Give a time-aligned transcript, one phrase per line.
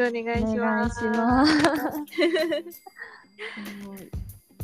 [0.00, 1.04] くお願いしお願いします。
[1.04, 1.52] ます。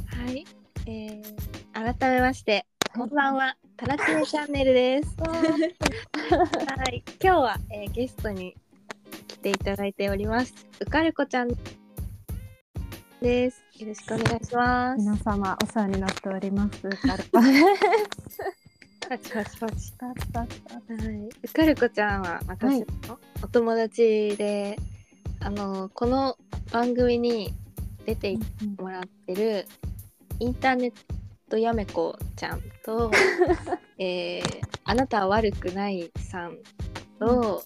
[0.06, 0.46] はい、
[0.86, 2.64] えー、改めまして、
[2.94, 5.14] こんばんは、タラチネチャンネルです。
[5.20, 8.56] はい、今日は、えー、ゲストに
[9.28, 10.54] 来ていただいております。
[10.80, 11.48] うかるこちゃん
[13.20, 13.62] です。
[13.78, 14.98] よろしくお願いします。
[14.98, 16.80] 皆様お世話になっております。
[17.06, 17.46] カルパで
[18.30, 18.40] す。
[19.06, 19.92] パチパチパチ。
[19.98, 22.86] パチパチパチはい、うかるこちゃんは私の
[23.42, 24.78] お友達で、
[25.46, 26.36] あのこの
[26.72, 27.54] 番組に
[28.04, 28.38] 出てい
[28.78, 29.64] もらってる
[30.40, 30.92] インターネッ
[31.48, 33.12] トやめこちゃんと、
[33.96, 36.58] えーあなたは悪くないさん
[37.20, 37.62] と、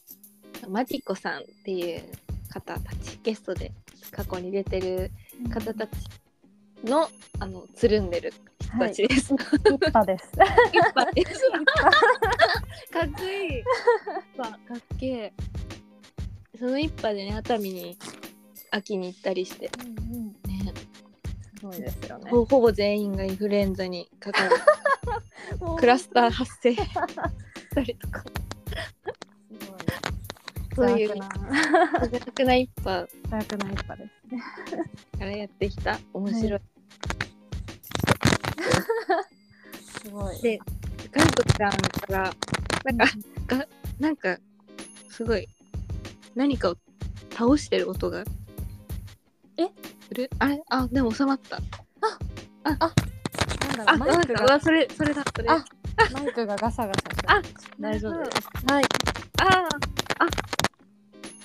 [0.68, 2.02] マジコさんっていう
[2.50, 3.72] 方たちゲストで
[4.10, 5.10] 過去に出てる
[5.48, 5.90] 方たち
[6.84, 9.32] のあのつるんでる人たちです。
[9.64, 10.30] 一派です。
[10.70, 11.40] 一派です。
[12.92, 13.64] かっこいい。
[14.36, 15.32] かっけえ。
[16.60, 17.96] その一派でね熱海に
[18.70, 19.70] 秋に行ったりして。
[20.46, 20.74] ね。
[21.58, 22.30] すごいですよね。
[22.30, 24.50] ほほぼ全員がインフルエンザにかかる。
[25.80, 26.74] クラスター発生。
[26.74, 26.82] し
[27.74, 28.22] たりとか
[30.76, 31.16] そういう。
[31.16, 31.26] な。
[32.02, 33.10] 邪悪な一派。
[33.30, 34.42] 早くない一派ですね。
[35.18, 35.98] からやってきた。
[36.12, 36.60] 面白い、
[40.04, 40.38] すごい。
[40.42, 40.60] で
[41.10, 42.34] ガンコちゃんから
[42.84, 42.98] なん。
[43.46, 43.66] かが
[43.98, 44.38] なんか
[45.08, 45.48] すごい
[46.34, 46.76] 何かを
[47.32, 48.24] 倒してる音が
[49.56, 49.68] え？
[50.08, 50.62] するあれ？
[50.70, 51.58] あでも収まった
[52.62, 55.64] なんだろあうマイクがなんかうわそれそれだそれあ
[56.12, 57.42] マイクがガサガサしてあ
[57.78, 58.42] 大丈夫です。
[58.66, 58.84] すはい
[59.42, 59.68] あ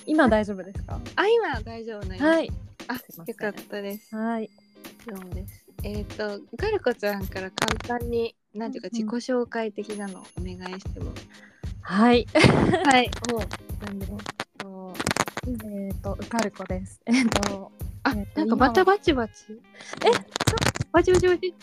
[0.06, 0.94] 今大丈夫ですか？
[1.04, 2.50] ーあ今大丈夫はい。
[2.88, 4.50] あよかったですはい。
[5.06, 5.64] どうもです。
[5.82, 11.12] えっ、と、ガルコちゃんから簡単に、なんていうか、自己紹介的なのをお願いしても。
[11.80, 12.26] はい。
[12.84, 13.10] はい。
[13.32, 14.18] もう、なんでも。
[15.58, 17.00] とえっとウカルコです。
[17.06, 19.34] えっとあ、えっとなんかバタバチバチ。
[20.04, 20.10] え
[20.92, 21.54] バチバチバチ。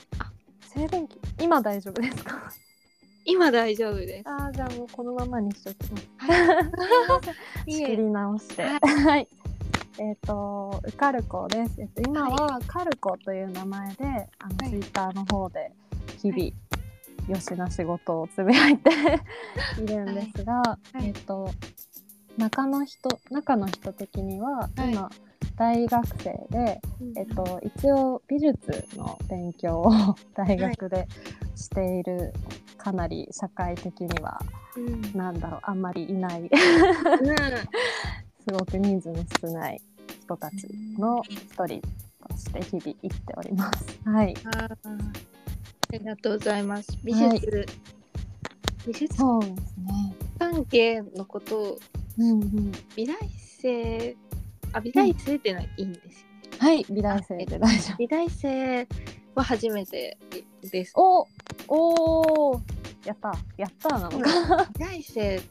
[0.62, 2.52] 静電気今大丈夫ですか？
[3.26, 4.30] 今大丈夫です。
[4.30, 6.04] あーじゃあもうこのままにしときます。
[7.72, 8.64] 仕切り直して。
[8.64, 9.28] ははい。
[10.00, 11.80] えっ、とウカルコです。
[11.80, 14.28] えっと今はカルコという名前であの、は
[14.66, 15.72] いツイッターの方で
[16.22, 16.44] 日々、
[17.30, 18.90] よしな仕事をつぶやいて
[19.82, 21.50] いるんですが、いえっ、と
[22.38, 25.10] 中の人中の人的にははい今、
[25.56, 26.82] 大学生で、
[27.16, 29.92] えっと、一応美術の勉強を
[30.34, 31.08] 大学で
[31.56, 32.34] している、
[32.78, 34.42] かなり社会的には
[34.76, 35.18] うん。
[35.18, 36.50] なんだろうあんまりいないうん。
[36.50, 36.56] す
[38.52, 39.82] ごく人数の少ない
[40.24, 40.68] 人たち
[40.98, 41.82] の一人
[42.28, 44.00] として日々生きております。
[44.06, 44.34] はい。
[44.44, 44.70] あ
[45.92, 46.98] りがとうございます。
[47.04, 47.66] 美術、
[48.88, 50.16] 美術そうですね。
[50.40, 51.80] 関係のことを
[52.18, 52.72] うんうん。
[52.96, 53.16] 美大
[53.62, 54.16] 生、
[54.74, 56.58] あ、美大生ってのはいいんですよね。
[56.60, 57.98] はい、美大生で大丈夫。
[57.98, 58.88] 美大生
[59.36, 60.18] は初めて
[60.62, 60.94] です。
[60.96, 61.28] お、
[61.68, 62.62] おー。
[63.06, 64.10] やった、やったな。
[64.10, 64.70] のか。
[64.78, 65.42] 美大生。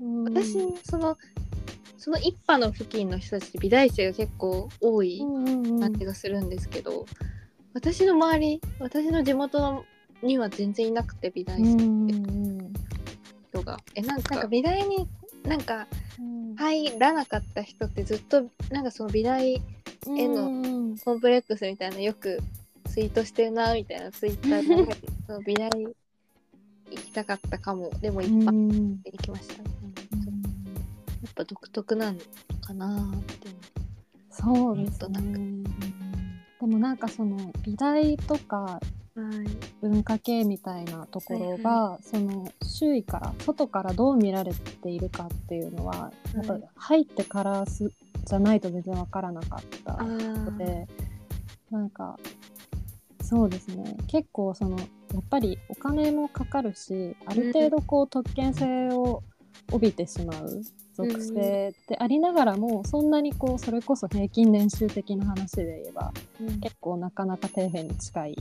[0.00, 0.24] うん。
[0.24, 1.16] 私その
[1.98, 5.80] その一派の付近の人たち美大生が結構多いうんうんうん。
[5.80, 7.04] 感じがするんですけど、
[7.74, 9.84] 私の周り私の地元
[10.22, 12.30] には全然いなくて美大うん生って。
[12.30, 12.72] うん
[13.52, 15.08] 人が、えなんか美大に
[15.50, 15.88] なんか
[16.18, 16.54] うん。
[16.54, 19.54] 入らなかった人ってずっとなんかその美大
[20.06, 20.48] 絵のう
[20.92, 22.38] んコンプレックスみたいなのよく
[22.88, 24.96] ツイートしてるなみたいなツイッターで
[25.26, 25.94] その美大行
[26.92, 27.90] きたかったかも。
[28.00, 29.02] でも一般うん。
[29.02, 29.62] で行きました。
[29.62, 29.70] ね、
[31.22, 32.18] やっぱ独特なの
[32.60, 33.48] かなーって
[34.30, 35.64] そうですなんとね。
[36.60, 38.99] でもなんかその美大とかはい
[39.82, 47.90] 文化系みたいなところが、その周囲から外からどう見られているかっていうのは、やっぱ入ってからす
[48.24, 50.56] じゃないと全然わからなかったあのー。
[50.56, 50.86] で
[51.70, 52.18] なんか
[53.22, 53.96] そうですね。
[54.08, 54.84] 結構そのや
[55.18, 59.22] っぱりお金もかかるしある程度こう特権性を
[59.72, 60.62] 帯びてしまう
[61.04, 66.60] 属性でありながらもそんなにこうそれこそ平均年収的な話で言えばうん。
[66.60, 68.36] 結構なかなか底辺に近い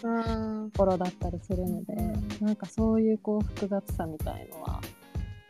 [0.00, 4.80] ところだったりするので、うんなんかそういうこう複雑さみたいのは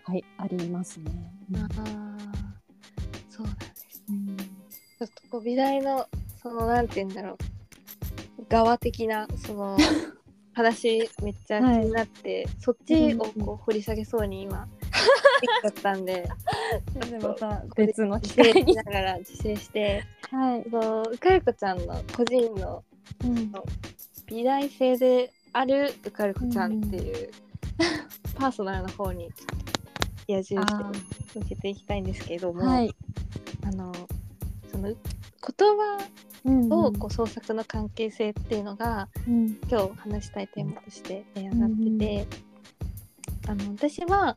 [0.04, 1.32] はいありますね。
[1.54, 2.40] あー。
[3.28, 4.36] そうなんですうん。
[4.36, 6.06] ちょっとこう美大の
[6.42, 7.36] そのなんて言うんだろ
[8.38, 9.76] う側的なその
[10.52, 14.68] 話めっちゃ気になって、そっちをこう掘り下げそうに今
[15.62, 16.28] ちゃったんで
[17.10, 18.74] でまた別の機会に。
[18.74, 20.64] ながら自制してはい。
[20.70, 22.84] そのうかるこちゃんの個人の
[23.24, 23.52] うん
[24.26, 27.30] 美大生であるうかるこちゃんっていう、
[28.36, 29.28] パーソナルの方に
[30.28, 30.92] 矢印をあ
[31.34, 32.94] 向けていきたいんですけども、はい。
[33.64, 33.92] ああの
[34.70, 35.98] その言葉
[36.44, 42.26] うんとこう創作の関係性っていうのが、うん今日話したいテーマとしてえー上がってて、
[43.50, 44.36] あの私は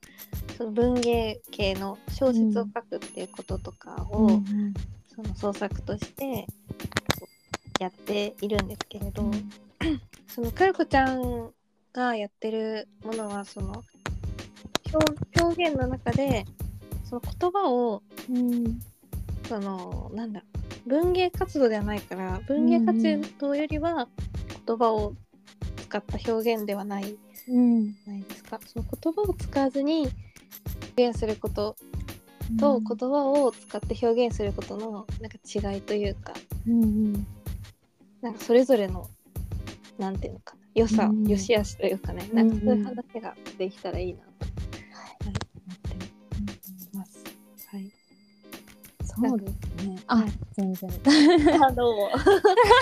[0.58, 4.74] その文芸系の小説を書くっていうこととかを、うん
[5.16, 6.48] その創作として
[7.80, 9.30] やっているんですけれど、
[10.28, 11.52] そのかよこちゃん
[11.94, 13.84] がやってるものはその
[14.92, 16.46] 表表現の中で
[17.08, 18.80] その言葉をうん。
[19.48, 20.44] そのなんだ
[20.88, 24.08] 文芸活動ではないから文芸活動よりは
[24.66, 25.14] 言葉を
[25.78, 27.18] 使った表現ではない
[27.48, 28.60] うんないですか。
[28.66, 30.08] その言葉を使わずに
[30.98, 31.76] 表現すること
[32.60, 34.92] と言葉を使って表現することの
[35.22, 36.34] なんか違いというか
[36.68, 37.28] うんうん
[38.22, 39.10] なんかそれぞれの
[39.98, 44.48] なんていうのかな良さ、うん良し悪しというかねなんかそういう話ができたらいいなと、は
[45.12, 47.24] い、思ってます。
[47.68, 47.92] はい。
[49.04, 49.48] そうで
[49.80, 50.00] すね。
[50.08, 50.90] あはい、全然。
[51.62, 52.10] あどうも。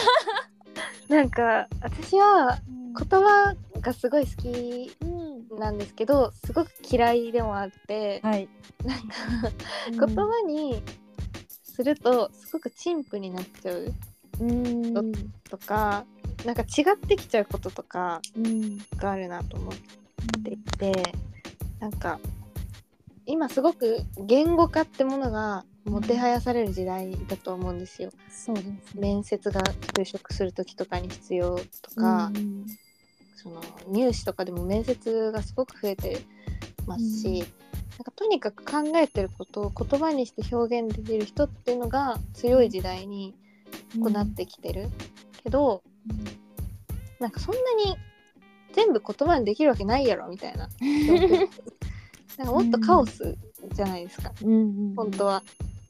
[1.09, 5.59] なんか私は言葉がすごい好きうん。
[5.59, 8.47] なんですけどすごく嫌いでもあって、はい。
[8.85, 10.81] なんか言葉に
[11.63, 13.93] するとすごく陳腐になっちゃう
[14.39, 14.93] うん。
[14.93, 15.01] ど
[15.49, 16.05] とか
[16.45, 18.77] なんか違ってきちゃうこととかうん。
[18.97, 19.73] があるなと思っ
[20.43, 21.13] ていて
[21.79, 22.19] なんか
[23.25, 28.11] 今すごく言語化ってものがもてはやされる時代だと思うんですよ。
[28.29, 28.77] そうですね。
[28.95, 32.65] 面接が就職する時とかに必要とか、うん
[33.41, 36.21] その入試とかでも面接がすごく増えて
[36.85, 37.37] ますし、うん。
[37.37, 37.43] なん
[38.03, 43.35] かとにかく考えてることを言葉にして表現できる人っていうのが強い時代に
[43.99, 44.89] こうなってきてる、
[45.43, 45.83] けど
[47.19, 47.95] なんかそんなに
[48.73, 50.69] 全部言葉にできるわけないやろみたいな。
[52.37, 53.37] なんかもっとカオス
[53.73, 54.57] じゃないですか、うんう
[54.93, 54.95] ん。
[54.95, 55.43] 本当は。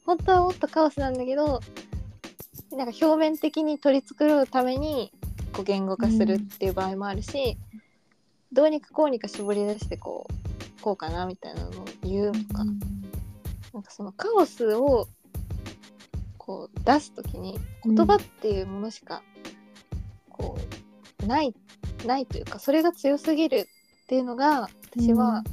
[0.04, 1.60] 本当はもっとカオスなんだけど
[2.72, 5.12] なんか表面的に取り繕うために
[5.52, 7.56] こう言語化するっていう場合もあるし、
[8.52, 15.08] どうにかこうにか絞り出してこうこうかなみたいなのを言うとか、なんかそのカオスを
[16.38, 19.22] こう出す時に言葉っていうものしか
[20.28, 20.58] こ
[21.22, 21.54] うない
[22.04, 23.68] ないというかそれが強すぎる
[24.04, 25.44] っていうのが私は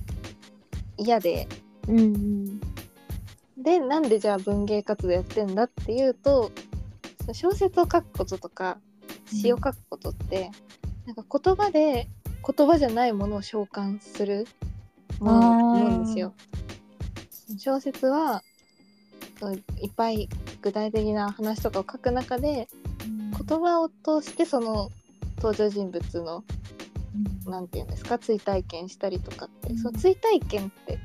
[0.98, 1.48] 嫌で、
[1.88, 2.00] うん。
[2.00, 2.60] うん
[3.62, 6.52] でなんでじゃあ文芸活動やってんだっていうと
[7.34, 8.80] 小説を書くこととか
[9.32, 10.52] 詩を書くことって、
[11.06, 12.08] なんか言葉で
[12.56, 14.48] 言葉じゃないものを召喚する
[15.20, 16.34] ものだと思うんですよ。
[17.58, 18.44] 小説は
[19.82, 20.30] いっぱい
[20.62, 22.68] 具体的な話とかを書く中で
[23.48, 24.90] 言葉を通してその
[25.38, 26.44] 登場人物の
[27.46, 29.78] なんていうんですか追体験したりとかって、うん。
[29.78, 31.00] その追体験って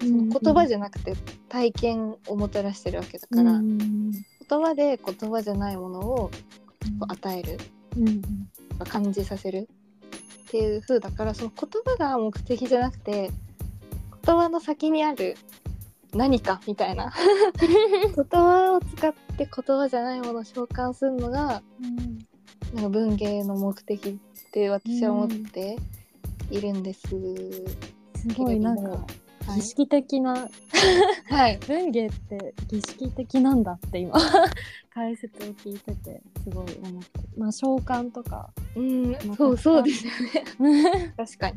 [0.00, 1.14] その言葉じゃなくて
[1.48, 4.10] 体験をもたらしてるわけだから、うん。
[4.12, 6.30] 言葉で言葉じゃないものを
[7.08, 7.58] 与える。
[7.96, 8.22] うん
[8.84, 9.68] 感じさせる。
[10.46, 13.30] っていう風だからその言葉が目的じゃなくて
[14.24, 15.36] 言葉の先にある。
[16.14, 17.12] 何かみたいな。
[17.58, 21.62] 言葉を使って言葉じゃないものを召喚するのが
[22.74, 25.76] なんか文芸の目的って私は思って
[26.50, 27.08] いるんです。
[27.08, 30.48] すごいなんかはい儀式的な
[31.28, 34.18] はい、文芸って儀式的なんだって今
[34.92, 37.20] 解説を聞いててすごい思って。
[37.36, 38.50] まあ召喚とか。
[38.74, 40.12] うんまあそうそうですよ
[40.60, 41.12] ね。
[41.16, 41.56] 確かに。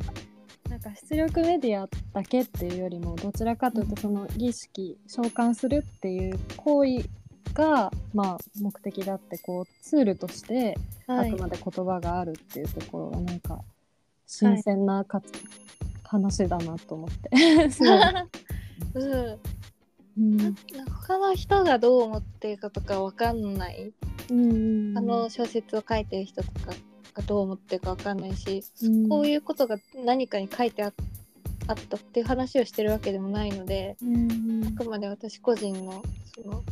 [0.69, 7.03] なんか出力メディアだけっていうよりもどちらかというとその儀式召喚するっていう行為
[7.53, 10.77] がまあ目的だってこうツールとして
[11.08, 13.62] あくまで言葉があるっていうところがなんか
[14.27, 15.31] 新鮮なかつ、
[16.10, 17.30] 話だなと思って。
[18.96, 19.00] う。
[19.00, 19.39] ん。
[20.18, 20.56] うん。
[20.89, 23.94] 他の人がどう思ってるかとかわかんない、
[24.30, 26.74] うんあの小説を書いてる人とか
[27.13, 29.08] がどう思ってるかわかんないし、うん。
[29.08, 30.92] こういうことが何かに書いてあ
[31.68, 36.01] あったっていう話をしてるわけでもないのでうんあくまで私個人の
[36.34, 36.63] その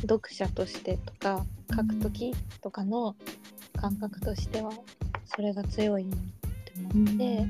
[0.00, 3.14] 読者としてとか書く時とかの
[3.76, 4.72] 感覚としては
[5.26, 6.18] それが強いなっ
[6.64, 7.46] て思って、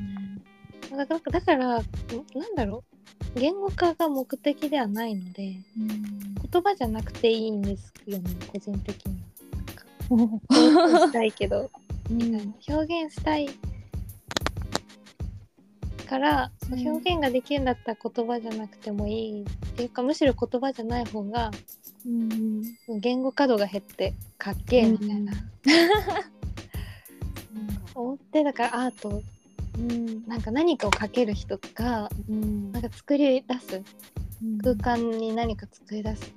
[0.90, 1.84] だからだからん
[2.34, 2.84] なんだろ
[3.36, 3.40] う。
[3.40, 9.22] 言語化が目的ではないので言葉じゃなくていいんですよね個人的に
[10.10, 11.06] は。
[11.08, 11.70] したいけど。
[12.10, 13.48] みたいな表現したい
[16.04, 21.50] から表現ができるんだったら言葉じゃなくてもいいっていうかむしろ言葉じゃない方が
[22.06, 22.62] うん
[23.00, 25.32] 言語化度が減ってかっけえみたいな、
[27.94, 29.22] 思ってだからアート
[29.78, 30.26] うん。
[30.26, 32.72] なんか何かをかける人とかうん。
[32.72, 33.82] なんか作り出す
[34.62, 36.32] 空間に何か作り出す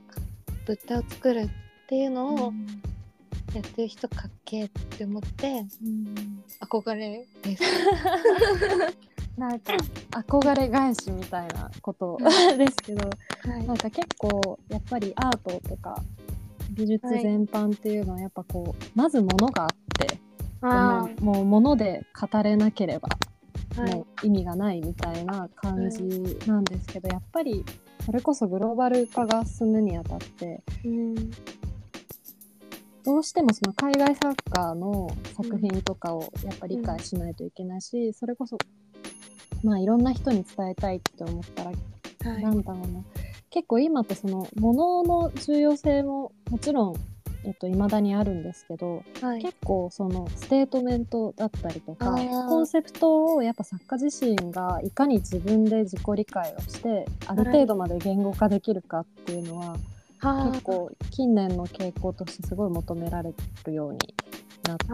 [0.65, 1.49] 物体を作るっ
[1.87, 2.53] ていうのを
[3.53, 6.43] やってる人かっけーって思ってうん。
[6.61, 7.63] 憧れです。
[9.37, 9.73] なんか
[10.11, 12.17] 憧れ返しみたいなこと
[12.57, 13.09] ですけど、
[13.49, 13.67] はい。
[13.67, 16.01] なんか結構やっぱりアートとか
[16.71, 20.19] 美術全般っていうのはやっぱこう、まず物があって
[20.61, 23.09] あもうもう物で語れなければ
[23.75, 26.03] もう意味がないみたいな感じ
[26.47, 27.63] なんですけど、やっぱり
[28.05, 31.15] それこそグローバル化が進むにあたってうん。
[33.03, 38.57] どうしてもその海外作家の作品とかをやっぱり理解しないといけないし、それこそ
[39.63, 41.75] まあいろんな人に伝えたいって思ったらは
[42.39, 42.41] い。
[42.41, 43.03] だろうな。
[43.49, 46.95] 結構今ってその物の重要性ももちろん
[47.43, 49.41] えっと、未だにあるんですけど、はい。
[49.41, 59.77] 結構そのステートメントだったりとかコンセプトをやっぱ作家自身がいかに自分で自己理解をしてある程度まで言語化できるかっていうのは、
[60.19, 63.33] は結構近年の傾向としてすごい求められ
[63.65, 63.99] るように
[64.67, 64.85] なって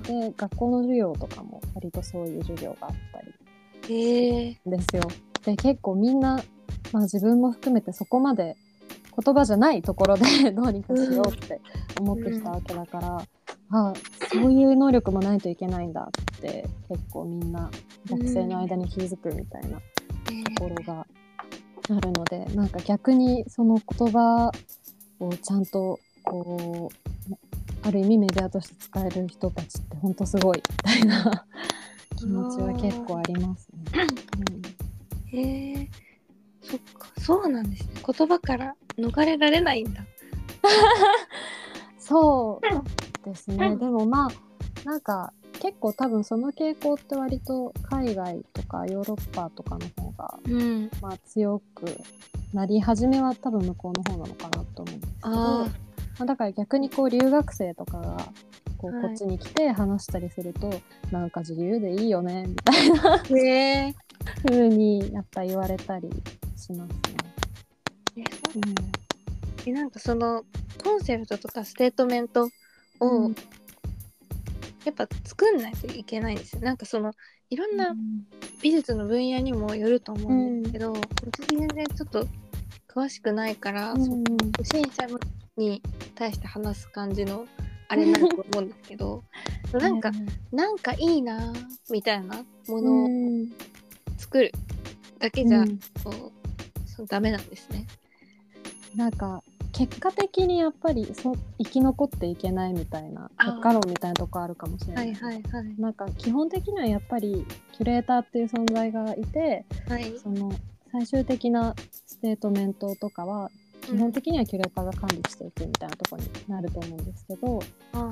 [0.00, 3.20] きてて学校の授業とかも割とそういう授業があった
[3.88, 5.02] りですよ。
[5.44, 6.40] で結構みんな、
[6.92, 8.56] まあ、自分も含めてそこまで
[9.20, 11.60] 言葉じゃないところで どうにかしようって
[12.00, 13.22] 思ってきたわけだから、
[13.70, 13.92] あ
[14.30, 17.70] そういう能力もないといけないんだって結構みんな
[18.08, 21.06] 学生の間に気づくみたいなところが
[21.90, 24.50] あるので、なんか逆にその言葉
[25.20, 27.12] をちゃんとこう
[27.84, 31.46] ある意味メディアとして使える人たちって本当すごいみたいな
[32.16, 34.06] 気持ちは結構ありますね。
[35.32, 35.38] うん。
[35.38, 35.88] へえ
[36.62, 37.08] そっか。
[37.18, 38.02] そうなんですね。
[38.06, 40.02] 言葉から逃れられないんだ。
[41.98, 43.78] そうですね、うん。
[43.78, 44.30] でもまあ
[44.84, 50.90] なんか結構多分その傾向って割と海外とかヨーロッパとかの方が、うん。
[51.00, 51.84] まあ、強く
[52.52, 55.66] なり始めは多分向こうの方なのかなと思うんですけどあ
[56.18, 58.16] まあ、だから逆にこう留学生とかが
[58.76, 60.70] こうはいこっちに来て話したりすると、
[61.10, 63.46] なんか自由でいいよねみたいなあへ
[63.88, 63.94] え
[64.42, 66.10] 風 にやっぱ言われたり
[66.56, 67.11] します
[68.56, 68.74] うん。
[69.66, 70.44] えなんかその
[70.82, 72.50] コンセプトとかステートメント
[73.00, 73.34] を、うん。
[74.84, 76.62] やっぱ作んないといけないんですよ。
[76.62, 77.12] なんかその
[77.50, 77.94] いろんな
[78.60, 82.26] 美術の分野にもよると思うんですけど、私全然ちょっと
[82.88, 84.04] 詳しくないから、うん。
[84.04, 84.22] その
[84.58, 85.18] 初心者
[85.56, 85.82] に
[86.14, 87.46] 対して話す感じの
[87.88, 89.22] あれになると思うんですけど
[89.72, 90.10] なんか、
[90.50, 91.52] なんかいいな
[91.90, 93.52] みたいなもうのをん。
[94.18, 94.52] 作る
[95.18, 95.78] だけじゃ、うん。
[96.02, 97.86] こうそうダメなんですね。
[98.96, 105.00] なんか結果的にやっぱりそ生き残っていけないみたいな結果論みたいなとこあるかもしれな。
[105.00, 105.80] はいいはいはい。
[105.80, 110.14] なんか基本的にはやっぱりキュレーターっていう存在がいてはい。
[110.22, 110.52] その
[110.92, 111.74] 最終的な
[112.06, 117.60] ステートメントとかは基本的にはキュレーターが管理していくみたいなところになると思うんですけど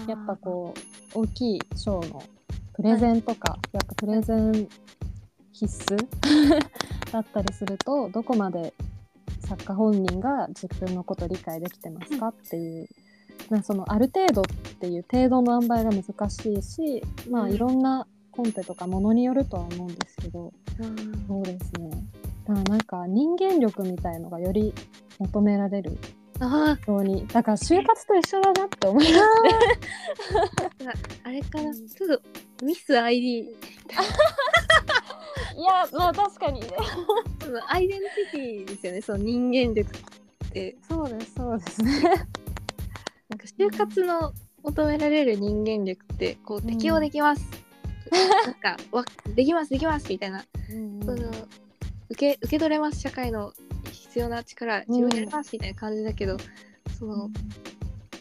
[0.09, 0.75] やっぱこ
[1.15, 2.23] う大きい賞の
[2.75, 4.67] プレゼンとか、やっぱプレゼン
[5.53, 5.99] 必須？
[7.13, 8.73] だったりするとどこまで
[9.50, 12.88] 作家本人が自分のことを理解できてますかっていう、
[13.49, 14.45] なんそのある程度っ
[14.78, 21.90] ていう程度の塩梅が難しいしまあいろんなコンテとかものによるとは思うんですけどうんそうですね
[22.47, 24.73] だからなんか人間力みたいのがより
[25.19, 25.99] 求められる
[26.38, 29.25] あようにだから就活と一緒だなって思います
[30.87, 30.92] あ
[31.25, 32.19] あれかな、ちょっ
[32.59, 33.49] とミス ID
[35.61, 36.61] いやまあ確かに。
[36.61, 36.69] ね
[37.43, 39.00] そのアイデンティティですよね。
[39.02, 40.76] その人間力って。
[40.88, 42.02] そうですそうですね。
[43.29, 47.45] なんか就活の求められる人間力ってこう適応できます、
[48.45, 50.45] なんかわできますできますみたいな、
[51.05, 51.31] その
[52.09, 53.52] 受け受け取れます社会の
[53.90, 56.37] 必要な力自分やりますみたいな感じだけど、
[56.99, 57.17] その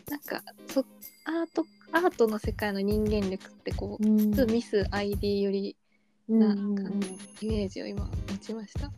[0.10, 0.86] なんかそ
[1.26, 4.52] アートアートの世界の人間力ってこう、うん。
[4.52, 5.89] ミス ID よりうん
[6.30, 7.00] な感
[7.40, 8.92] じイメージを今持ちました。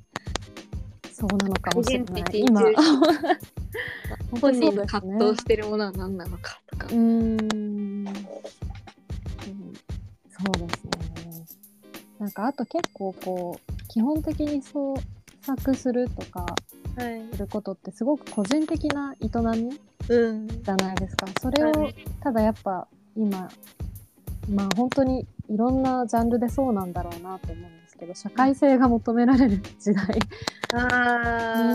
[1.13, 2.23] そうなのかもしれない。
[2.33, 2.61] 今。
[4.41, 5.01] 本人のそうですね。
[5.17, 6.87] 葛藤してるものは何なのかとか。
[6.87, 6.99] うーん。
[6.99, 8.05] うん。
[8.05, 8.11] そ
[10.49, 10.91] うですね。
[12.19, 14.95] なんかあと結構こう基本的に創
[15.41, 16.45] 作するとか
[16.97, 17.23] はい。
[17.31, 20.47] することってすごく個人的な営みうん。
[20.47, 21.27] じゃないですか。
[21.41, 21.95] それをはい。
[22.21, 23.49] ただやっぱ今
[24.49, 30.17] まあ本当にいろんなジャンルでそうなんだろうなと思うんですけど社会性が求められる時代。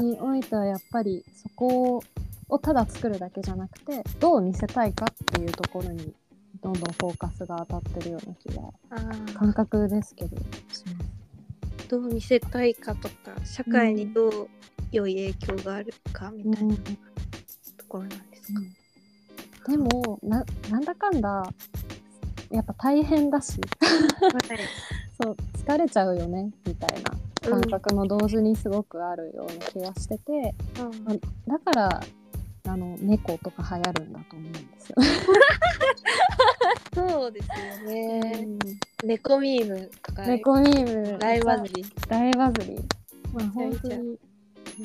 [0.02, 2.02] においてはやっぱりそこ
[2.48, 6.14] をただ作るだけじゃなくてどう見せたいかっていうところに
[6.62, 8.62] どんどんフォーカスが当たってるような気が
[9.34, 10.36] 感覚ですけど。
[11.88, 13.14] どう見せたいかとか
[13.44, 14.48] 社会にどう
[14.90, 16.82] 良い影響があるかみたいなと
[17.86, 18.60] ころなんですか、
[19.70, 21.48] でもななんだかんだ
[22.50, 23.60] やっぱ大変だし。
[25.22, 30.54] そう疲れちゃうよねみたいな感覚も同時にすごくあるような気がしてて、
[31.04, 32.00] まあだから
[32.68, 34.96] あの猫とか流行るんだと思うんですよ。
[36.94, 38.46] そうですよね、
[39.04, 40.26] 猫ミームとか。
[40.26, 41.18] 猫ミーム。
[41.18, 42.76] 大バズり大バズり。
[43.32, 44.18] まあ本当に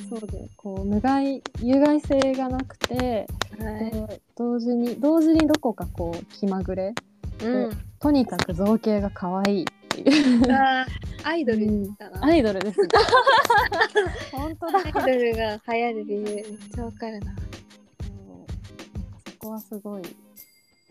[0.10, 3.28] そうでこう無害有害性がなくて、
[3.60, 3.78] は
[4.14, 4.22] い。
[4.38, 6.94] 同時に同時にどこかこう気まぐれ
[7.44, 7.78] うん。
[8.00, 10.42] とにかく造形が可愛いっていう。
[11.24, 12.82] アイドルだな、アイドルです。
[12.82, 12.88] ね。
[14.32, 14.80] 本当だ。
[14.80, 17.36] アイドルが流行る理由めっちゃわかるな。
[19.28, 20.02] そこはすごい、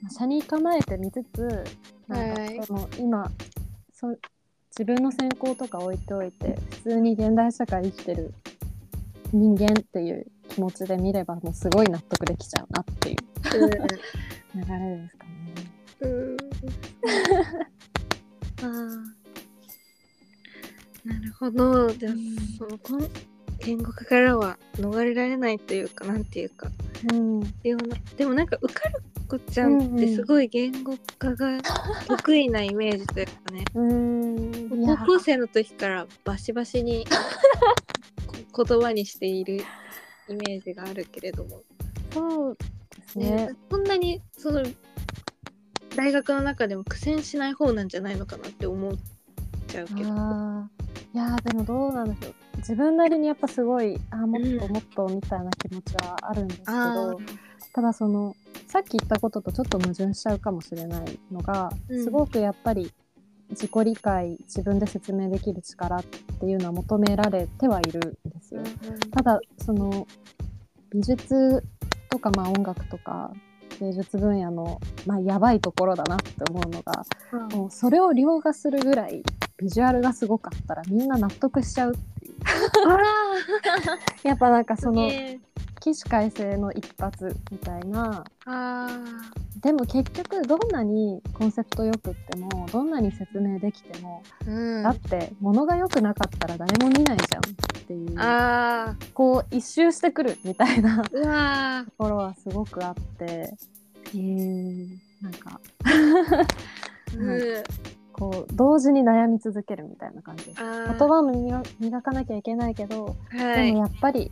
[0.03, 1.65] まあ、車に構えて見つつ
[2.09, 2.59] なんはい。
[2.59, 3.31] かその今
[3.93, 4.09] そ
[4.71, 8.33] 自分の専攻とか置いておいて普通に現代社会生きてる
[9.33, 13.17] 人間っていう気持ちで見ればもうすごい納得できちゃうなっていう
[14.55, 15.31] 流れですかね。
[16.01, 16.11] うん。
[16.11, 16.37] うん。
[18.63, 19.21] あー。
[21.05, 21.91] なるほど。
[21.93, 22.13] じゃあ
[22.59, 23.09] そのこん
[23.59, 26.71] 言語化からは逃れられないというかなんていうか。
[27.13, 27.97] うん、でもな。
[28.17, 31.59] でもなんか受かる子ちゃんってすごい言語化が
[32.09, 33.65] 得意なイメージというかね。
[33.75, 34.69] うん。
[34.97, 37.07] 高校生の時からバシバシに
[38.53, 39.63] こ言葉にしている
[40.29, 41.63] イメージがあるけれども、
[42.13, 42.57] そう
[42.97, 43.31] ですね。
[43.31, 43.51] ね。
[43.71, 44.63] そんなにその
[45.97, 48.93] 大学の中でも苦戦しない方なんじゃないのかなって思っ
[49.67, 50.01] ちゃうけど。
[50.01, 52.35] いやーでもどうなんでしょう。
[52.59, 57.21] 自分なりにやっぱすごいあーもっとうんもっとみたいな気持ちはあるんですけあど、
[57.73, 58.37] ただその
[58.69, 62.05] さっき言ったこととちょっと矛盾しちゃうかもしれないのが、うん。
[62.05, 62.93] すごくやっぱり
[63.51, 68.61] 自己理解自分で説明できる力っていうのは求められてはいるんですよ。
[69.11, 70.07] ただその
[70.93, 71.65] 美術
[72.09, 73.33] とかまあ音楽とか
[73.81, 77.49] 芸術分野のまあやばいところだなって思うのがうん。
[77.49, 79.23] もうそれを凌駕するぐらい
[79.59, 82.35] ビジュアルがすごかったらみんな納得しちゃうっていう。
[84.23, 85.41] やっぱなんかそのね
[85.81, 88.25] 起死回生の一発みたいな。
[88.47, 88.89] あ
[89.61, 94.83] でも結局どんなにコンセプトよくってもどんなに説明できても、ーうん。
[94.83, 98.15] だって物が良くなかったら誰も見ないじゃんっていう。
[98.19, 101.03] あこう一周してくるみたいな。
[101.03, 103.55] ところはすごくあって。
[104.15, 104.19] う
[105.23, 105.61] なんか。
[105.85, 107.31] ーうん。
[107.31, 107.65] うん
[108.21, 110.61] こう同時に悩み続けるみたいな感じです。
[110.61, 113.69] あ言葉も磨磨かなきゃいけないけど、はい。
[113.69, 114.31] でもやっぱり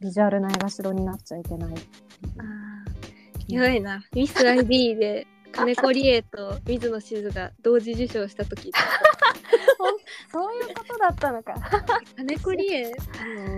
[0.00, 1.74] ビジュアルないがしろになっちゃいけない。
[2.38, 8.72] あーやばいなミス ID で金子理恵と水野しずが同時受賞した時
[10.32, 11.54] そういうことだったのか。
[12.16, 12.90] 金子理恵あ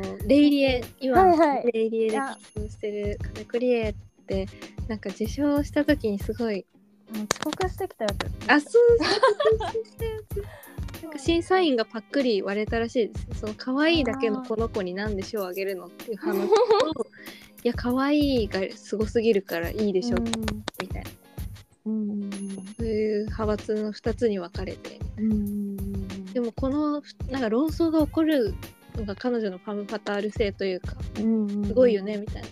[0.07, 3.95] のレイリエ今、はいはいレイリエでいや活動してる金子理恵っ
[4.27, 4.47] て
[4.89, 6.67] なんか受賞した時にすごい
[7.11, 8.53] 遅刻してきたやつ。
[8.53, 9.79] あそうそうなんか
[11.17, 16.55] 審査員がパックリ割れたらしいですその可愛いだけのこの子になんで賞をあげるのっていう話と
[17.65, 20.17] いや可愛いがすごすぎるからいいでしょ、
[20.81, 21.11] みたいな
[21.87, 22.11] うん。
[22.11, 22.31] うん。
[22.31, 26.25] そういう派閥の2つに分かれてうん。
[26.27, 28.55] でもこのなんか論争が起こる
[28.95, 31.65] のが彼女のファム・ファタール性というかうん。
[31.65, 32.49] すごいよねみたいな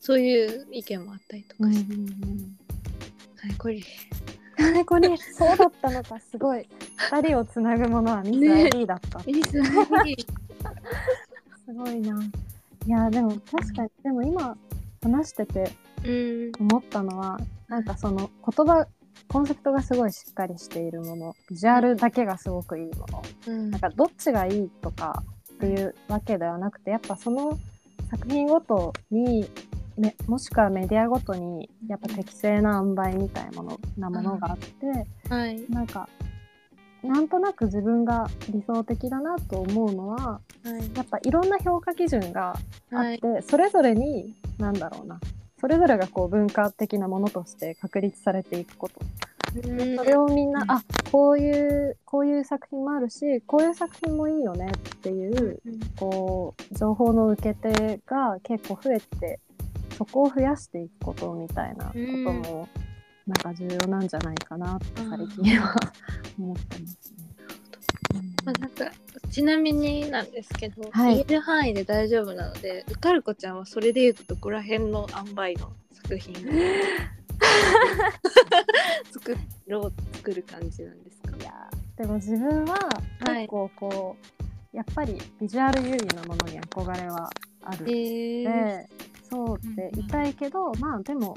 [0.00, 1.70] そういう意見もあったりとうん。
[1.70, 2.06] うかして、ん。
[3.36, 3.80] はいこれ
[4.58, 6.68] ね、これ、そうだったのか、 すごい。
[6.96, 9.20] 二人をつなぐものはミスね ID だった。
[9.26, 10.26] ミス ID
[11.66, 12.22] すごいな。
[12.86, 14.56] いや、でも確かに、でも今
[15.02, 15.72] 話してて
[16.04, 18.86] うん思ったのは、なんかその言葉、
[19.28, 23.22] コンセプトがすごいしっかりしているもの、ビジュアルだけがすごくいいもの。
[23.46, 25.22] うんなんかどっちがいいとか
[25.54, 27.58] っていうわけではなくてやっぱその
[28.10, 29.50] 作品ごとに
[29.98, 35.64] めもしくはメディアごとにやっぱ適正な塩梅みたいなものなものがあって、はい。
[35.70, 36.08] なんか
[37.02, 40.96] なんとなく自分が理想的だなと思うのははい。
[40.96, 42.56] やっぱいろんな評価基準が
[42.92, 43.16] あはい。
[43.16, 45.20] って、それぞれになんだろうな
[45.60, 48.94] それぞれがこう文化的なものとして確立されていくこと。
[49.54, 49.96] うん。
[49.96, 55.80] それをみんな、うんあこういうこういう作品もあるしこういう作品もいいよねっていううん。
[55.96, 59.40] こう情報の受け手が結構増えて
[59.98, 61.98] そこを増やしていくことみたいなこと
[62.32, 62.68] も、
[63.26, 65.74] なんか重要なんじゃないかなって最近は
[66.38, 68.22] 思ってますね。
[68.44, 68.90] まあ、なんか
[69.30, 71.16] ちなみになんですけど、はい。
[71.16, 76.38] 言える範囲で大丈夫なので受かる子ちゃんはそれでいうとどこら辺の塩梅の作品を
[79.12, 81.36] 作ろう作る感じなんですか？
[81.36, 82.74] いやーでも自分は
[83.26, 84.16] はい結構こ
[84.72, 87.28] う、やっぱりビジュアル優位のものに憧れは
[87.62, 88.88] あるえー、で
[89.30, 91.36] そうでいたいけど、まあでも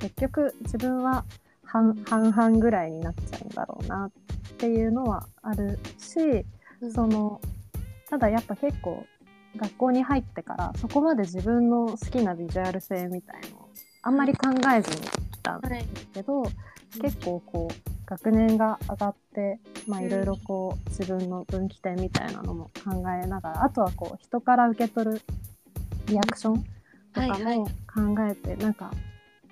[0.00, 1.24] 結局自分は
[1.64, 4.10] 半半々ぐらいになっちゃうんだろうなっ
[4.56, 6.44] ていうのはあるし、
[6.92, 7.40] その
[8.08, 9.04] ただやっぱ結構
[9.56, 13.70] 学校に入ってからそこまで自分の好きなビジュアル性みたいのを
[14.02, 14.96] あんまり考えずに
[15.30, 16.42] 来たんですけど、
[17.00, 25.22] 結構こう学年が上がってまあいろいろこう自分の分岐点みたいなのも考えながらあとはこう人から受け取る
[26.06, 26.64] リアクション
[27.12, 27.72] とかも考
[28.28, 28.90] えて、なんか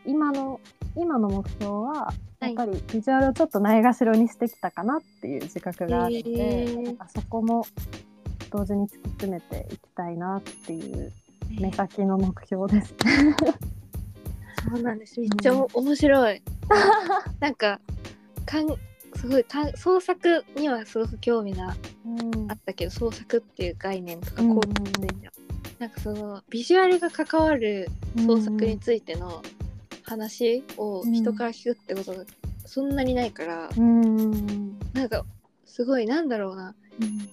[0.04, 0.60] 今の
[0.96, 7.66] 今の目標はやっぱりビジュアルをちょっとないがしろにしてきたかなっていう自覚があって、なんかそこも
[8.50, 11.12] 同時に突き詰めていきたいなっていう
[11.60, 12.94] 目先の目標です。
[14.70, 15.20] そうなんです。
[15.20, 16.42] めっちゃ面白い。
[17.40, 17.80] なんか
[18.44, 18.66] かん
[19.14, 21.68] すごいかん創作にはすごく興味が
[22.48, 25.30] あったけど、創作っていう概念とかこうって、
[25.78, 27.88] なんかそのビジュアルが関わる
[28.26, 29.42] 創作についての
[30.02, 32.24] 話を人から聞くってことが
[32.66, 35.24] そんなにないから、うん、なんか
[35.64, 37.28] すごいなんだろうな、うん、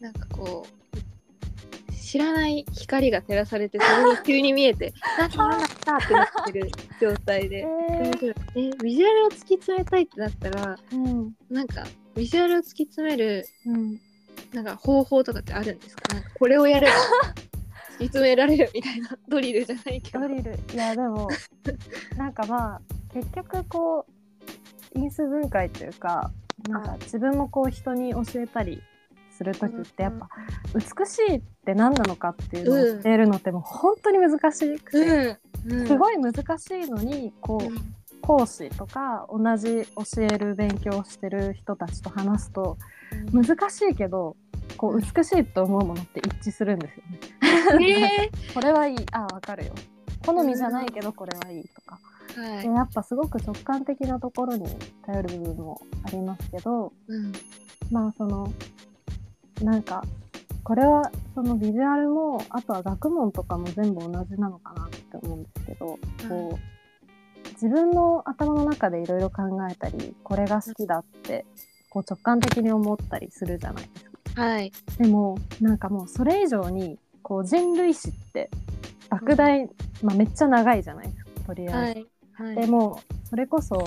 [0.00, 0.76] なんかこう
[1.94, 14.00] 知らない光が照らされてそれに 急に見えて「なんかなんった」ってなってる状態で、えー、えビジュアルを突き詰めたいってなったら、うん、なんかビジュアルを突き詰める、うん、
[14.52, 16.14] なんか方法とかってあるんですか？
[16.14, 16.92] なんかこれをやれば
[17.96, 19.18] 突き詰められるみたいな。
[19.28, 20.20] ドリルじゃないけど。
[20.20, 20.58] ドリル。
[20.72, 21.28] いやでも
[22.16, 22.80] なんかまあ
[23.12, 24.06] 結局こ
[24.94, 26.30] う因数分解というか
[26.68, 28.82] なんか自分もこう人に教えたり
[29.30, 30.28] する時ってやっぱ
[30.74, 35.80] 美しいって何なのかっていうのを教えるのってもう本当に難しくて、うん。
[35.80, 42.76] うん、すごい難しいのにこう、講師とか同じ教える勉強をしてる人たちと話すと
[43.32, 44.36] 難しいけど
[44.76, 48.30] こう美しいと思うものって一致するんですよね。
[48.54, 48.98] これはいい。
[49.12, 49.72] あわかるよ。
[50.24, 51.98] 好みじゃないけどこれはいいとか、
[52.36, 54.66] はい、でやっぱすごく直感的なところに
[55.04, 57.32] 頼る部分もありますけど、うん、
[57.90, 58.52] まあその
[59.62, 60.04] なんか
[60.64, 65.98] これはそのビジュアルもあとは学問とかも全部同じなのかなって思うんですけど、
[66.28, 71.46] こう自分の頭の中でいろいろ考えたりこれが好きだって
[71.88, 74.15] こう直感的に思ったりするじゃないですか。
[74.36, 78.50] はい、でもなんかもうそれ以上にこう人類史って
[79.10, 79.70] 莫大、うん、
[80.02, 82.00] まあ、めっちゃ長いじゃないですかとりあえず。
[82.42, 83.82] はいはい、でもそれこそ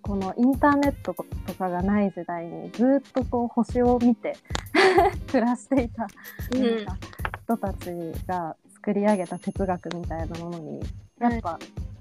[0.00, 4.36] このインターネットとかがない時代にずっとこう星を見て
[5.28, 6.96] 暮らしていたなんか
[7.44, 7.90] 人たち
[8.26, 10.80] が作り上げた哲学みたいなものに
[11.18, 11.58] やっぱ、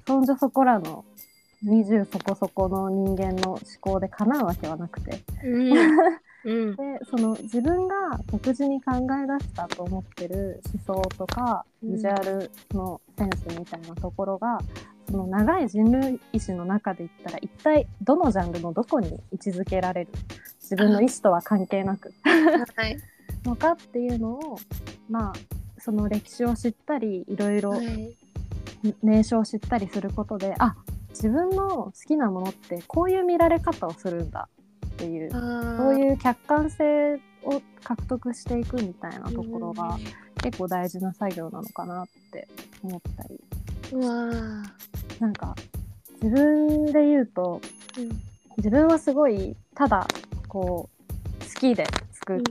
[0.08, 1.06] そんじょそこらの
[1.64, 5.74] 20そこそこの人間の思考でかなうわけはなくて、うん、
[6.44, 7.96] でその自分が
[8.32, 14.60] 独自に考え出したと思ってる思想とかビジュアルのセンスみたいなところが、
[15.10, 20.12] その長い人類史の中で言ったら一体どのジャンルのどこに位置づけられる？
[20.60, 22.14] 自分の意思とは関係なく。
[22.24, 22.98] はい、
[23.46, 24.58] のかっていうのを
[25.10, 25.34] まあ
[25.78, 27.62] その歴史を知ったりいろい。
[27.62, 27.74] ろ
[29.04, 30.76] 名称を知ったりすることで、あ
[31.10, 34.50] 自分の好きなものってこういう見られ方をするんだ
[35.02, 35.38] っていうそ
[35.90, 39.98] ういう客観性を獲得していくみたいなところが
[40.44, 42.48] 結構大事な作業なのかなって
[42.84, 43.40] 思ったり。
[43.94, 44.64] うわ
[45.20, 45.56] なんか
[46.22, 47.60] 自分で言うと、
[47.98, 48.10] うん、
[48.58, 50.08] 自分はすごいただ
[50.48, 52.42] こう好きで作っ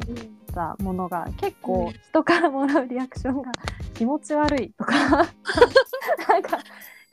[0.52, 3.52] たものが、結構人からもらうリアクションが
[3.94, 4.94] 気持ち悪いとか。
[6.28, 6.58] なんか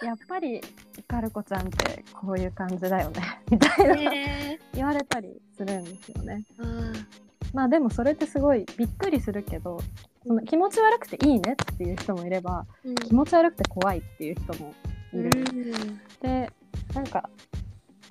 [0.04, 0.62] やっぱり
[1.08, 3.42] カルコちゃんってこういう感じだよね。
[3.50, 6.44] みたいな、えー、言われたりするんですよね。
[7.54, 9.80] まあでもそれってすごいびっくりするけど
[10.26, 14.74] その気持ち悪くていいねっていう人もいれば、うん、気持ち悪くて怖いっていう人も
[15.14, 15.32] いる。
[15.34, 16.52] うん、で
[16.94, 17.30] なんか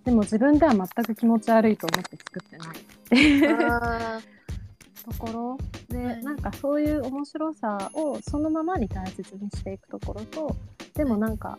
[0.05, 4.23] でも自分では全く気持ち悪いと思って作ってないっていう
[5.05, 5.59] ところ。
[5.89, 10.57] で、はい、なんかそういう面白さをそのままに大切にしていくところと
[10.97, 11.59] でもなんか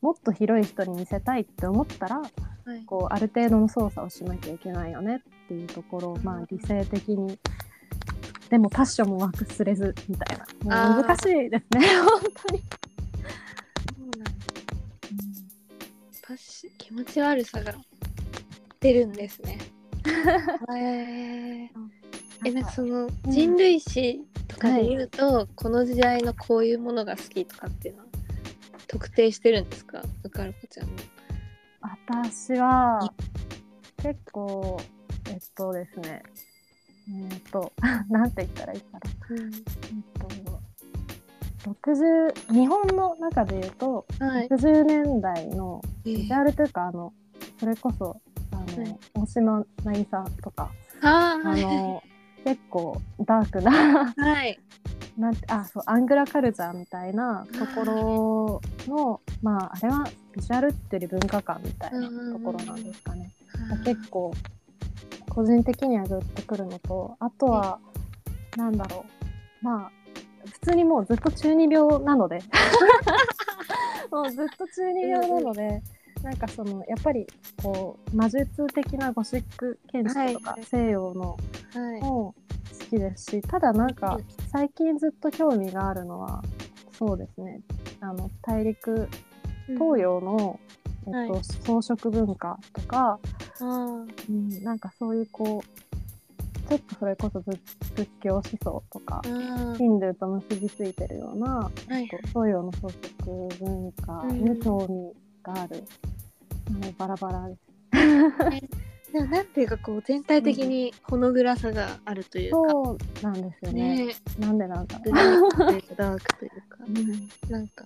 [0.00, 2.26] もっと広い人に見せたいって思ったら、は
[2.76, 7.38] い、こうある程度の操作をしなきゃいけないよねっていうところを、まあ、理性的に
[8.50, 11.02] でもパッションも忘れずみたいな。
[11.02, 12.62] 難しいですね 本当に。
[16.22, 17.74] パッシ気持ち悪さが
[18.80, 19.58] 出るんですね。
[20.06, 21.68] えー、
[22.46, 28.13] えなんかその人類史とかで言うと、うんはい、この時代のこういうものが好きとかっていうのは？
[28.94, 30.00] 特定してるんですか？
[30.22, 30.92] うかるこちゃんの。
[31.80, 33.12] 私は
[34.02, 34.80] 結構
[35.28, 36.22] えっとですね。
[37.30, 37.72] えっと
[38.08, 39.60] なんて言ったらいいかな、うん、えっ
[41.64, 44.48] と60日本の中で言うと、はい。
[44.48, 47.12] 60年代のえビジュアルというか、あの
[47.58, 48.20] それこそ
[48.52, 48.98] あの、はい。
[49.14, 50.70] 大島渚とか、
[51.02, 52.02] あーあの
[52.44, 54.58] 結構ダークなはい。
[55.16, 63.32] なんてあそうアングラカルチャーみたいなところのまああれはビジュアルっていうより文化観みたいなところなんですかね。
[63.84, 64.32] 結構
[65.30, 67.78] 個人的にはグッとくるのとあとは
[68.56, 69.04] なんだろ
[69.62, 69.64] う。
[69.64, 69.90] まあ
[70.46, 72.40] 普通にもうずっと中二病なので。
[74.10, 75.82] もうずっと中二病なので、
[76.24, 77.26] なんかそのやっぱり
[77.62, 80.64] こう魔術的なゴシック建築とか、はい。
[80.64, 81.36] 西洋の
[81.74, 82.00] はい。
[82.00, 82.34] も
[82.80, 84.24] 好きですしただなんかうん。
[84.50, 86.42] 最近ずっと興味があるのは
[86.98, 87.60] そうですね。
[88.00, 89.06] あの大陸
[89.68, 90.58] 東洋の、
[91.06, 91.44] えっとはい。
[91.44, 93.18] 装飾文化とか、
[93.60, 97.60] あうん、なんかそういうこうちょっとそれこそ仏
[97.94, 99.76] 仏教思想とかー。
[99.76, 102.06] ヒンドゥーと結びついてるようなはい。
[102.06, 105.84] 東洋の装飾文化に興味がある、
[106.68, 107.60] あのバラバラです。
[109.12, 114.06] でもなんていうかこう全体的にほの暗さがあるというか、そうなんですよね。
[114.06, 114.14] ね。
[114.40, 115.50] なんでなんだブろう。
[115.50, 115.58] か
[115.96, 116.78] ダークというか。
[116.80, 116.86] う。
[116.88, 117.30] うん。
[117.48, 117.84] なんか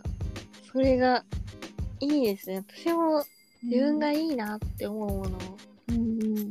[0.72, 1.24] それが
[2.00, 2.64] いいですね。
[2.66, 3.22] 私も
[3.62, 5.40] 自分がいいなって思うものを
[5.88, 6.48] うんうん。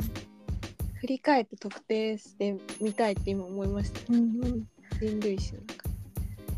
[1.00, 4.68] 振り返って特定してみたいって今思いました、うんうん。
[5.00, 5.62] 人類史の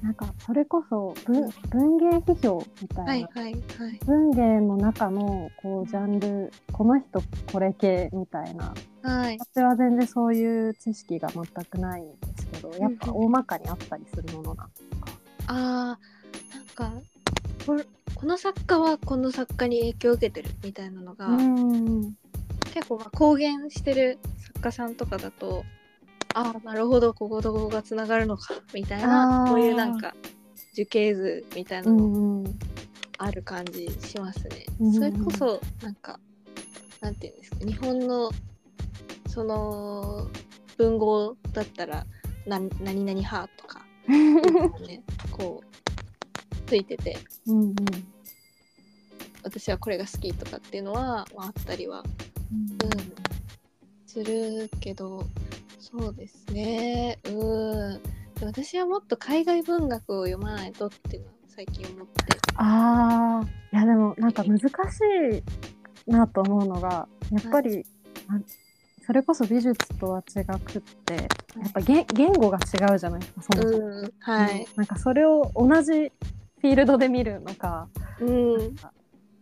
[0.02, 3.58] なんかそれこそ文文芸批評みたいな、中はいはいは
[3.90, 4.00] い。
[4.06, 8.74] 文芸の中のこうジャンルこの人これ系みたいな。
[9.02, 9.38] はい。
[9.38, 15.08] 私は全然そういう知識が全くないんですけどやっぱ大まかにあったりするものなんですか、
[15.48, 17.02] あーなんか
[17.66, 17.86] これ
[18.16, 22.16] この作家はこの作家に影響を受けてるみたいなのが、うん。
[22.74, 25.64] 結構まあ公言してる作家さんとかだと
[26.34, 27.14] ああなるほど。
[27.14, 28.56] こことここがつながるのか。
[28.74, 30.14] みたいなこういうなんか
[30.74, 32.60] 樹形図みたいなうのんうん。
[33.18, 34.66] ある感じしますね。
[34.80, 36.20] うんそれこそなんか
[37.02, 38.32] なんていうんですか日本の
[39.28, 40.28] その
[40.78, 42.06] 文豪だったら
[42.46, 47.18] な何々派とか、ね、 こうついてて。
[47.48, 47.76] うんうん。
[49.42, 52.04] 私はこれが好きとかっていうのは、まあ、あったりは
[52.52, 52.78] うん。
[54.06, 55.26] するけど
[55.92, 57.18] そうですね。
[57.26, 57.30] う
[57.98, 58.02] ん。
[58.40, 62.14] で私はもっと海外文学を読まないとっていうのは最近思って。
[62.56, 63.48] あー。
[63.48, 64.70] いやでもなんか難し
[66.08, 67.86] いなと思うのがやっぱり、
[68.28, 68.40] あ
[69.06, 71.20] それこそ美術とは違くってや
[71.68, 73.20] っぱ言言語が違うじゃない？
[73.22, 74.12] ですかそもそも、うん。
[74.20, 75.92] はい、なんかそれを同じ
[76.62, 77.88] フィールドで見るのか
[78.20, 78.76] うん。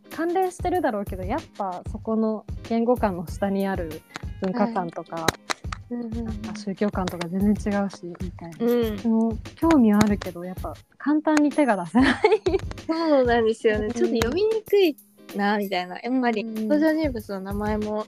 [0.10, 4.02] 関連してるだろうけどやっぱそこの言語観の下にある
[4.42, 5.28] 文化観とか,、
[5.90, 8.98] うんうんなんか宗教観とか全然違うしみたいな、うん。
[8.98, 12.20] でも興味はあるけどやっぱ簡単に手が出せない。
[12.86, 13.86] そうなんですよね。
[13.86, 13.94] うん。
[13.94, 14.96] ちょっと読みにくい
[15.36, 16.00] なみたいな。
[16.00, 16.54] やっぱりうん。
[16.68, 18.06] 登場人物の名前も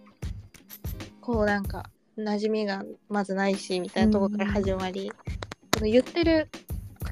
[1.22, 5.12] こうなんか馴染みがまずないしみたいなところから始まり、
[5.76, 6.50] その言ってる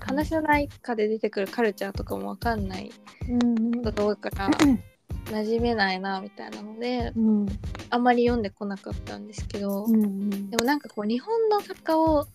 [0.01, 2.91] 話の中で出てくるカルチャーとかもわかんない
[3.29, 3.83] うん。
[3.83, 4.49] ことが多いから
[5.29, 7.45] 馴染めないなみたいなのでうん。
[7.89, 10.49] あんまり読んでこなかったんですけど、うんうん。
[10.49, 12.27] でもなんかこう日本の作家を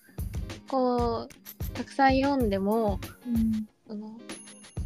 [0.68, 2.98] こうたくさん読んでも
[3.86, 4.18] その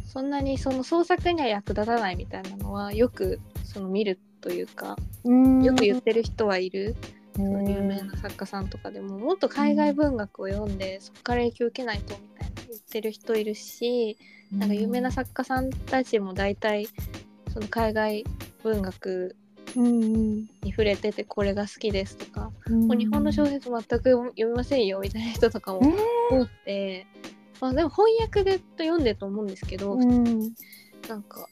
[0.05, 5.63] そんなにその創作には役立たないみたいなのはよくその見るというかうん。
[5.63, 6.95] よく言ってる人はいる、
[7.35, 14.17] その有名な作家さんとかでももっと海外文学を読んで、そこから影響を受けないとみたいな言ってる人いるし、
[14.51, 16.87] なんか有名な作家さんたちも大体
[17.57, 18.23] その海外
[18.61, 19.35] 文学
[19.75, 22.87] に触れててこれが好きですとか、うん。
[22.87, 25.81] もう日本の小説全く読みませんよみたいな人とかも
[26.31, 27.07] え多くて、
[27.59, 30.53] まあ、でも翻訳でと読んでると思うんですけど、ーうん。
[31.09, 31.47] なんか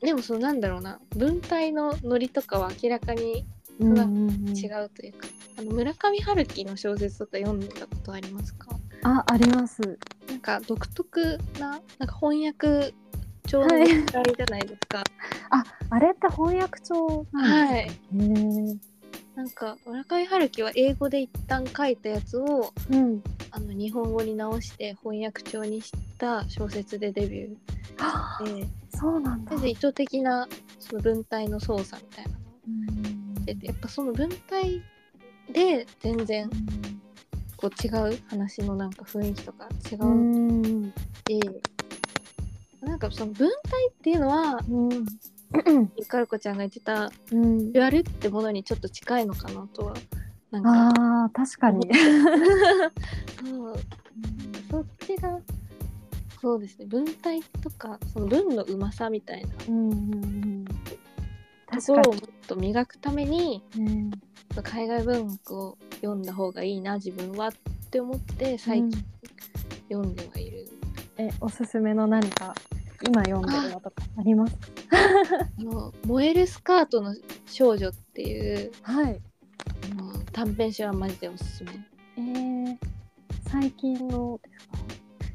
[0.00, 3.44] でもそのなんだろうな文体のノリとかは明らかに
[3.78, 5.26] うん違うというか、
[5.58, 8.70] あの村上春樹の小説とか読んでたことありますか？
[9.02, 9.98] ああります。
[10.26, 12.94] なんか独特ななんか翻訳
[13.46, 15.02] 帳のはい時代じゃないですか、
[15.50, 18.18] ああれって翻訳帳なんですか、へ
[18.72, 18.76] え
[19.36, 23.22] なんか村上春樹は英語で一旦書いたやつをうん。
[23.50, 27.48] あの日本語に直して翻訳帳にした小説でデビュ
[27.98, 29.56] はあーでそうなんだ。
[29.56, 30.48] で意図的な
[30.80, 32.30] その文体の操作みたいな。
[32.32, 33.44] のをうん。
[33.44, 34.82] でやっぱその文体
[35.52, 36.50] で全然
[37.56, 40.92] こう違う話のなんか雰囲気とか違ううし、ん
[42.84, 45.06] なんかその文体っていうのはうん。
[45.96, 47.72] ゆかるこちゃんが言ってたうん。
[47.72, 49.94] やるってものにちょっと近いのかなとは
[50.50, 51.24] なんか。
[51.24, 51.88] あー確かに。
[53.44, 53.76] そう
[54.70, 55.40] そっちが
[56.40, 59.48] そうですね文体とかその文のうまさみたいな。
[59.68, 64.10] うんうんうん、ところをもっと磨くためにに、ね
[64.62, 67.52] 海外文学を読んだ方がいいな自分はっ
[67.90, 69.04] て思って最近
[69.90, 70.68] 読んではいる、
[71.16, 72.54] えおすすめの何か
[73.06, 74.54] 今読んでるのとかあります？
[74.54, 74.60] か
[75.58, 77.14] あの燃えるスカートの
[77.46, 79.20] 少女っていうはい。
[80.32, 81.70] 短編集はマジでおすすめ。
[82.16, 82.76] えー、
[83.48, 84.78] 最近のですか？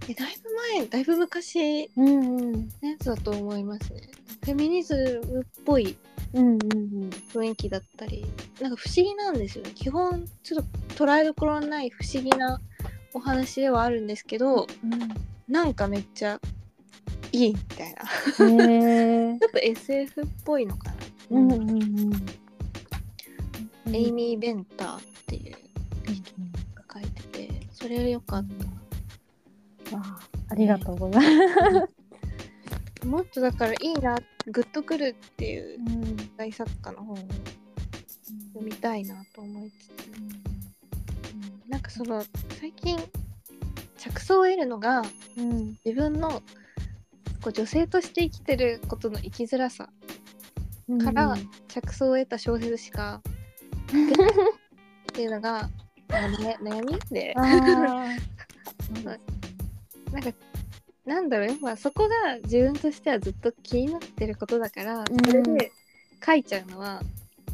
[0.09, 2.51] えだいぶ前だいぶ昔うんうん。
[2.51, 4.01] のやつだと思いますね。
[4.43, 5.95] フェミニズムっぽい
[6.33, 6.59] うんうん
[7.33, 8.25] 雰囲気だったり
[8.59, 9.71] なんか不思議なんですよね。
[9.73, 12.59] 基本ちょっと捉えどころのない不思議な
[13.13, 14.67] お話ではあるんですけど
[15.47, 16.39] なんかめっちゃ
[17.39, 18.03] いいみたいな。
[19.39, 20.95] ちょっと SF っぽいのかな、
[21.31, 22.11] うんうんうん
[23.91, 25.55] エイミー・ベンターっていう
[26.05, 26.33] 人
[26.75, 28.47] が書いててそれよかっ
[29.89, 29.95] た。
[29.95, 31.87] わあありがとうございま
[33.01, 33.05] す。
[33.05, 36.17] もっとだからいいなグッとくるっていううん。
[36.37, 37.17] 大作家の本を
[38.53, 39.91] 読みたいなと思いつつ、
[41.33, 41.69] うん。
[41.69, 42.23] なんかその
[42.59, 42.97] 最近
[43.97, 45.01] 着想を得るのが
[45.37, 45.77] うん。
[45.83, 46.43] 自分の
[47.41, 49.89] こう女性として生きてることの生きづらさ
[50.87, 51.35] うんから
[51.67, 53.21] 着想を得た小説しか
[53.87, 55.69] っていうのが
[56.07, 57.33] 悩みで。
[60.11, 60.33] なんか
[61.05, 65.05] なんだろうやっぱそこが自分としてはずっと気になってることだからうん。
[65.25, 65.71] それで
[66.23, 67.01] 書いちゃうのは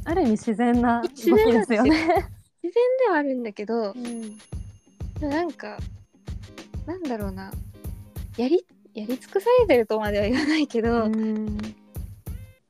[0.05, 1.89] ある意味自然な動きですよね。
[1.91, 2.73] 自然
[3.05, 4.37] ではあるんだけどうん。
[5.21, 5.77] なんか
[6.85, 7.51] なんだろうな。
[8.37, 11.57] やりやり尽くされてるとまでは言わないけど、うん。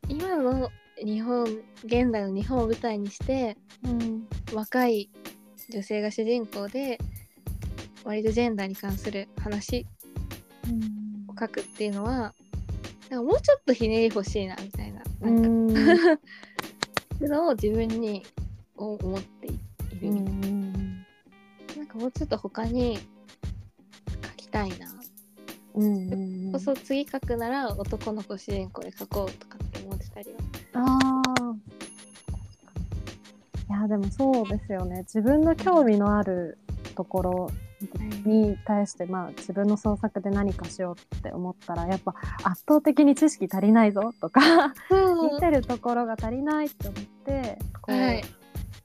[0.09, 1.43] 今の日本
[1.83, 4.27] 現代の日本を舞台にしてうん。
[4.51, 5.09] 若い
[5.69, 6.97] 女性が主人公で
[8.03, 9.85] 割とジェンダーに関する話
[11.29, 12.33] を書くっていうのは
[13.09, 15.67] なんかもうちょっとひねり欲しいなみたいなうなんか、ん。
[15.69, 16.17] っ
[17.17, 18.25] ていうのを自分に
[18.77, 19.49] 思ってい
[19.99, 21.05] る、うん。
[21.77, 24.94] なんかもうちょっと他に書きたいな、
[25.75, 30.33] うんうんこそ次書くなら男の子主人公で書こうとかって思ってたり
[30.73, 30.81] は。
[30.81, 31.55] ああ。
[33.67, 34.99] いやでもそうですよね。
[34.99, 36.57] 自分の興味のある
[36.95, 37.49] ところ
[38.25, 44.73] に対してまあ自分の創作で何かしようって思ったらやっぱ圧倒的に知識足りないぞとか
[45.31, 48.23] 見てるところが足りないって思ってこう、はい。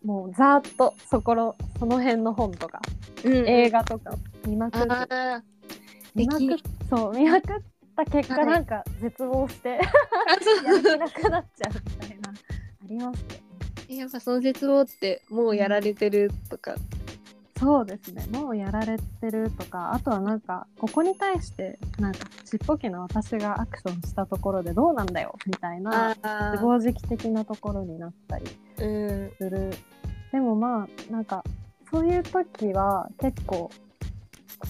[0.04, 2.80] もうざーっとそこのその辺の本とか
[3.22, 5.42] うん映画とか見まくっああ
[6.14, 6.56] 見まく
[6.88, 7.62] そう見まくっ
[7.96, 8.46] た結果はい。
[8.46, 12.32] なんか絶望して、あやる気なくなっちゃうみたいなあ
[12.86, 13.28] りますよ
[13.88, 13.96] ね。
[13.96, 16.76] やっぱその絶望ってもうやられてるとか、
[17.58, 18.26] そうですね。
[18.32, 28.44] もうやられてるとかあとはなんかここに対してなんかちっぽけな私がアクションしたところでどうなんだよみたいなあ自暴自棄的なところになったり
[28.78, 29.32] うん。
[29.36, 29.70] する。
[30.32, 31.44] でもまあなんか
[31.90, 33.70] そういう時は結構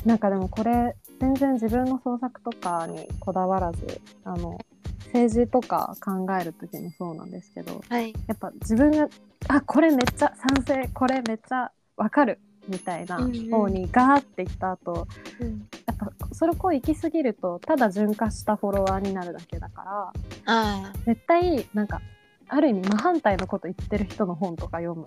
[0.04, 4.58] なんかでもこれ全然自分の創作とかにこだわらずあの
[5.06, 8.12] 政治とか考える時もそうなんですけどはい。
[8.26, 9.08] やっぱ自分が
[9.48, 13.50] あこれめっちゃ賛成これめっちゃわかるみたいなうんうん。
[13.50, 15.06] 方にガーっていった後、
[15.40, 15.68] うん。
[15.86, 20.12] やっぱそれこう行き過ぎるとただ純化したフォロワーになるだけだか
[20.46, 22.00] らあ絶対なんか
[22.48, 25.06] ある意味真反対のこと言ってる人の本とか読む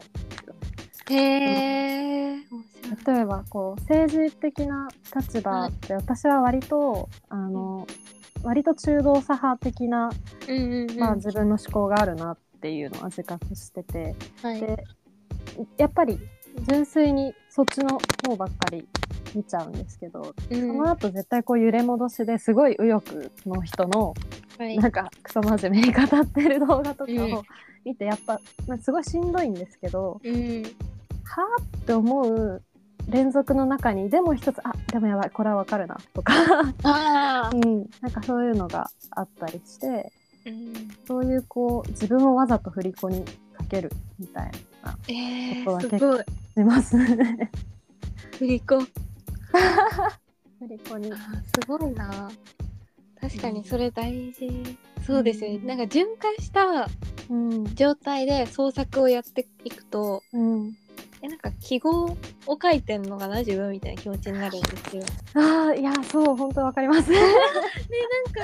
[1.10, 2.04] へえ
[3.06, 7.88] 例えばこう政治的な立場って私は割と、あの
[8.44, 10.12] 割と中道左派的な、
[10.48, 11.00] うんうんうん。
[11.00, 14.60] まあ、自分の思考があるなっていうのは自覚してて、はい。
[14.60, 14.86] で
[15.78, 16.20] やっぱり
[16.68, 18.88] 純粋にそっちの方ばっかり
[19.36, 20.60] 見ちゃうんですけど、うん。
[20.60, 24.14] その後絶対こう揺れ戻しですごい右翼の人の
[24.58, 24.78] はい。
[24.78, 27.34] なんかクソ真面目に語ってる動画とかうん。
[27.34, 27.44] を
[27.86, 30.64] 見てやっぱ、まあ、すごいしんどいんですけど、うん
[31.24, 32.62] はあって思う
[33.08, 36.34] 連続の中にでも一つあでもやばいこれはわかるなとか、
[37.54, 40.12] うん、なんかそういうのがあったりして
[40.46, 40.74] うん。
[41.08, 44.52] そういうこう自分をわざと振り子にかけるみたい
[44.84, 44.98] な。
[45.08, 46.20] えことはー、すごい。
[46.20, 47.52] しますね。
[48.38, 48.80] 振り子。
[50.60, 51.12] 振り子に。
[51.12, 51.18] す
[51.68, 52.30] ごいな。
[53.20, 54.78] 確かにそれ大事。
[55.06, 55.68] そうですよね、うん。
[55.68, 56.90] なんか循環した
[57.30, 57.76] うん。
[57.76, 60.74] 状態で創作をやっていくとうん、
[61.22, 62.18] えなんか記号を
[62.62, 65.04] 書いてんのかな自分みたいな気持ちになるんですよ。
[65.36, 67.18] ああいやそう本当わかります ね。
[67.22, 68.42] なんか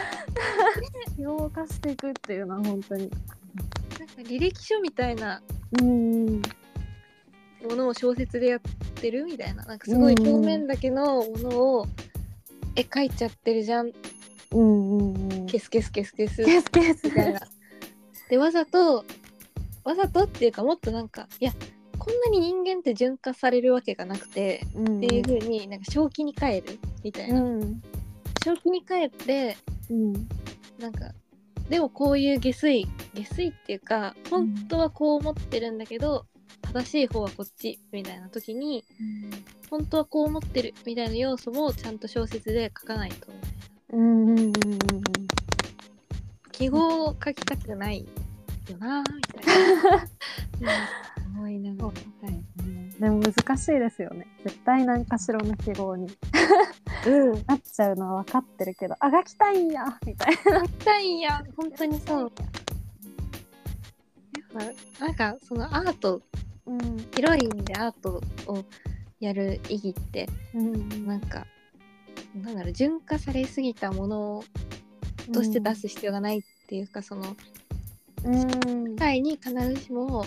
[1.15, 3.09] 気を動かしていくっていうのは本当に。
[3.99, 5.41] なんか履歴書みたいな
[5.81, 6.41] うん
[7.67, 8.59] ものを小説でやっ
[8.95, 11.85] てるみたいななんかすごい表面だけのものを
[12.77, 13.91] 絵描いちゃってるじゃん
[14.51, 15.45] うんうんうん。
[15.47, 17.41] ケスケスケスケスケスケスみたいな。
[18.29, 19.03] でわざと
[19.83, 21.51] わざとっていうかもっとなんかいや
[21.99, 24.97] こんなに人間って純化されるわけがなくて、うん。
[24.97, 27.81] っていう風になんか正気に帰るみたいな、うん。
[28.43, 29.57] 正気に帰って
[29.89, 30.13] うん。
[30.79, 31.11] なんか
[31.69, 36.25] でもこういう下水下水っていうか本当はこう思ってるんだけど、
[36.61, 38.83] 正しい方はこっちみたいな時に
[39.69, 43.27] 本当はこう思ってるみたいな要素もちゃんと小説で書かないと。
[43.93, 44.21] うん。
[44.21, 44.29] うん。
[44.29, 44.39] うん。
[44.39, 44.51] うん。
[46.51, 48.05] 記号を書きたくない
[48.69, 49.45] よなみたい
[49.81, 49.93] な
[50.61, 50.65] う
[51.17, 51.93] ん思いながら、は
[52.31, 52.43] い。
[52.59, 52.89] うん。
[52.99, 54.27] でも難しいですよね。
[54.43, 56.07] 絶対何かしらの記号に。
[57.07, 60.59] うん、なっちゃうのは分かってるけどあがきたいんやみたいな。
[60.59, 62.31] 書きたいんや本当にそう。
[64.99, 66.21] なんかそのアート
[66.65, 66.97] うん。
[67.15, 68.65] 広い意味でアートを
[69.19, 71.07] やる意義ってうん。
[71.07, 71.45] なんか
[72.35, 74.43] なんだろう純化されすぎたもの
[75.31, 77.35] として出す必要がないっていうか、その
[78.25, 78.91] うん。
[78.91, 80.25] 世界に必ずしも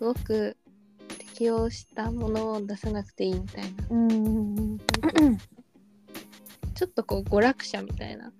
[0.00, 0.56] すごく
[1.18, 3.68] 適応したものを出さなくていいみたいな。
[3.90, 5.38] うんうんうん
[6.74, 8.32] ちょっとこう娯楽者みたいな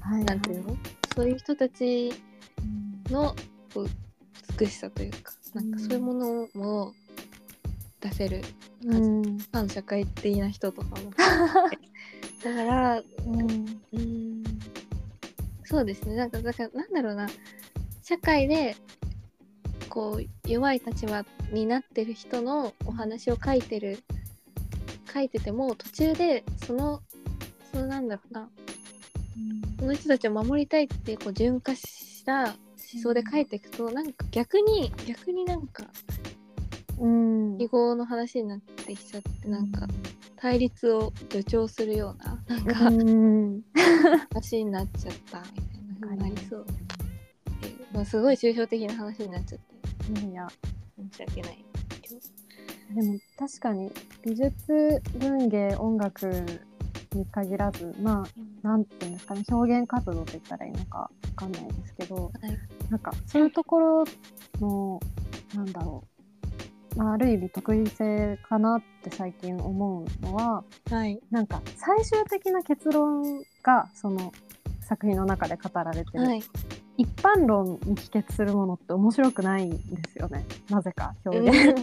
[0.00, 0.76] はいなんていうの？
[1.14, 2.12] そういう人たち
[3.08, 3.12] うん。
[3.12, 3.36] の
[3.72, 3.88] こう
[4.58, 6.92] 美しさというかなんかそういうものも
[8.00, 8.42] 出せる
[8.84, 9.38] うん。
[9.52, 11.12] 反社会的な人とかも。
[12.42, 13.38] だからうん。
[13.38, 14.42] うーん。
[15.62, 16.16] そうですね。
[16.16, 17.28] なんかだからなんだろうな。
[18.02, 18.74] 社会で
[19.90, 23.98] こう弱い立場になってる人のお話を書いてる
[25.12, 27.02] 書いてても途中でその
[27.72, 28.48] そのなんだろうな
[29.78, 35.84] その人たちを守りたいっていうこう純化した思想で書いていくとなんか逆に逆になんか
[36.98, 37.58] うん。
[37.58, 39.88] 記号の話になってきちゃってなんか
[40.36, 43.62] 対立を助長するようななんかうん。
[44.32, 46.66] 話になっちゃったみたいな風になりそう、
[47.92, 49.79] まあ、すごい抽象的な話になっちゃって
[50.16, 50.48] いや
[51.12, 51.64] 申し訳ない
[52.94, 53.92] でも確かに
[54.24, 56.26] 美術文芸音楽
[57.12, 62.58] に限らずまあなんていうんですかね表現活動って言ったらいいのかわかんないですけどはい。
[62.90, 64.04] なんかそういうところ
[64.60, 65.00] の
[65.54, 66.04] なんだろ
[66.96, 71.20] う、まあ、ある意味得意性かなって最近思うのははい。
[71.30, 74.32] なんか最終的な結論がその
[74.80, 76.42] 作品の中で語られてる、はい
[77.00, 79.78] 一般論に帰結するものって面白くないんで
[80.12, 80.44] すよね。
[80.68, 81.74] なぜか表現。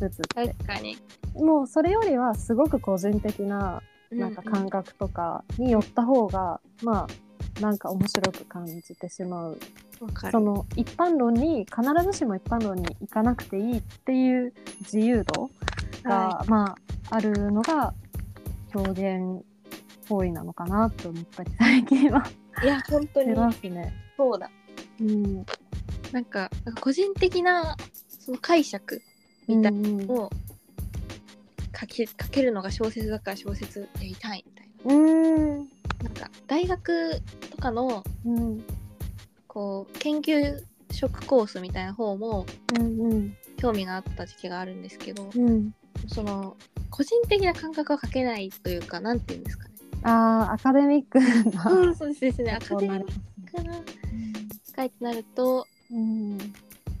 [0.00, 0.48] 物って。
[0.48, 0.96] 確かに。
[1.36, 9.60] もうそれよりはすごく個人的ななんか感覚とかに寄った方が、まあなんか面白く感じてしまう。
[10.32, 15.50] その一般論に必ずしも一般論に行かなくていいっていう自由度
[16.02, 16.74] が、はま
[17.10, 17.94] ああるのが
[18.74, 19.44] 表現
[20.08, 22.26] 行為なのかなと思ったり最近は。
[22.64, 23.94] いや本当しにますね。
[24.16, 24.50] そうだ
[25.00, 25.46] うん、
[26.12, 27.76] なんか個人的な
[28.08, 29.02] その解釈
[29.46, 30.30] みたいうんなのを
[31.78, 35.58] 書き書けるのが小説だから小説やりたいみたいうん。
[35.58, 35.64] な
[36.04, 37.20] なんか大学
[37.50, 38.64] とかのうん
[39.48, 42.46] こう研究職コースみたいな方も
[42.78, 43.36] うんうん。
[43.56, 45.74] 興味があった時期があるんですけどうん。
[46.08, 46.56] その
[46.90, 49.74] 個人的な感覚は書けないというかなんて言うんですかね。
[50.02, 52.52] あーアカデミックなうん、そうですね。
[52.52, 53.04] アカデミッ
[53.50, 53.74] クな
[54.76, 56.38] 書いてなるとうん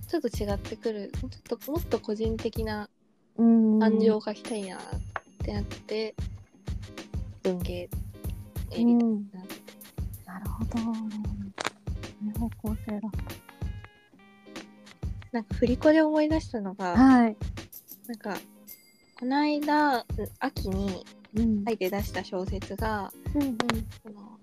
[0.06, 1.10] ちょっと違ってくる。
[1.12, 2.88] ちょっともっと個人的な
[3.36, 4.80] うん感情を書きたいなっ
[5.42, 6.14] てなって、
[7.42, 7.90] 文芸やり
[8.70, 9.54] たいうんなって。
[10.24, 10.78] なるほど。
[12.38, 13.10] 方向性だっ
[15.32, 17.00] なんか振り子で思い出したのが、た。
[17.00, 17.36] はい。
[18.06, 18.36] なんか
[19.18, 20.04] この間うん
[20.38, 21.04] 秋に
[21.34, 23.58] うん書いて出した小説が、うん
[24.02, 24.38] その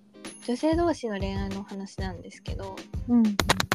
[0.48, 2.76] 女性同士の恋愛の話なんですけど
[3.08, 3.24] うん。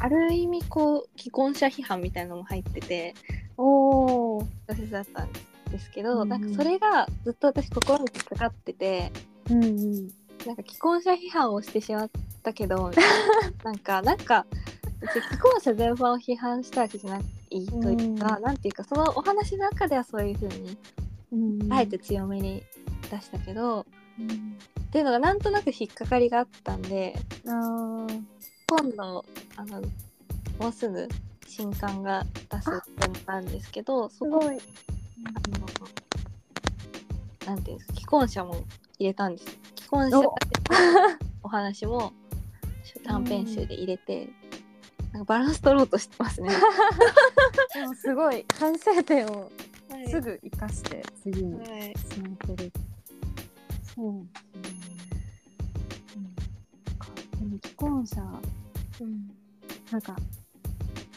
[0.01, 3.15] ある意味こう既婚者批判みたいなのも入ってて
[3.57, 4.47] おお。
[4.69, 5.29] 小説だったん
[5.71, 9.13] ですけど、うんなんかそれがずっと私心に引っかかってて
[9.51, 10.09] うんうん。
[10.47, 12.11] なんか既婚者批判をしてしまっ
[12.43, 12.93] たけどな
[13.65, 14.47] なんかなんか
[15.13, 20.77] 既婚者全般を批判したわけじゃないというか、うんなんていうかそのお話の中ではそういう風に
[21.33, 22.63] うんあえて強めに
[23.11, 23.87] 出したけど、
[24.19, 24.59] うん。
[24.87, 27.15] っていうのがなんとなく引っかかりがあったんで。
[28.69, 29.25] 今度
[29.57, 29.81] あの
[30.59, 31.07] もうすぐ
[31.47, 34.59] 新刊が出すっていうのがあるんですけどそこすごい。
[35.25, 35.31] あ
[37.47, 38.65] のなんていうんですか既婚者も
[38.99, 40.35] 入れたんです既婚者お
[41.45, 42.13] お話も
[43.05, 44.29] 短編集で入れて、
[45.13, 46.51] なんかバランス取ろうとしてますね。
[47.75, 49.51] でもすごい反省点を
[49.89, 52.73] はいすぐ生かして次にはいつなげる。
[53.95, 54.15] そう
[54.63, 54.76] ですね。
[57.91, 58.23] 者
[59.01, 59.31] うん。
[59.91, 60.17] なんか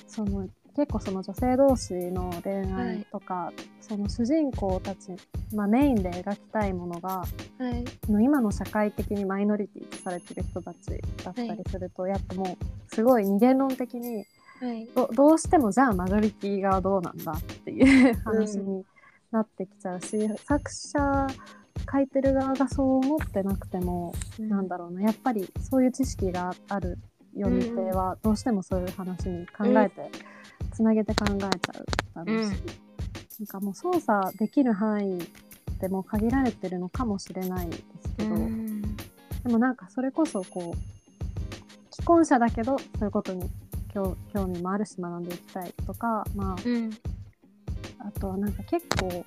[0.07, 3.51] その結構その女性同士の恋愛とか、
[3.81, 5.11] その主人公たち、
[5.53, 7.25] まあ、メインで描きたいものがは
[7.69, 8.11] い。
[8.11, 10.77] の今の社会的にマイノリティとされてる人たち
[11.23, 14.25] だったりすると、やっぱもうすごい二元論的に
[14.61, 14.87] はい。
[14.95, 18.85] どどうしてもじゃあマジョリティがどうなんだっていう話に
[19.31, 21.27] なってきちゃうし、作者
[21.91, 26.97] 書いてる側がそう思ってなくても、なんだろうなやっぱりそういう知識がある
[27.35, 30.11] 読み手はどうしてもそういう話に考えて、
[30.71, 31.85] つなげて考えちゃう
[32.15, 32.49] だろうし、うん。
[33.39, 35.19] なんかもう操作できる範囲
[35.79, 37.81] でも限られてるのかもしれないです
[38.17, 38.81] けど、うん。
[38.81, 43.49] でもなんかそれこそこう既婚者だけどそういうことに
[43.93, 46.89] 興興味もあるし学んでいきたいとか、まうん。
[47.99, 49.25] あ、あとはなんか結構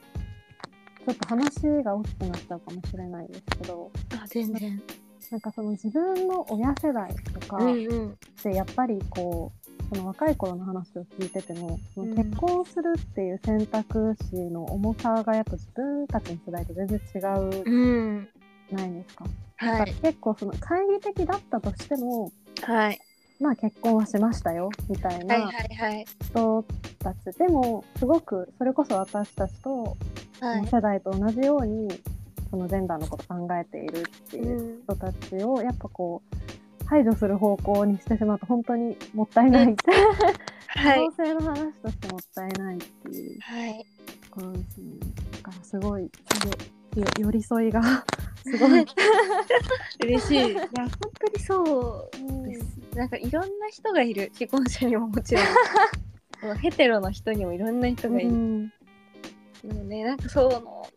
[1.05, 4.83] ちょっと話が大きくなっちゃうかもしれないですけどあ全然。
[5.31, 8.11] なんかその自分の親世代とかうんうん。
[8.11, 9.51] ってやっぱりこ
[9.91, 12.17] うその若い頃の話を聞いててもそのうん。
[12.17, 17.71] 結婚するっていう選択肢の重さがやっぱ自分たちの世代と全然違うう
[18.21, 18.29] ん。
[18.71, 19.25] ないですか、
[19.57, 19.95] はい。
[20.03, 22.33] 結構その懐疑的だったとしても
[22.63, 23.01] はい
[23.43, 26.07] まあ結婚はしましたよみたいはいなはいはい。
[26.25, 26.65] 人
[27.01, 29.97] たち、でもすごくそれこそ私たちと
[30.41, 30.67] はい。
[30.67, 31.89] 世代と同じように
[32.51, 34.83] そのジェンダーのこと考えているっていううん。
[34.85, 39.73] 人たちをやっぱこう排除する方向にしてしまうと本当にもったいない。
[39.73, 39.91] って
[40.79, 41.01] はい。
[41.17, 43.87] 同性の話としてもったいないっていうはい。
[44.31, 44.85] ところですね。
[45.33, 46.11] だからすごい
[46.95, 47.83] 寄り添いが。
[48.43, 48.85] すごい、
[50.03, 50.53] 嬉しい。
[50.53, 50.91] いや本
[51.21, 52.97] 当にそうです。
[52.97, 54.31] なんかいろんな人がいる。
[54.35, 55.41] 既婚者にももちろ
[56.53, 56.57] ん。
[56.59, 58.69] ヘテロの人にもいろんな人がいる、うん。
[58.69, 58.73] で
[59.73, 60.89] もねなんかその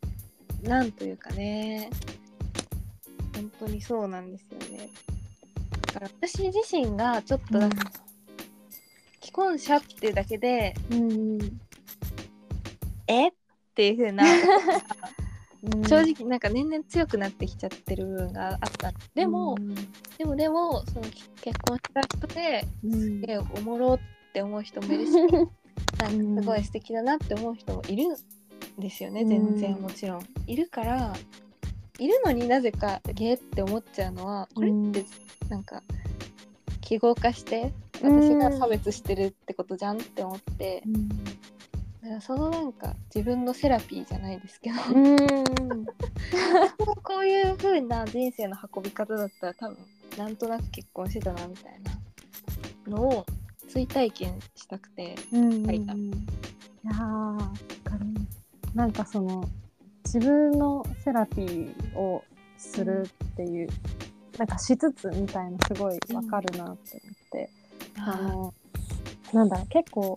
[0.63, 1.89] なんというかね。
[3.35, 4.89] 本当にそうなんですよね。
[5.87, 7.91] だから私自身がちょっとなんか、
[9.21, 11.39] 既婚者っていうだけでうん。
[13.07, 13.27] え？
[13.27, 13.31] っ
[13.75, 14.23] ていう風な
[15.73, 15.83] うん。
[15.83, 18.91] 正直なんか年々強くなってきちゃってる部分があった。
[19.13, 19.75] でも、うん。
[20.17, 21.01] でもでもその
[21.41, 23.21] 結婚した人でうん。
[23.21, 23.99] でおもろっ
[24.33, 25.11] て思う人もいるし
[25.99, 29.29] なんかすごい素敵だなって思う人もいるんですよね、うん。
[29.29, 30.21] 全然もちろん。
[30.47, 31.13] いるから
[31.99, 35.05] いるのになぜかゲーって思っちゃうのはこれって
[35.49, 35.81] なんか
[36.81, 40.83] 記号化して私が差別してるってことじゃんって思って、
[42.05, 45.85] だからそのなんか自分のセラピーじゃないですけど、うん。
[47.01, 49.77] こういう風な人生の運び方だったら多分
[50.17, 51.91] なんとなく結婚してたなみたいな。
[52.87, 53.25] のを
[53.67, 55.93] 追体験したくてうん書いた。
[55.93, 56.11] い
[56.83, 57.37] やーわ
[57.83, 58.05] かる。
[58.75, 59.43] なんかその
[60.03, 62.23] 自分のセラピーを
[62.59, 63.69] するっていう、
[64.37, 67.49] なんかしつつみたいなすごいわかるなって思って、
[67.97, 68.53] あの
[69.33, 70.15] なんだ結構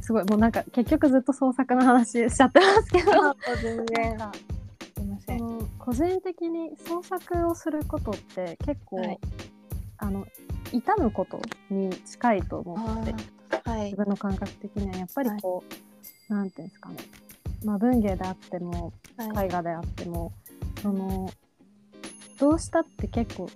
[0.00, 0.24] すごい。
[0.24, 3.12] もうなんか結局ずっと創作の話しちゃってますけど。
[3.62, 4.18] 全然。
[4.18, 4.32] か
[4.96, 5.68] すいません。
[5.78, 9.18] 個人的に創作をすることって結構、はい。
[9.98, 10.26] あの
[10.72, 13.14] 痛むことに近いと思って
[13.64, 13.84] はい。
[13.84, 15.62] 自分の感覚的にはやっぱりこ
[16.30, 16.96] う、なんていうんですかね、
[17.64, 19.46] まあ、文芸であってもはい。
[19.46, 20.32] 絵画であっても、
[20.80, 21.30] その
[22.38, 23.50] どうしたって結構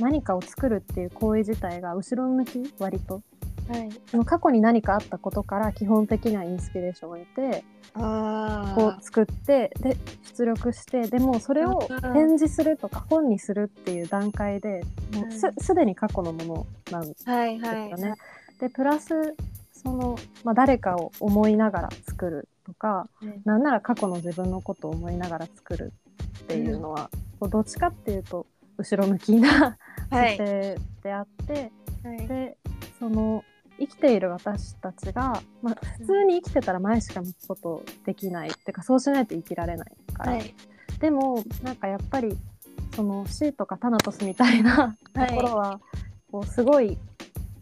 [0.00, 3.22] 何かを作るっていう行為自体が後ろ向き割と
[3.68, 3.88] はい。
[4.10, 7.64] その過去に何かあったことから基本的なインスピレーションを得て
[7.94, 9.96] あこう作ってで
[10.36, 14.82] 出力してでもそれをうん展示するとか本にするっていう段階で
[15.14, 17.58] もうすうんすでに過去のものなんですはい。
[17.58, 18.14] よね。
[18.60, 19.34] でプラス
[19.72, 25.92] その、まあ、誰かを思いながら作るとかはいなんなら過去の自分のことを思いながら作る
[26.42, 28.46] っていうのは、こうどっちかっていうと
[28.78, 29.76] 後ろ向きな
[30.10, 30.36] はい。
[30.36, 32.26] 姿勢であって、はい。
[32.26, 32.56] で
[32.98, 33.44] その
[33.78, 40.54] 生きている私たちが、まあ、普通に生きてたら前しか向くことできないっていうかそうしないと生きられないから、はい。
[40.98, 42.36] でもなんかやっぱり
[42.94, 45.36] その C とかタナトスみたいなとはい。
[45.36, 45.80] ころは、
[46.32, 46.98] こうすごい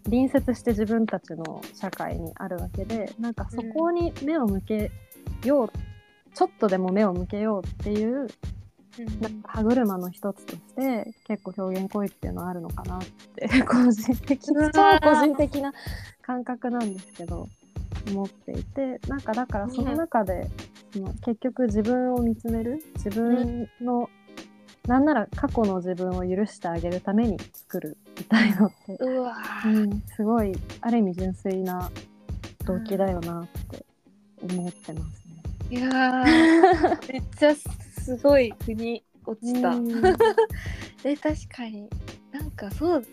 [0.05, 4.91] 隣接して自分たちの社会にあるわけでなんかそこに目を向け
[5.45, 5.71] よう、
[6.35, 8.29] ちょっとでも目を向けようっていう
[9.21, 13.01] なんか歯車の一つとして結構表現行為っていうのはあるのかなっ
[13.35, 15.01] て 個人的超ー。
[15.01, 15.73] 個人的な
[16.23, 17.49] 感覚なんですけど
[18.09, 20.49] 思っていてなんかだからその中で、
[20.93, 24.09] その結局自分を見つめる自分の、
[24.87, 28.97] なんなら過去の自分を許してあげるために作るみたいのって、
[29.67, 31.91] うん、すごいある意味純粋な
[32.65, 33.85] 動機だよなって
[34.43, 35.43] 思ってますね。
[35.71, 37.13] いやー。
[37.13, 37.55] めっちゃ
[38.07, 39.71] すごい腑に落ちた。
[39.71, 39.89] うん。
[41.03, 41.89] で確かに。
[42.33, 43.05] なんかそう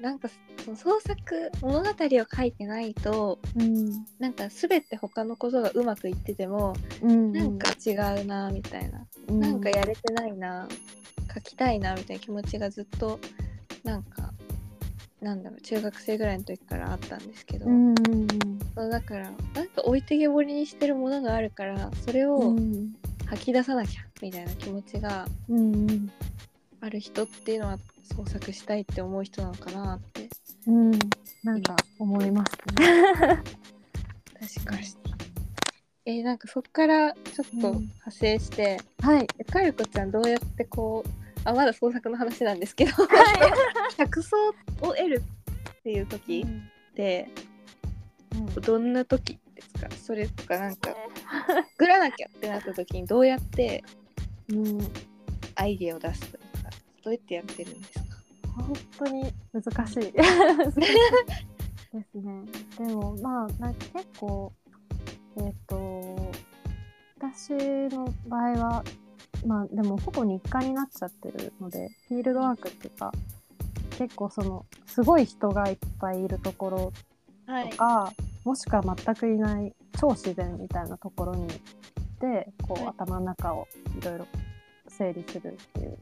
[0.00, 0.28] なんか
[0.64, 4.06] その創作物語を書いてないとうん。
[4.18, 7.92] なんか全て他のことがうまくいっててもうんなんか違
[8.22, 10.68] うなみたいな、なんかやれてないな。
[11.34, 13.18] 書きたいなみたいな気持ちがずっと
[13.82, 14.32] なんか
[15.20, 18.28] なんだろう中学生ぐらいの時からあったんですけど、うんうん
[18.76, 22.92] そうだからなんか置いてけぼりにしてるものがあるからそれうをん
[23.26, 26.10] 吐き出さなきゃみたいな気持ちがうん
[26.80, 27.78] ある人っていうのは
[28.14, 30.28] 創作したいって思う人なのかなって
[30.66, 30.90] うん。
[31.42, 33.42] なんか思いますね。
[34.56, 34.86] 確かに。
[36.06, 37.78] えーなんかそっからちょっとうん。
[37.80, 39.26] 派生して、はい。
[39.38, 41.10] えかよこちゃんどうやってこう
[41.44, 42.92] あまだ創作の話なんですけど。
[43.96, 44.52] 着想を
[44.94, 45.22] 得る
[45.78, 46.44] っていう時
[46.90, 47.28] って
[48.62, 49.38] どんな時
[49.74, 50.94] ですかそれとかなんか
[51.72, 53.84] 作らなきゃってなった時にどうやって
[54.50, 54.78] うん、
[55.54, 56.44] アイデアを出すとか
[57.02, 58.04] どうやってやってるんですか？
[58.56, 60.12] 本当に難しい。
[60.12, 62.42] ですね。
[62.78, 64.52] でもまあなんか結構
[65.38, 66.32] えっ、と
[67.18, 67.52] 私
[67.94, 68.84] の場合は
[69.46, 73.12] まあでもほぼ日課になっちゃってるのでフィールドワークっていうか
[73.96, 76.92] 結構そのすごい人がいっぱいいるところ
[77.46, 78.12] はとか、
[78.44, 81.54] もしくは全くいない超自然みたいなところに行っ
[82.20, 83.66] てこう、頭の中を
[83.98, 84.26] いろいろ
[84.88, 85.98] 整理するっていう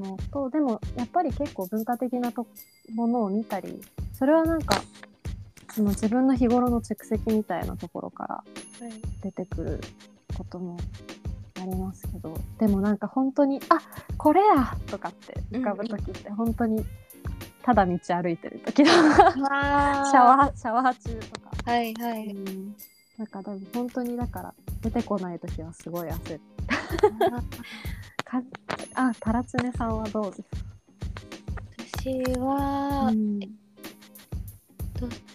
[0.00, 2.46] のとでもやっぱり結構文化的なと
[2.94, 3.80] ものを見たり
[4.12, 4.82] それはなんか
[5.72, 8.44] その自分の日頃の蓄積みたいなところから
[9.22, 9.80] 出てくる
[10.36, 10.76] ことも
[11.60, 13.78] ありますけどでもなんか本当に「あ
[14.16, 16.84] これや!」とかって浮かぶ時って本当に
[17.70, 21.50] ただ道歩いてる時のシャわワーシャワー中とか。
[21.66, 22.26] ーはいはい。
[22.26, 22.74] うん。
[23.16, 26.40] なんか多分本当にだから出てこない時はすごい焦る。
[28.24, 28.42] か
[28.94, 30.48] あ、タラツネさんはどうですか？
[32.02, 33.46] 私は、ん、ど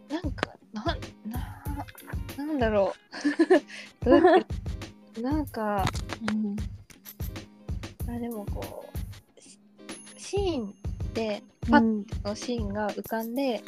[0.09, 0.85] なんかなん
[1.31, 1.63] な
[2.37, 2.93] なんだろ
[4.03, 4.05] う。
[4.09, 5.85] どうなんか
[8.09, 8.85] あでもこ
[9.37, 9.57] うシ
[10.17, 10.75] シーン
[11.15, 11.41] で
[11.71, 13.63] パッうんのシーンが浮かんで、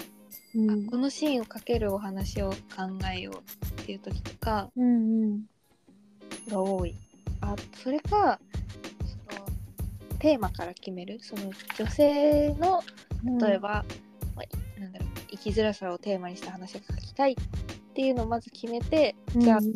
[0.54, 0.88] うん。
[0.88, 2.56] あこのシーンをかけるお話を考
[3.12, 4.70] えようっていう時とか
[6.50, 6.94] が多い。
[7.42, 8.40] あそれか
[9.02, 9.46] その
[10.20, 11.20] テーマから決める。
[11.22, 12.84] その女性の
[13.26, 13.84] うん例えば、
[14.36, 17.36] まあいなんだろう生きづらさをテーマにした話が書きたいっ
[17.94, 19.74] ていうのをまず決めて、じゃあうん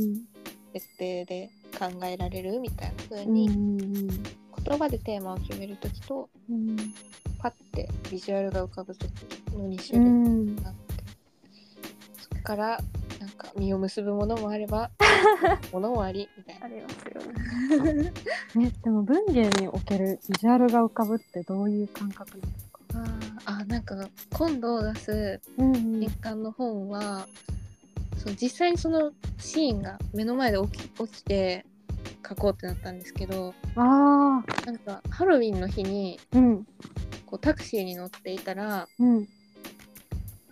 [0.74, 4.08] 設定で考えられるみたいな風うんに、うん。
[4.64, 6.76] 言葉でテーマを決める時とうん
[7.42, 9.06] パッてビジュアルが浮かぶ時
[9.54, 11.04] の2う種類んがあって、
[12.34, 12.80] そっから
[13.20, 14.90] なんか実を結ぶものもあれば
[15.72, 16.70] ものもありみたいなあ。
[16.70, 18.12] りますよね。
[18.56, 22.80] ね、でも文芸におけるビジュアルが浮かぶってどういう感覚なんですか？
[22.94, 23.96] あーあなんか
[24.34, 27.26] 今度出すうんうん年間の本は、
[28.18, 31.66] その実際にそのシーンが目の前で起き起きて
[32.28, 36.68] 書こうってなったんですけどああ、なんかハロウィンの日にうん
[37.32, 39.28] こうタクシーに乗っていたらうん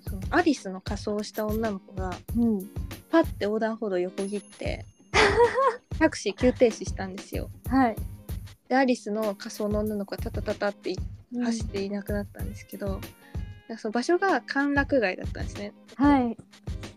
[0.08, 2.62] そのアリスの仮装をした女の子がうん
[3.12, 4.86] パッて横断歩道横切って
[6.00, 7.50] タクシー急停止したんですよ。
[7.68, 7.96] はい。
[8.70, 10.96] でアリスの仮装の女の子がタタタタって
[11.34, 15.74] うん走っていなくなったんですけど、なんかその場所が歓楽街だったんですね。
[15.96, 16.38] はい。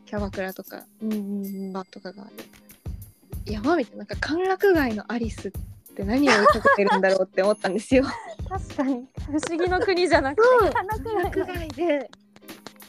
[0.06, 3.52] キャバクラとかうんうんうんバーとかがある。
[3.52, 5.52] やばみたいななんか歓楽街のアリスっ
[5.96, 8.04] て何を追いかけてるんだろうって思ったんですよ。
[8.52, 9.06] 確かに。
[9.26, 10.70] 不思議の国じゃなくそう。
[10.70, 12.10] て花歓楽街で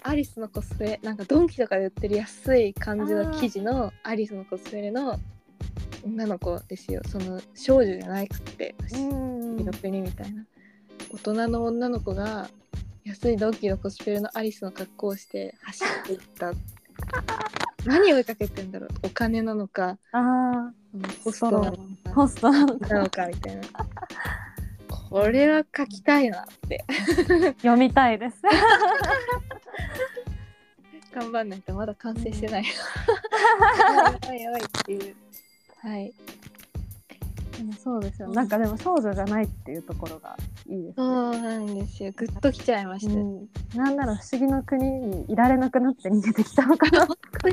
[0.03, 5.17] アリスのコスプレなんかドンキとかで売ってる安い感じの生地のアリスのコスプレの
[6.05, 7.01] 女の子ですよ。
[7.07, 10.43] その少女じゃなくて不思ん議の国みたいな。
[11.13, 12.49] 大人の女の子が
[13.05, 16.51] 安いドンキのコスプレのアリスの格好をして走っていった。
[17.85, 18.89] 何を追いかけてんだろう。
[19.03, 20.19] お金なのかあ
[20.93, 21.83] うんホストなのか。
[22.05, 23.61] あホストなのかみたいな
[25.13, 26.83] これは書きたいなって
[27.61, 28.37] 読みたいです。
[31.13, 32.65] 頑張んないとまだ完成してない。
[32.65, 32.71] や
[34.27, 35.15] ばいやばいっていう。
[35.81, 36.11] はい。
[37.59, 38.29] でもそうですよ。
[38.29, 40.35] なんかでも少女じゃないっていうところが
[40.65, 41.05] いいですね。
[41.05, 42.11] そうなんですよ。
[42.15, 43.13] ぐっときちゃいました。
[43.13, 47.05] うん、なんなら不思議の国にいられなくなって逃げてきたのかな。
[47.05, 47.49] 本当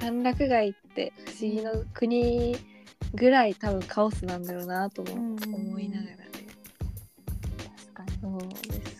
[0.00, 2.56] 歓楽街って不思議の国
[3.14, 6.18] ぐらい多分カオスなんだろうなと思いながらね。
[7.94, 8.12] 確かに。
[8.20, 8.40] そう。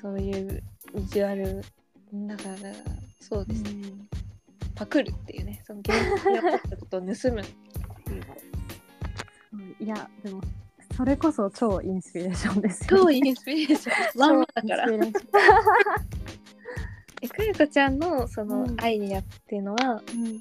[0.00, 0.62] そういう
[0.94, 1.62] ビジュアル
[2.12, 2.56] だから
[3.20, 3.92] そうですね。
[4.74, 5.62] パクるっていうね。
[5.66, 8.22] その現実に起こったことを盗むっていう。
[9.52, 10.40] うんいやでも
[10.78, 14.86] 普それこそ超インスピレーションですよ、超インスピレーションまんまだから
[17.22, 20.40] えかゆこちゃんのそのうんアイディアっていうのは、うん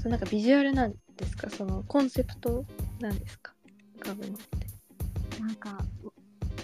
[0.00, 1.50] そのなんかビジュアルなんですか？
[1.50, 2.64] そのコンセプト
[3.00, 3.52] なんですか？
[3.98, 5.40] 浮かぶのって。
[5.40, 5.78] なんか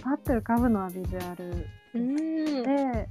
[0.00, 1.66] パッと浮かぶのはビジュアル。
[1.92, 3.08] で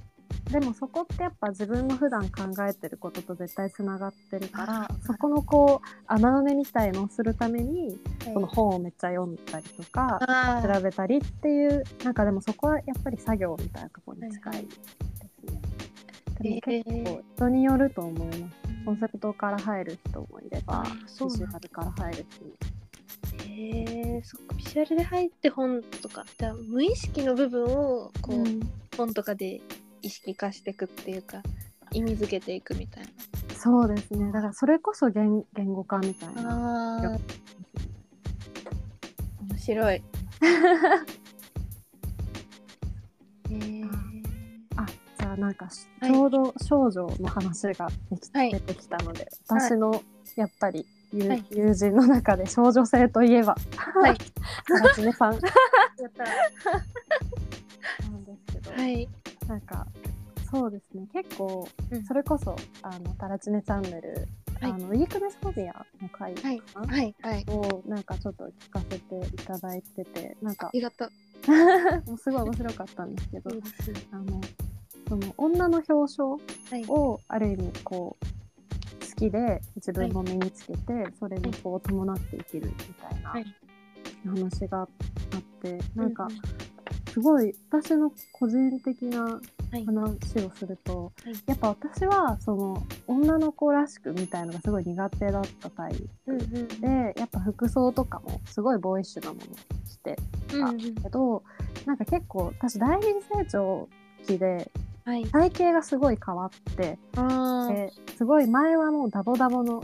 [0.51, 8.33] でもそこってやっぱ自分の普段考えてることと絶対つながってるからそこのこう穴埋めみたいのをするためにはい。
[8.33, 10.19] この本をめっちゃ読んだりとか
[10.61, 14.67] 調べたりっていうなんかでもそこはやっぱり作業みたいなところに近い
[16.43, 18.63] 結構人によると思います。
[18.85, 20.89] コンセプトから入る人もいればビ
[21.29, 22.51] ジュアルから入る人も
[23.47, 24.55] へえそっか。
[24.55, 28.59] ビジュアルで入って本とかじゃあ無意識の部分をこう、うん。
[28.95, 29.61] 本とかで
[30.01, 31.41] 意識化していくっていうか
[31.91, 33.05] 意味づけていくみたい
[33.55, 34.31] そうですね。
[34.31, 37.17] だからそれこそ言言語化みたいな。
[39.49, 40.03] 面白い
[45.33, 46.11] ゃあなんかしはい。
[46.11, 48.51] ちょうど少女の話ができはい。
[48.51, 50.03] 出てきたので、私の
[50.35, 51.45] やっぱり友,、はい。
[51.51, 54.17] 友人の中で少女性といえば、はい。
[54.65, 55.31] 原恒さん。
[55.33, 55.49] なんで
[56.03, 56.25] やった
[58.47, 59.09] すけど、はい。
[59.47, 59.87] なんか
[60.49, 61.07] そうですね。
[61.11, 62.05] 結構うん。
[62.05, 64.27] それこそあのタラチネチャンネル、
[64.61, 64.71] はい。
[64.71, 67.15] あのウィークネスフォビアの回はいかな、はい。
[67.21, 67.45] はい。
[67.49, 71.09] をなんかちょっと聞かせていただいててなんかありがとう。
[72.07, 73.51] もうすごい面白かったんですけど
[74.11, 74.39] あの
[75.07, 76.37] その女の表彰は
[76.77, 76.85] い。
[76.87, 78.25] をある意味こう
[79.05, 83.45] 好きで自分も身につけて、それにこう伴って生きるみたいなはい。
[84.25, 84.87] 話があっ
[85.61, 89.39] て、なんかうすごい私の個人的なは
[89.79, 89.85] い。
[89.85, 91.33] 話をすると、はい。
[91.47, 96.67] やっぱ私はその女の子らしくみたいのがすごい苦手だったタイうんプうん。
[96.81, 99.55] で、やっぱ服装とかもすごいボーイッシュなものを
[99.87, 100.15] して
[100.53, 101.43] うんうんけど、
[101.85, 103.89] なんか結構私第二次成長
[104.27, 104.71] 期で
[105.05, 105.25] はい。
[105.25, 106.97] 体型がすごい変わって、で
[108.17, 109.83] すごい前はもうダボダボの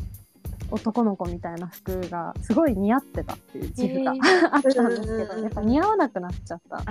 [0.72, 4.50] 男の子みたいな服がすごい似合ってたっていう自負が、へー。
[4.52, 6.84] あったんですけどやっぱ似合わなくなっちゃった。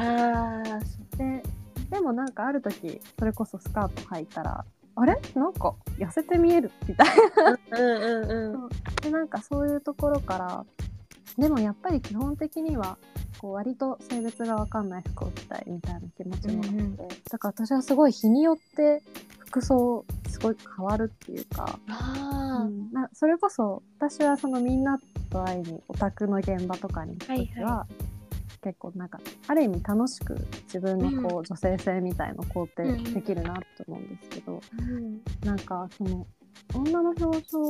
[1.16, 1.42] で
[1.90, 4.64] でもなんかある時それこそスカート履いたら
[4.94, 5.18] あれ？
[5.34, 7.06] なんか痩せて見えるみたい
[7.36, 7.50] な。
[7.52, 8.68] ううんうんうん。
[9.00, 10.66] でなんかそういうところから
[11.36, 12.96] でもやっぱり基本的には
[13.38, 16.96] こう割と性別が分かんない服を着たいみたいな気持ちもあって、うんうん。
[16.96, 19.02] だから私はすごい日によって
[19.38, 24.98] 服装すごい変わるっていうか、あうんなそれこそ私はそのみんな
[25.30, 27.86] と会いにオタクの現場とかに行く時は、はいは
[28.60, 32.66] 結構なんかある意味楽しく自分のこう、女性性みたいのを肯
[33.04, 35.20] 定できるなと思うんですけど、うん。
[35.44, 36.26] なんかその
[36.74, 37.60] 女の表彰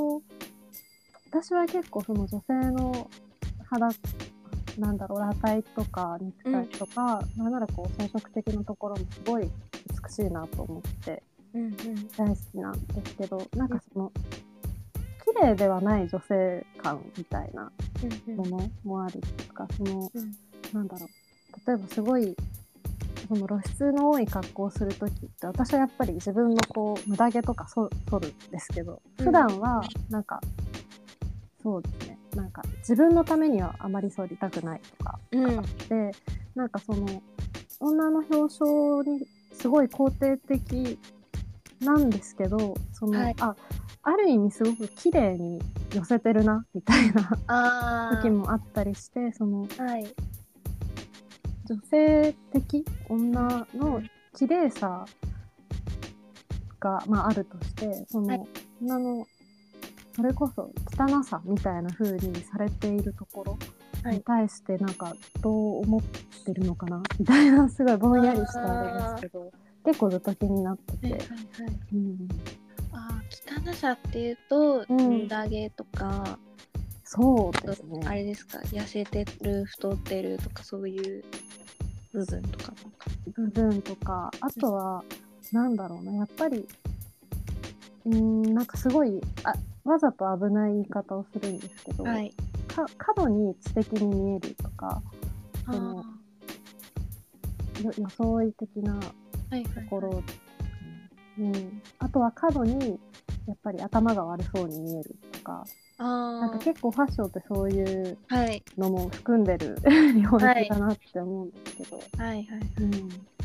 [1.30, 3.10] 私は結構その女性の
[3.70, 3.88] 肌
[4.78, 9.48] なんだろう裸体とか肉体とか、なんならこう装飾的なところもすごい
[10.06, 11.22] 美しいなと思って
[11.54, 12.08] うんうん。
[12.16, 14.12] 大好きなんですけどなんかその
[15.24, 17.70] 綺麗ではない女性感みたいな
[18.28, 20.34] うんものもあるっていうかその、うん。
[20.72, 21.08] なんだろう。
[21.66, 22.36] 例えばすごい
[23.26, 29.24] その露出の多い格好をする時って私はやっぱり自分のこう無駄毛とかそ取るんですけどうん。
[29.24, 30.40] 普段はなんか、
[31.62, 35.62] そうですねなんか自分のためにはあまり剃りたくないとかうん。
[35.88, 36.12] で
[36.54, 37.22] なんかその
[37.80, 40.98] 女の表彰にすごい肯定的
[41.80, 43.34] なんですけどその、はい。
[43.40, 43.56] あ
[44.04, 45.60] ある意味すごく綺麗に
[45.92, 50.06] 寄せてるなみたいな時もあったりしてそのはい。
[51.66, 54.00] 女性的女の
[54.34, 55.04] 綺麗さ
[56.78, 58.48] が、まあ、あるとしてその、はい。
[58.80, 59.26] 女の
[60.18, 63.58] それこそ汚さみたいな風にされているところ
[64.02, 64.16] はい。
[64.16, 66.00] に対してなんかどう思っ
[66.44, 69.52] てるのかなみたいなすごいぼんやりしたあれですけど
[69.84, 72.28] 結構ずっと気になってて、はいはいはいうん、
[72.92, 75.18] あー汚さっていうとうん。
[75.22, 76.38] 無駄毛とか
[77.04, 78.00] そうですね。
[78.04, 81.24] あれですか痩せてる太ってるとかそういう
[82.12, 82.72] 部分とか
[83.34, 84.30] 部分とか。
[84.40, 85.04] あとは
[85.52, 86.12] なんだろうな。
[86.12, 86.68] やっぱり
[88.04, 89.54] うーんなんかすごいあ
[89.88, 92.34] わざと危ない言い方をするんですけど、はい。
[92.68, 95.02] か過度に知的に見えるとか
[95.66, 96.04] その
[97.82, 100.54] よ装い的なはいはいところですか
[101.38, 102.98] ね、うん、あとは過度に
[103.46, 105.64] やっぱり頭が悪そうに見えるとか
[105.98, 108.18] なんかあ結構ファッションってそういう
[108.76, 109.76] のも含んでる
[110.14, 112.18] 領域だなって思うんですけど、はい。
[112.18, 112.46] はい
[112.80, 112.92] うん、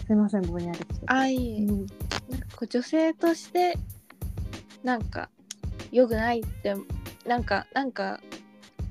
[0.05, 0.99] すいませんぼんやりしてて。
[1.07, 1.65] あいいえ。
[1.65, 1.77] うん。
[1.77, 1.87] なんか
[2.51, 3.75] こう女性として
[4.83, 5.31] なんか
[5.93, 6.75] 良くないって
[7.25, 8.19] なんかなんか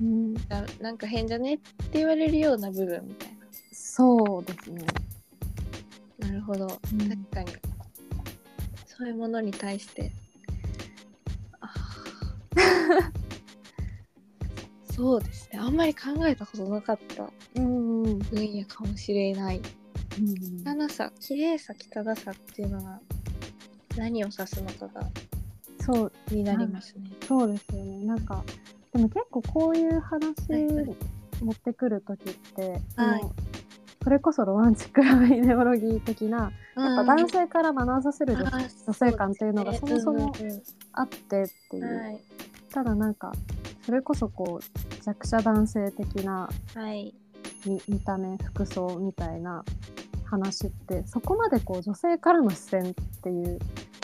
[0.00, 3.32] うん、ななんか変じゃねって言われるような部分みたい
[3.70, 4.84] そうですね。
[6.18, 7.08] ななるほど、うん。
[7.08, 7.52] 確かに。
[8.86, 10.10] そういうものに対して。
[11.60, 13.12] あー。
[14.94, 15.58] そうですね。
[15.58, 19.58] あんまり考えたことなかった分野かもしれない。
[19.58, 23.00] うん汚さ綺麗さ汚さっていうのが
[23.96, 25.10] 何を指すのかが
[25.84, 27.10] そう気になりますね。
[27.26, 28.04] そうですよね。
[28.04, 28.42] なんか
[28.92, 30.22] でも結構こういう話
[31.42, 33.22] 持ってくる時って、はい。
[34.02, 40.32] それこそロマンチックラブイデオロギー的なやっぱ男性から学ばせる女性観っていうのがそもそも
[40.92, 42.20] あってっていう、はい。
[42.72, 43.32] ただなんか
[43.86, 47.14] それこそこう弱者男性的なはい。
[47.64, 49.64] 見見た目服装みたいな
[50.24, 53.58] 話ってそこまでこう女性からの視線っていう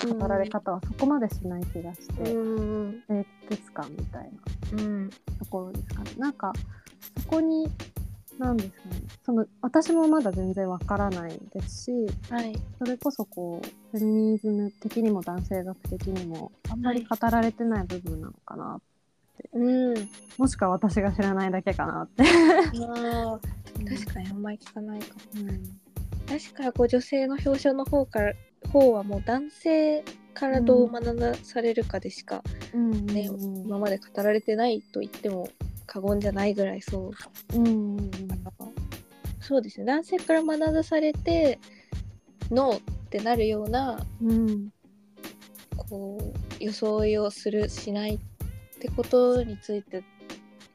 [0.07, 3.03] 語られ方はそこまでしない気がして、うん。
[3.07, 4.30] 清潔感みたい
[4.72, 5.11] なうん。
[5.38, 6.11] ところですかね。
[6.18, 6.53] なんか
[7.20, 7.68] そこに
[8.38, 9.03] 何ですかね。
[9.24, 11.92] その私もまだ全然わからないですし
[12.30, 12.55] はい。
[12.78, 18.80] それこそこうフェミニズム的にも男性学的にもあんまり語られてない部分なのかな、
[19.53, 19.94] うん。
[20.36, 22.22] もしくは私が知らないだけかなって。
[22.24, 25.49] 確かにあんまり聞かないかも。
[25.49, 25.80] うん
[26.28, 28.34] 確かにこう女性の表彰の方から
[28.70, 30.04] 方はもう男性
[30.34, 32.42] からどう学ばされるかでしか、
[32.72, 33.06] うん。
[33.06, 35.48] ねうん今まで語られてないと言っても
[35.86, 37.11] 過言じゃないぐらいそ
[37.54, 37.56] う。
[37.56, 37.66] うん。
[37.66, 38.11] うん
[39.40, 39.86] そうですね。
[39.86, 41.59] 男性から学ばされて
[42.50, 44.68] ノーってなるようなうん
[45.76, 48.18] こう装いをするしないっ
[48.78, 50.02] てことについてっ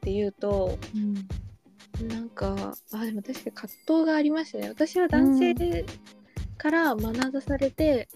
[0.00, 2.08] ていうとうん。
[2.08, 4.68] なんかあでも確かに葛藤がありましたね。
[4.68, 5.54] 私は男性
[6.56, 8.08] から学ばされて、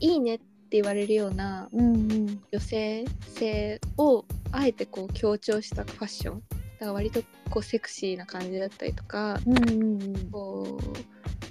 [0.00, 2.42] いいねって言われるようなうんうん。
[2.52, 3.04] 女性
[3.34, 6.42] 性をあえてこう強調したファッション。
[6.50, 10.96] だから割とこうセクシーな感じだったりとかうんうんこう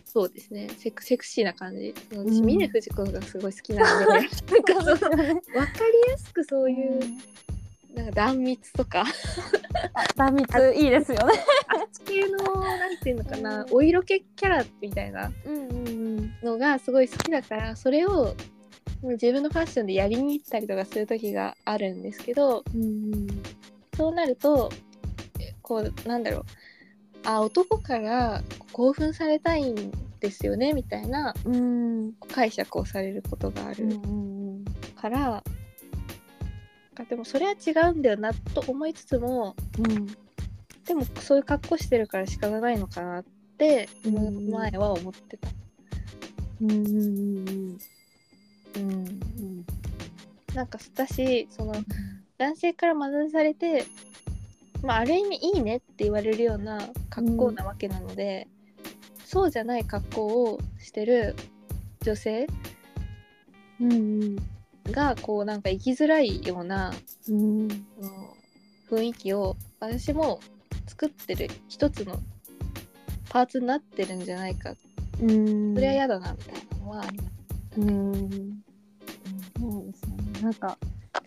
[0.05, 0.69] そうですね。
[0.77, 1.93] セクセクシーな感じ。
[2.11, 6.99] 私峰不二子がすごい好きなんで なんかその 分かりやすくそういう
[7.93, 9.03] なんか断蜜とか。
[10.15, 11.33] 断蜜いいですよね。
[11.67, 13.65] あっち系のなんていうのかな。
[13.71, 15.31] お色気キャラみたいな。
[16.43, 18.35] のがすごい好きだからそれを
[19.03, 23.27] 自分のファッションでやりに行ったりとかする時があるんですけどうん
[23.95, 24.71] そうなると
[25.39, 26.45] えこうなんだろう。
[27.25, 32.13] あ男から興奮されたいんですよねみたいなうん。
[32.33, 33.87] 解釈をされることがある
[34.95, 35.43] から、
[36.99, 40.07] あでもそれは違うんだよなと思いつつもうん。
[40.85, 43.23] でもそういう格好してるから仕方ないのかなっ
[43.57, 45.47] てうん前は思ってた。
[46.61, 47.77] うんうんうん
[48.75, 48.79] うん。
[48.79, 49.65] うん
[50.53, 51.73] なんか私その
[52.37, 53.85] 男性から学ばされて、
[54.81, 56.79] まあ、ある意味いいねって言われるような
[57.09, 58.47] 格好なわけなので、
[59.25, 61.35] そうじゃない格好をしてる
[62.01, 62.47] 女性
[63.79, 64.35] うんうん
[64.91, 66.91] がこうなんか生きづらいような
[67.29, 67.67] うん。
[68.89, 70.39] 雰囲気を私も
[70.87, 72.19] 作ってる一つの
[73.29, 74.73] パーツになってるんじゃないか。
[75.21, 75.75] うん。
[75.75, 77.29] それは嫌だなみたいなのはあります。
[77.77, 78.63] うん。
[79.59, 80.41] そうですよね。
[80.41, 80.77] なんか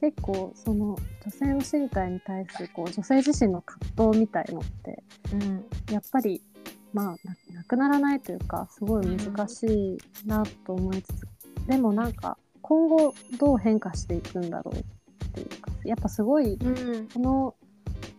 [0.00, 5.02] 結構その女性の身体に対するこう女性自身の葛藤みたいのって
[5.32, 5.64] うん。
[5.92, 6.42] やっぱり
[6.92, 11.26] まあななくならないというかすごい難しいなと思いつつ、
[11.68, 17.08] でもなんか今後どう変化していくんだろうっていうかやっぱすごいうん。
[17.08, 17.54] この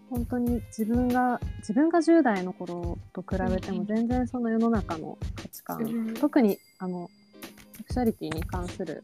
[0.09, 6.13] 本当に自分が自分が10代の頃と比べても全然その世の中の価値観、うん。
[6.13, 7.09] 特にあの
[7.75, 9.03] セクシャリティに関する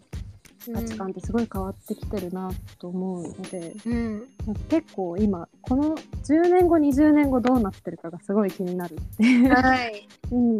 [0.71, 4.27] 価値観ってすごい変わってきてるなと思うので、うん。
[4.69, 10.07] 結構今この10年後20年後どうなってるかがすごい気になるっていう、はい。
[10.29, 10.57] に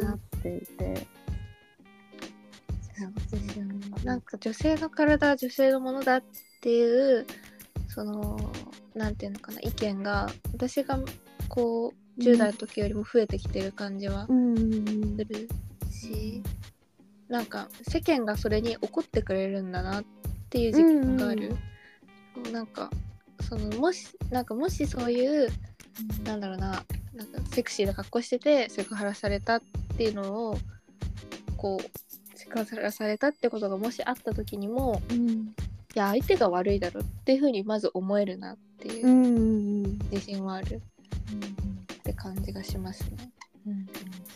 [0.00, 1.06] なっていて。
[2.98, 3.74] そうですよね。
[4.04, 6.22] なんか女性の体は女性のものだっ
[6.60, 7.26] ていう
[7.88, 8.38] その
[8.94, 10.98] なんていうのかな意見が私が
[11.48, 15.48] こう10代の時よりも増えてきてる感じはうんうんする
[15.90, 16.42] し、
[17.28, 20.04] なんか世間がそれに怒ってくれるんだなっ
[20.48, 21.54] ていう実感がある。
[22.52, 22.90] なんか
[23.40, 25.48] そのもしなんかもしそういう
[26.24, 26.84] なんだろうな
[27.14, 29.62] なんかセクシーな格好しててセクハラされたっ
[29.96, 30.58] ていうのを
[31.56, 32.05] こう
[32.36, 35.54] セクハラされたってことがもしあった時にもうん。
[35.94, 40.82] いや相手が悪いだろっていうふうにまず思えるなっていう自信はある。
[41.94, 43.30] って感じがしますね。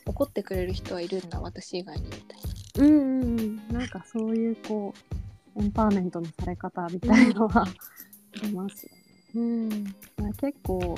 [0.06, 2.40] 怒ってくれる人はいるんだ私以外にみたい
[2.82, 2.86] な。
[2.86, 2.92] うん。
[2.92, 3.22] うん。
[3.22, 4.94] うんなんかそういうこ
[5.56, 7.66] うエンパワーメントのされ方みたいのはあ
[8.42, 9.00] りますよね。
[9.34, 9.84] うん
[10.16, 10.96] まあ結構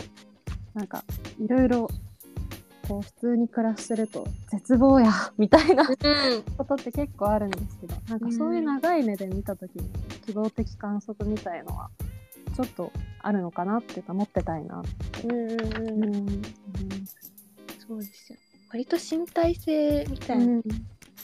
[0.74, 1.04] なんか
[1.38, 1.88] いろいろ
[2.86, 9.88] こう普通に暮らしてると絶望や みたいなことって結構あるんですけどなんかそういう長い目で見た時に
[10.26, 11.90] 希望的観測みたいのは
[12.54, 15.26] ちょっとあるのかなっていうか持ってたいなって。
[15.26, 16.04] うんうんうん。
[16.04, 16.42] うんうん
[17.86, 18.38] そうですよ。
[18.70, 20.62] 割と身体性みたいな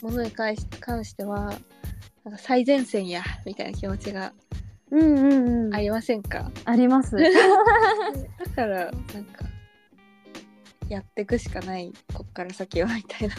[0.01, 1.51] ものに関し関しては
[2.23, 4.33] なんか最前線やみたいな気持ちが
[4.91, 5.75] うんうんうん。
[5.75, 7.15] ありませんか、あります。
[7.17, 7.25] だ
[8.55, 9.45] からなんか
[10.89, 11.93] やっていくしかない。
[12.13, 13.35] こっから先はみたいな。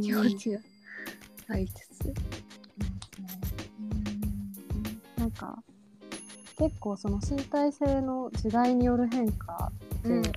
[0.00, 0.60] 気持ちが
[1.48, 2.14] ありつつ。
[5.18, 5.62] なんか
[6.56, 10.22] 結構その身体性の時代による変化って、うん。
[10.22, 10.30] や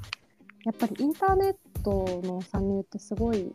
[0.72, 3.53] っぱりインターネットの参入ってすごい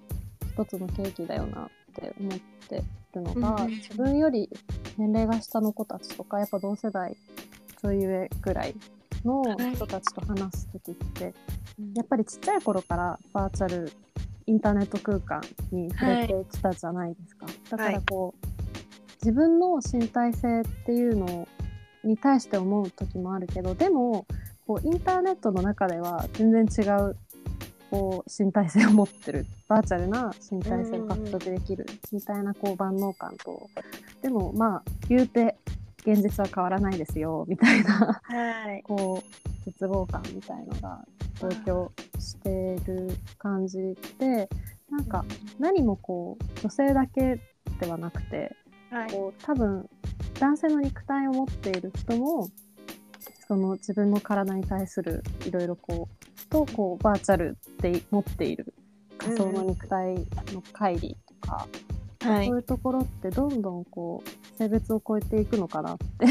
[0.53, 2.39] 一つの契機だよなって思っ
[2.69, 2.83] て
[3.15, 3.71] るのが、うん。
[3.71, 4.49] 自分より
[4.97, 7.17] 年齢が下の子たちとかやっぱ同世代
[7.81, 8.77] ちょい上ぐらい
[9.25, 9.43] の
[9.75, 11.35] 人たちと話す時って、
[11.95, 13.93] やっぱりちっちゃい頃からバーチャル
[14.47, 17.47] インターネット空間に触れてきたじゃないですか。
[17.71, 18.47] だからこう、
[19.23, 21.47] 自分の身体性っていうの
[22.03, 24.27] に対して思う時もあるけどでも
[24.67, 27.17] こうインターネットの中では全然違う
[27.91, 33.69] こう身体性を持ってるバーチャルな身体性を獲得できるみたいなこう万能感と
[34.23, 35.57] でもまあ言うて
[36.05, 38.83] 現実は変わらないですよみたいなはい。
[38.83, 41.05] こう絶望感みたいのが
[41.41, 44.49] 同居してる感じで
[44.91, 45.25] なんか
[45.59, 47.41] 何もこう女性だけ
[47.81, 48.55] ではなくて
[48.91, 49.11] はい。
[49.11, 49.89] こう多分
[50.39, 52.49] 男性の肉体を持っている人も
[53.47, 58.75] その自分の体に対するいろいろこうとこうバーチャルで持っている
[59.19, 60.15] 仮想の肉体
[60.53, 61.69] の乖離とか、
[62.23, 66.27] はいそういうところってどんどんこう性別を超えていくのかなって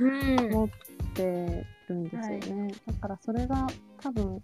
[0.00, 0.68] うん思っ
[1.14, 2.74] てるんですよね。
[2.86, 3.66] だからそれが
[4.00, 4.42] 多分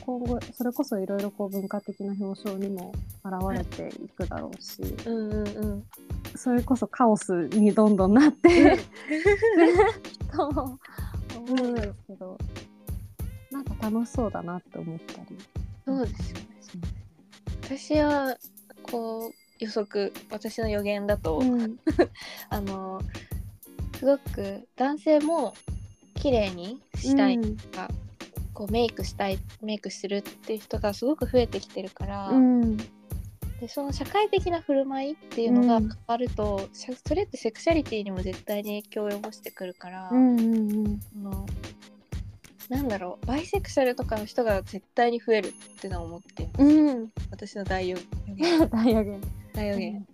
[0.00, 2.92] 今後それこそいろいろこう文化的な表彰にも
[3.24, 5.84] 現れていくだろうし、うんうんうん。
[6.36, 8.78] それこそカオスにどんどんなって
[10.32, 10.78] と思
[11.48, 12.38] うんですけど、
[13.50, 15.38] なんか楽しそうだなって思ったり
[15.84, 16.50] そうですよね。
[17.62, 18.36] 私は
[18.82, 21.70] こう予測私の予言だと、ね。
[22.48, 23.00] あの
[23.98, 25.54] すごく男性も
[26.14, 27.56] 綺麗にしたいうん。
[27.56, 27.90] とか、
[28.54, 32.76] こうメイクしたいメイクするっていう人がすごく増えてきてるから、うん。
[32.76, 35.88] でその社会的な振る舞いっていうのがうん。
[35.88, 40.52] 変わると、それってセクシャリティにも絶対に影響を及ぼしてくるから、うんうんう
[40.88, 41.00] ん
[42.70, 47.08] なんだろうバイセクシャルとかの人が絶対に増えるってのを思っています、うん。
[47.30, 47.98] 私の大予
[48.28, 48.68] 予言。
[48.70, 49.20] 大予言。
[49.52, 50.06] 大予言、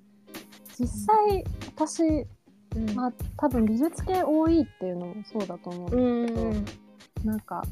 [0.78, 2.02] 実際私
[2.74, 2.94] うん。
[2.94, 7.62] まあ多分美術系多いっていうのもそうだと思うんうんですけど、なんか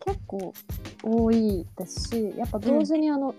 [0.00, 0.52] 結構
[1.02, 3.34] 多いですしやっぱ同時にあの、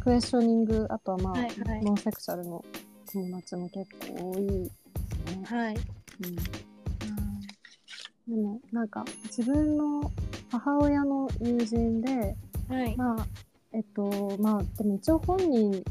[0.00, 1.84] クエスチョニングあとはまあ、はいはい。
[1.84, 2.64] ノンセクシャルの
[3.12, 5.44] 友達も結構多いですね。
[5.44, 6.67] はい、うん、
[8.28, 10.12] でもなんか自分の
[10.50, 12.36] 母親の友人で
[12.68, 12.96] はい。
[12.96, 13.26] まあ
[13.72, 15.84] えっとまあでも一応本人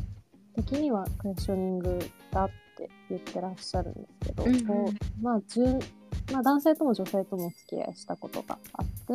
[0.56, 2.00] 的にはクエスチョニング
[2.32, 4.66] だって言ってらっしゃるんですけど、うんうん。
[4.66, 5.80] こうまあ順
[6.32, 9.14] まあ、男性とも女性ともお付き合いしたことがあって、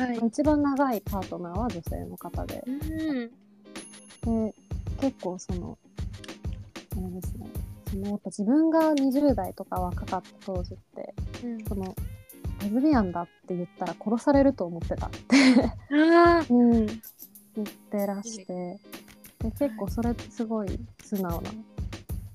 [0.00, 0.26] はい。
[0.26, 2.64] 一番長いパートナーは女性の方で。
[2.66, 4.46] うん。
[4.48, 4.54] で
[4.98, 5.76] 結構その
[6.92, 7.46] あれですね。
[7.90, 11.14] そのやっぱ自分が20代とか若かった当時って
[11.44, 11.64] うん。
[11.66, 11.94] その
[12.64, 15.06] レズビアンだって言ったら殺されると思ってた。
[15.06, 15.36] って
[16.50, 18.78] うん、言ってらして。
[19.38, 21.50] で結構それってすごい素直な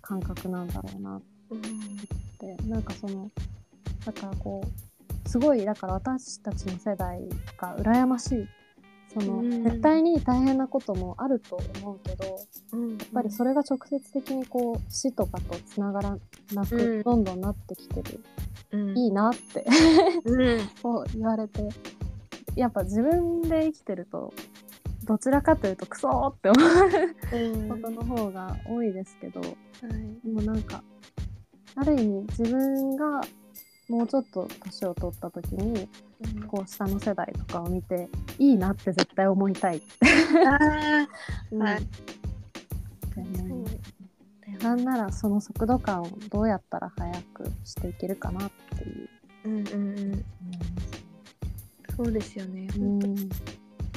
[0.01, 1.61] 感覚なんだろうなっうん
[2.37, 2.55] て。
[2.67, 3.29] なんかその
[4.05, 4.63] だからこ
[5.25, 7.27] うすごいだから私たちの世代
[7.57, 8.47] が羨ましい
[9.13, 9.63] そのうん。
[9.63, 12.31] 絶対に大変なこともあると思うけどや
[12.73, 16.17] うん、やっぱりそれが直接的にこう死とかとつながら
[16.53, 17.03] なく、うん。
[17.03, 18.23] どんどんなってきてる、
[18.71, 19.65] うん、いいなって。
[20.25, 20.59] うん。
[20.81, 21.67] こう言われて。
[22.55, 24.33] やっぱ自分で生きてると
[25.05, 27.37] どちらかというとクソーって思う。
[27.37, 27.69] うん。
[27.69, 29.49] ことの方が多いですけど、はい。
[30.25, 30.83] でもなんか
[31.75, 33.21] ある意味自分が
[33.87, 35.87] もうちょっと年を取った時に
[36.47, 39.81] こう下の世代とかを見ていいなって絶対思いたい、
[40.45, 41.07] あ
[41.51, 41.87] うんはい
[44.61, 49.09] なんならその速度感をどうやったら速くしていけるかなっていう。
[49.45, 50.25] うんうんうん。
[51.95, 52.67] そうですよね。
[52.77, 53.15] 思いでま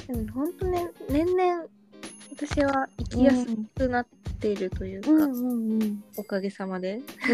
[0.07, 1.65] すも本当ね年々
[2.31, 3.47] 私は生きやす
[3.77, 4.07] くなっ
[4.41, 5.83] ているというか、うんうんうん。
[5.83, 7.01] うんおかげさまで。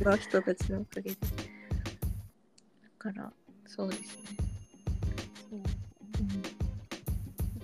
[0.00, 1.16] の人たちのおかげで。
[1.16, 1.18] だ
[2.98, 3.32] から
[3.76, 4.24] そうですね。
[5.48, 5.60] そう。
[6.20, 6.42] うん、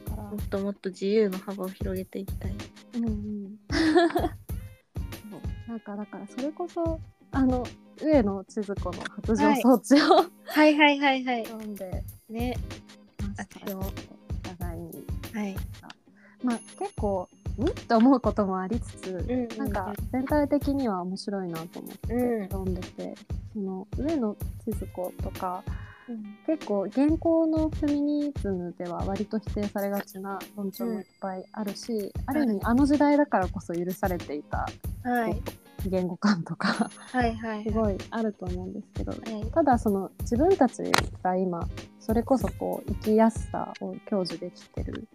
[0.05, 2.53] だからもっともっと自由の幅を広げていきたい。
[2.95, 3.59] うんうん、
[5.67, 7.01] なんかだからそれこそ
[7.33, 7.67] あの
[8.01, 10.77] 上野千鶴子の発情装置を、はい。
[10.77, 12.57] はいはいはい読んでね
[13.37, 13.93] 私もお
[14.49, 15.05] 互いに。
[15.35, 15.57] はい。
[16.43, 17.29] まあ結構
[17.59, 19.49] んって思うこともありつつ、うん。
[19.59, 22.49] なんか全体的には面白いなと思ってうん。
[22.49, 23.15] 読んでて、
[23.53, 25.65] その上野千鶴子とか
[26.09, 26.39] うん。
[26.47, 34.67] 結構現行のフェミニズムでは割と否定されがちな論調もいっぱいあるし、ある意味あの時代だからこそ許されていた
[35.03, 35.43] はい。
[35.89, 39.51] 言語感とかはいはいすごいあると思うんですけど、はい。
[39.53, 40.83] ただその自分たち
[41.23, 41.67] が今
[42.01, 45.07] それこそこう生きやすさを享受できてる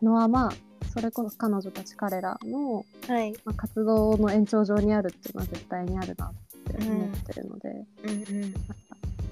[0.00, 0.52] のはまあ
[0.92, 3.32] それこそ彼女たち彼らの、はい。
[3.44, 8.54] まあ、活動の延長上にあるっていうのは絶対にあるなって思ってるので、うんうん。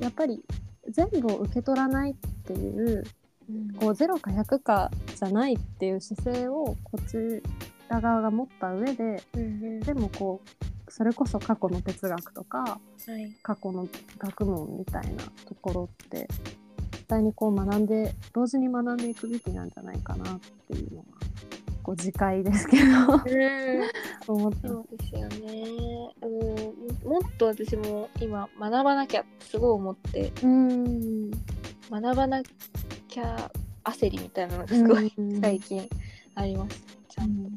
[0.01, 0.43] やっぱり
[0.89, 2.15] 全部を受け取らないっ
[2.45, 3.05] ていう
[3.49, 3.75] うん。
[3.75, 7.43] こう0か100かじゃないっていう姿勢をこち
[7.89, 9.81] ら側が持った上でうんうん。
[9.81, 12.81] でもこうそれこそ過去の哲学とかは
[13.19, 13.33] い。
[13.43, 16.29] 過去の学問みたいなところって
[16.93, 21.05] 絶対にこう学んで同時に学んでいくべきなんじゃないかなっていうのが
[21.83, 22.91] こう自戒ですけどうん
[24.27, 26.15] 思ってそうですよね。
[26.23, 26.27] う
[27.07, 31.31] ん、もっと私も今学ばなきゃってすごい思ってうん
[31.91, 32.43] 学ばな
[33.09, 33.51] きゃ
[33.85, 35.89] 焦りみたいなのがすごいうん最近
[36.35, 36.83] あります。
[37.09, 37.51] ちゃんと。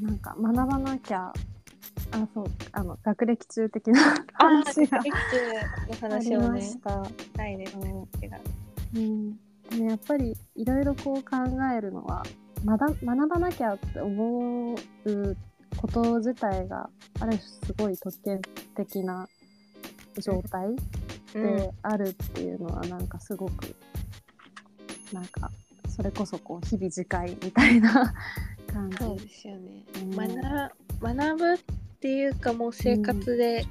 [0.00, 1.32] なんか学ばなきゃ
[2.12, 4.00] あそうあの学歴中的な
[4.34, 5.00] あ話が
[6.00, 7.02] 話をねまし、た。
[7.36, 7.94] ないですね。
[8.94, 9.38] うん、
[9.70, 11.36] でもやっぱりいろいろこう考
[11.76, 12.22] えるのは
[12.64, 15.36] 学学ばなきゃって思う
[15.76, 16.90] こと自体が
[17.20, 18.40] ある種すごい特権
[18.76, 19.28] 的な
[20.18, 20.66] 状態
[21.34, 21.56] うん。
[21.56, 23.74] であるっていうのはなんかすごく
[25.12, 25.50] なんか
[25.88, 28.14] それこそこう日々自戒みたいな
[28.72, 28.96] 感じ。
[28.98, 29.84] そうですよね。
[30.02, 30.10] うん。
[30.10, 31.58] 学学ぶっ
[32.00, 33.64] ていうかもう生活で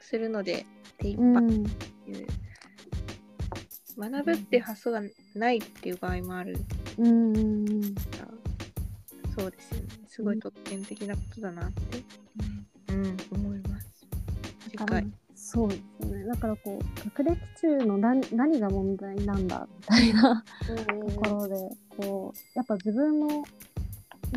[0.00, 0.66] するので
[0.98, 1.66] 手一杯うん。
[1.66, 1.68] っ
[2.04, 2.26] ていう、
[3.98, 5.02] 学ぶって発想が
[5.34, 6.56] ないっていう場合もある
[6.98, 7.94] うん
[9.38, 9.86] そうですよね。
[10.08, 12.02] すごい特権的なことだなって、
[12.88, 13.16] うん。
[13.32, 14.06] 思います。
[14.70, 15.06] 次回。
[15.34, 16.24] そうですね。
[16.24, 21.54] だからこう学歴中の何何が問題なんだみたいなところで
[21.98, 23.44] こうやっぱ自分も、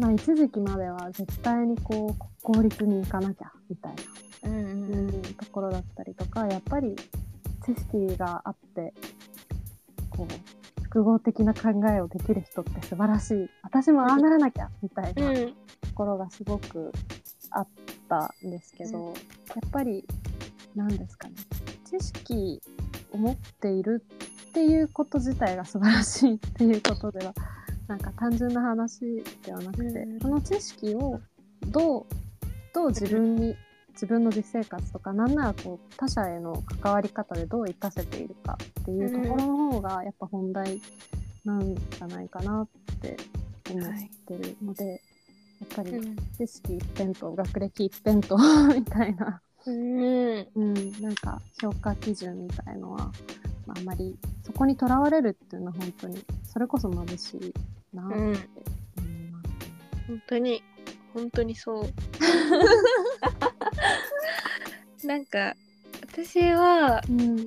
[0.01, 3.93] まあ、一時期までは絶対にこう公立に行かなきゃみたい
[4.43, 5.10] うんうんな、うん。
[5.16, 6.95] うんところだったりとかやっぱり
[7.66, 8.93] 知識があって
[10.10, 13.49] こう複合的な考えをできる人って素晴らしい。
[13.62, 15.14] 私もああならなきゃみたいな。
[15.14, 15.53] とうん。
[15.93, 16.91] ころがすごく
[17.51, 17.68] あっ
[18.07, 19.14] たんですけど、うん。
[19.14, 19.14] や
[19.66, 20.05] っぱり
[20.76, 21.36] 何ですかね。
[21.86, 22.62] 知識
[23.12, 24.03] を持っている
[24.49, 27.34] っていうこと自体が素晴らしいっていうことでは
[27.88, 30.20] なんか単純な話ではなくて、うん。
[30.20, 31.20] その知識を
[31.68, 32.05] どう
[32.74, 33.55] どう自分に
[34.00, 40.82] 自分の実生活とかなんならこう他者への関わり方でどう生かせているかっていうところの方がやっぱ本題
[41.44, 42.68] なんじゃないかなっ
[43.02, 43.18] て
[43.69, 43.91] 思っ
[44.26, 44.95] てるので、や
[45.65, 46.15] っぱりうん。
[46.38, 48.38] 知識一辺と学歴一辺と
[48.74, 50.48] みたいな、うん。
[50.56, 53.11] うん、なんか評価基準みたいのは、
[53.68, 57.53] まあ、あんまりそこにとらわれるっていうのは本当にそれこそ眩しい
[57.94, 58.24] なってうん。
[58.24, 59.99] 思いますね。
[60.07, 60.64] 本当に。
[61.14, 61.84] 本当にそう
[65.10, 65.56] なんか
[66.03, 67.45] 私はうん。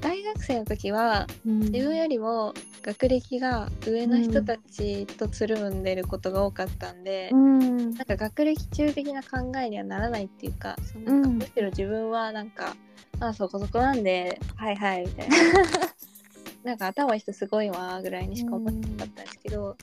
[0.00, 1.60] 大学生の時はうん。
[1.60, 7.94] 自分よりも学歴が上の人たちとつるんでることが多かったんで、うん。
[7.94, 11.38] なんか学歴中的な考えにはならないっていうかそのなんかうん。
[11.38, 12.74] むしろ自分はなんか、
[13.20, 15.36] あそこそこなんではいはいみたいな。
[16.64, 19.76] なんか頭いい人すごいわぐらいにしか思ってなかったんですけど、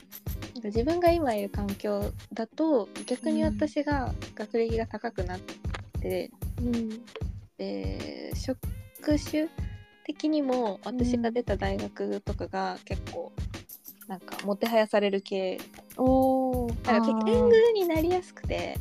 [0.55, 5.63] なんか自分が今いる環境だと逆に私が学歴が高くなって、
[6.03, 6.89] うん
[7.57, 8.59] で職
[9.17, 9.47] 種
[10.05, 13.31] 的にも私が出た大学とかが結構
[14.07, 15.59] なんかもてはやされる系
[15.97, 18.77] おーなんか天狗になりやすくて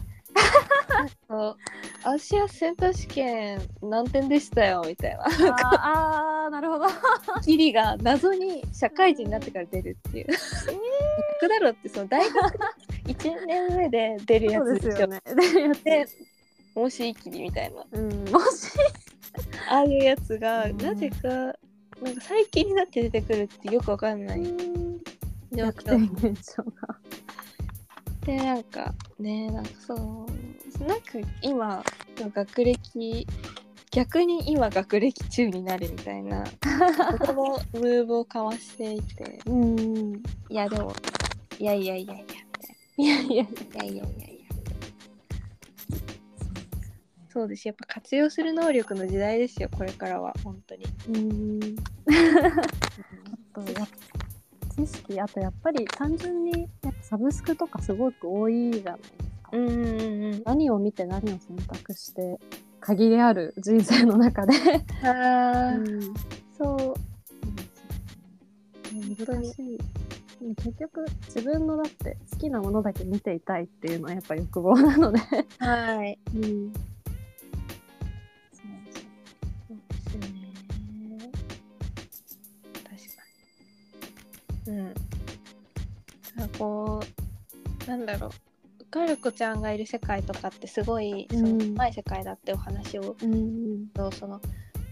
[2.04, 6.86] 私はセンター試験何点でしたよみたいなあーあーなるほど。
[7.44, 10.26] ギリが謎に社会人になってから出るっていう。
[11.40, 12.58] 逆だろってその大学
[13.06, 15.06] 1年目で出るやつですしょ。
[15.06, 15.20] ね。
[15.84, 16.06] で
[16.74, 18.70] もしいきりみたいな、うん、もし。
[19.70, 24.42] ああいうやつが、うん、なぜかなんか最近になって出てくるってよくわかんない。
[25.52, 26.98] 状況が。
[28.24, 31.82] でなんかねなんかそうなんか今
[32.18, 33.26] の学歴
[33.90, 36.44] 逆に今学歴中になるみたいな
[37.18, 39.40] ここもムーブを交わしていて。
[39.46, 40.22] うん。
[40.48, 40.94] いやでも
[41.58, 43.04] いやいやいやいやみたいな。
[43.04, 43.44] いやいや。
[43.44, 43.46] い
[43.76, 44.41] やいやいやいや。
[47.32, 47.66] そうです。
[47.66, 50.34] やっぱ活用する能力の時代ですよこれからは。
[50.44, 50.84] 本当に。
[51.08, 51.60] うん。
[53.54, 53.88] あとやっ
[54.76, 59.50] 知識あとやっぱり単純にやっぱサブスクとかすごく多いじゃないですか。
[59.52, 62.38] うんうんうん何を見て何を選択して
[62.80, 64.54] 限りある人生の中で、
[65.04, 66.14] ああ、うん。
[66.58, 66.94] そう
[69.26, 69.78] 難しい。
[70.40, 75.20] でも結局自分のだって好きなものだけ見ていたいっていうのはやっぱ欲望なので、
[75.58, 76.18] はい。
[76.34, 76.72] うん、
[84.66, 84.94] うん。
[86.36, 87.02] なんかこ
[87.86, 88.30] うなんだろう。
[88.90, 93.34] カルコちゃんがいる世界とかってすごいそのうん狭い世界だってお話をうん。
[93.34, 94.40] うんとその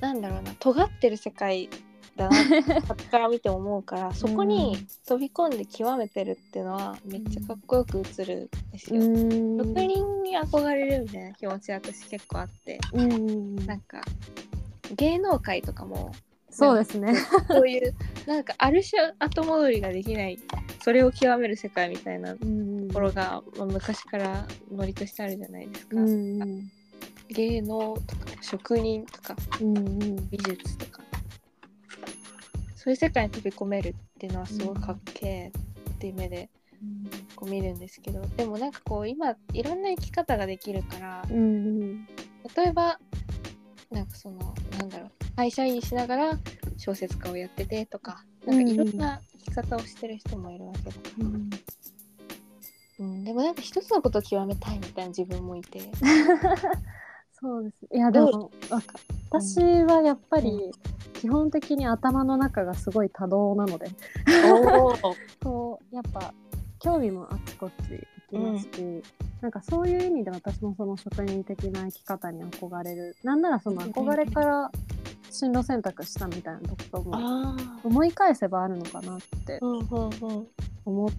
[0.00, 1.68] なんだろうな尖ってる世界
[2.16, 4.76] だなって 端から見て思うからそこに
[5.06, 9.00] 飛び込んで極めてるっていうのはめっちゃかっこよく映るんですよ。
[9.00, 9.58] うん。
[9.58, 12.80] 職人に憧れるみたいな気持ち私結構あって。
[12.92, 13.56] うんうん。
[13.66, 14.00] なんか
[14.96, 16.12] 芸能界とかも
[16.50, 17.14] そうですね。
[17.48, 17.94] そういう
[18.26, 20.38] なんかある種後戻りができない
[20.82, 22.90] それを極める世界みたいなとうん。
[22.92, 25.96] ころが、まあ、昔からノリとしてあるじゃないですか。
[25.96, 26.72] うんうん
[27.28, 30.28] 芸能とか職人とかうんうん。
[30.30, 31.02] 美術とか。
[32.74, 35.52] そういう世界に飛び込めるっていうのはすごいかっけえ
[35.90, 36.48] っていう目で
[37.36, 38.20] こう見るんですけど。
[38.36, 41.40] でもなんかこう今いろんな生き方ができるからうんう
[41.84, 42.06] ん。
[42.56, 42.98] 例えば
[43.90, 45.10] なんかそのなんだろう
[45.40, 46.38] 会社員しながら
[46.76, 50.92] 小説家をやっててとかなんかいろんな生き方をしてる人もいるわけだ。
[50.92, 51.50] から、うん。
[52.98, 55.80] うん、でもなんか一つのことを極めたいみたいな自分もいて。
[57.32, 57.86] そうです。
[57.90, 58.50] いやでも
[59.30, 60.72] 私はやっぱりう
[61.14, 63.90] 基本的に頭の中がすごい多動なので、
[65.42, 66.34] こうやっぱ
[66.80, 67.92] 興味もあっちこっち
[68.32, 69.02] 行きますし、
[69.40, 73.16] なんかそういう意味で私もその職人的な生き方に憧れる。
[73.22, 74.72] なんならその憧れから
[75.30, 79.58] 進路選択したみたいなところも思い返せばあるのかなって
[80.84, 81.12] 思っ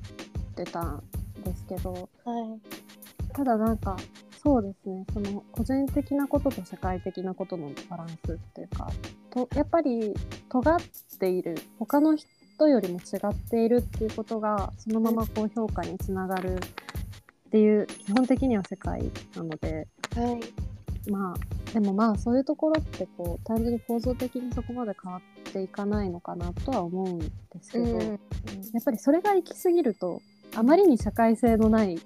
[0.55, 1.03] てたん
[1.43, 3.31] ですけど、はい。
[3.33, 3.97] ただなんか
[4.43, 8.91] そうですねその個人的なことと社会的なことのバランスっていうか
[9.29, 10.13] とやっぱり
[10.49, 10.79] 尖っ
[11.19, 21.09] ている他の人よりも違っているっていうことがそのままこう評価につながるっていう基本的には世界なのではい。
[21.09, 27.27] まあでもまあそういうところってこう単純に構造的にそこまで変わっていかないのかなとは思うんで
[27.61, 27.99] すけど、うん。
[27.99, 30.22] やっぱりそれが行き過ぎると
[30.56, 31.99] あまりに社会性のない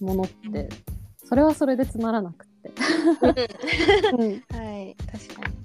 [0.00, 0.68] ものって、
[1.24, 2.72] それはそれでつまらなくって、
[4.12, 5.60] うん、 はい確かに。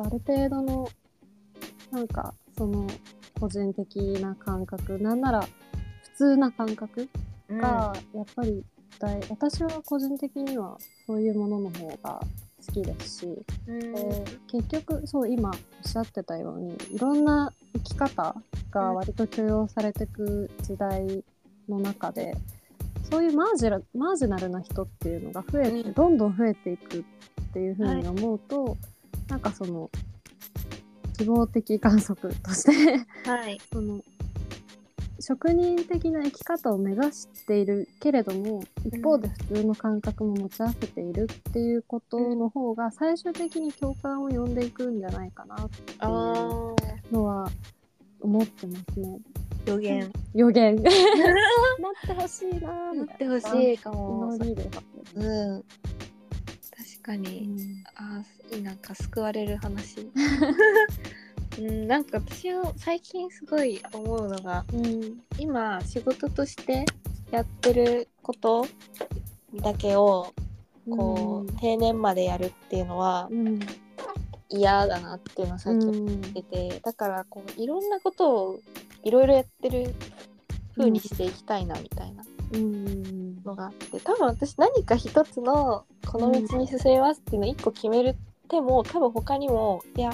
[0.00, 0.88] ぱある程度の
[1.90, 2.86] なんかその
[3.38, 5.48] 個人的な感覚なんなら普
[6.16, 7.08] 通な感覚
[7.48, 8.64] がやっぱり
[8.98, 10.76] 大私は個人的には
[11.06, 12.20] そういうものの方が
[12.66, 13.26] 好きですし、
[13.66, 13.80] うん。
[13.80, 18.34] で結局そう今おっしゃってたようにいろんな生き方
[18.70, 21.24] が割と許容されていく時代
[21.68, 22.36] の中で、
[23.10, 25.92] そういうマージラマージナルな人っていうのが増えて、うん。
[25.92, 27.04] どんどん増えていくっ
[27.52, 28.76] ていうふうに思うと、
[29.28, 29.90] なんかその
[31.18, 33.60] 希望的観測としてはい。
[33.72, 34.00] その
[35.20, 45.98] 職人的な生き方を目指しているけれども一方で普通の感覚も持ち合わせているっていうことの方が最終的に共感を呼んでいくんじゃないかなっていう
[47.12, 47.50] のは
[48.20, 49.18] 思ってますね。
[49.66, 50.12] 予言。
[50.34, 50.76] 予言。
[50.76, 50.92] な っ
[52.06, 53.14] てほしいなーな。
[53.14, 54.34] ってほしいかも。
[54.36, 54.62] 祈りで。
[54.62, 55.26] すね。
[55.26, 55.62] うん。
[55.62, 57.84] 確かうに、ん。
[57.94, 58.22] あ
[58.62, 60.10] なんか救われる話
[61.58, 65.20] うんなんか私は最近すごい思うのがうん。
[65.38, 66.84] 今仕事として
[67.30, 68.66] やってること
[69.56, 70.32] だけを
[70.88, 73.60] こう、定年までやるっていうのはうん。
[74.48, 76.08] 嫌だなっていうのを最近思うん。
[76.08, 78.60] ってて、だからこういろんなことを
[79.04, 79.94] いろいろやってる
[80.76, 82.24] 風にしていきたいなみたいな
[82.54, 83.42] うん。
[83.44, 88.16] のがあって多分私何か一つのこの道に進みますっていうのを一個決める
[88.48, 90.10] ても多分他にもいや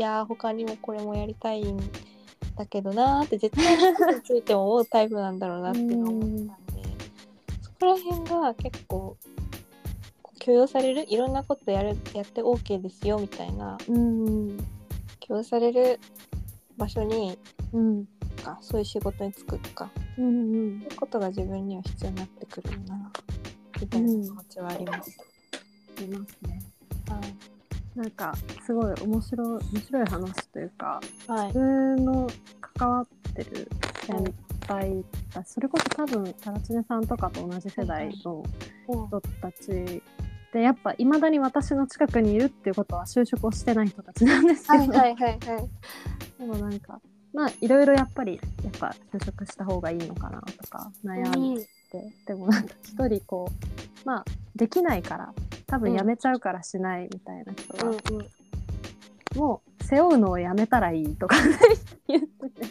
[0.00, 1.78] いや他にもこれもやりたいん
[2.56, 6.82] だけどなーって絶対についても思うタイプなんだろうなっていうのを思ったんで。
[7.60, 9.18] そこら辺が結構
[10.38, 14.56] 許容されるいろんなことやるやって OK ですよみたいなうん
[15.18, 16.00] 許容される
[16.78, 17.38] 場所に
[17.74, 18.06] うん。
[18.42, 19.90] かそういう仕事に就くとか。
[20.16, 20.80] うんうん。
[20.80, 23.12] そういうことが自分には必要になってくるよな
[23.78, 25.10] みたいな気持ちはあります。
[26.02, 26.62] いますね。
[27.06, 27.59] はい
[27.96, 28.34] なんか
[28.64, 31.58] すごい面白い面白い話というかはい自。
[31.58, 32.30] 分の
[32.60, 33.68] 関わってる
[34.06, 34.34] 先
[34.66, 38.44] 輩たちそれこそ多分タラチネさんとかと同じ世代の
[38.86, 40.02] 人たち
[40.52, 45.38] でやっぱいまだに私の近くにいるっていうことは就職をしてない人たちなんですけど、はいはいはいはい。
[46.38, 47.00] でもなんか
[47.32, 51.66] まあいろいろやっぱりやっぱ就職した方がいいのかなとか悩んで、
[52.26, 54.24] でもなんか一人こうまあ
[54.56, 55.32] できないから
[55.70, 58.26] 多分辞めちゃうからしないみたいな人は、うんうん。
[59.38, 61.36] もう背負うのをやめたらいいとか
[62.08, 62.28] 言って。
[62.28, 62.66] て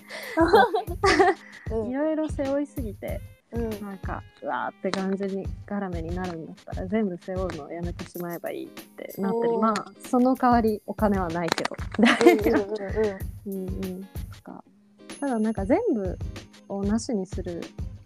[1.71, 3.21] うんいろいろ背負いすぎて
[3.53, 3.69] うん。
[3.81, 9.53] なんかうわーって感じにガラメになるんだったら全部背負うのをやめてしまえばいいってなってる。
[9.53, 11.75] おーまあその代わりお金はないけど。
[13.45, 14.03] うんうん
[14.35, 14.63] とか。
[15.19, 16.17] ただなんか全部
[16.69, 17.61] をなしにする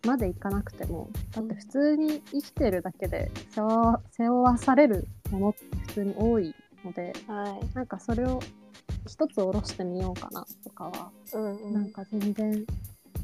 [0.06, 7.76] までいかなくてもだって普通に生きてるだけで背負わ背負わされるものって普通に多いのではい。
[7.76, 8.42] なんかそれを
[9.08, 11.74] 一つ下ろしてみようかなとかはうんうん。
[11.74, 12.66] なんか全然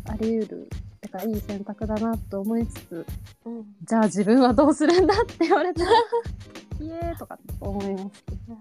[0.06, 0.70] あり得る
[1.02, 3.06] てかいい選択だなと思いつつ
[3.46, 3.66] うん。
[3.84, 5.92] じゃあ自分はどうするんだって言われたら
[6.80, 8.54] イエーとか思います、あ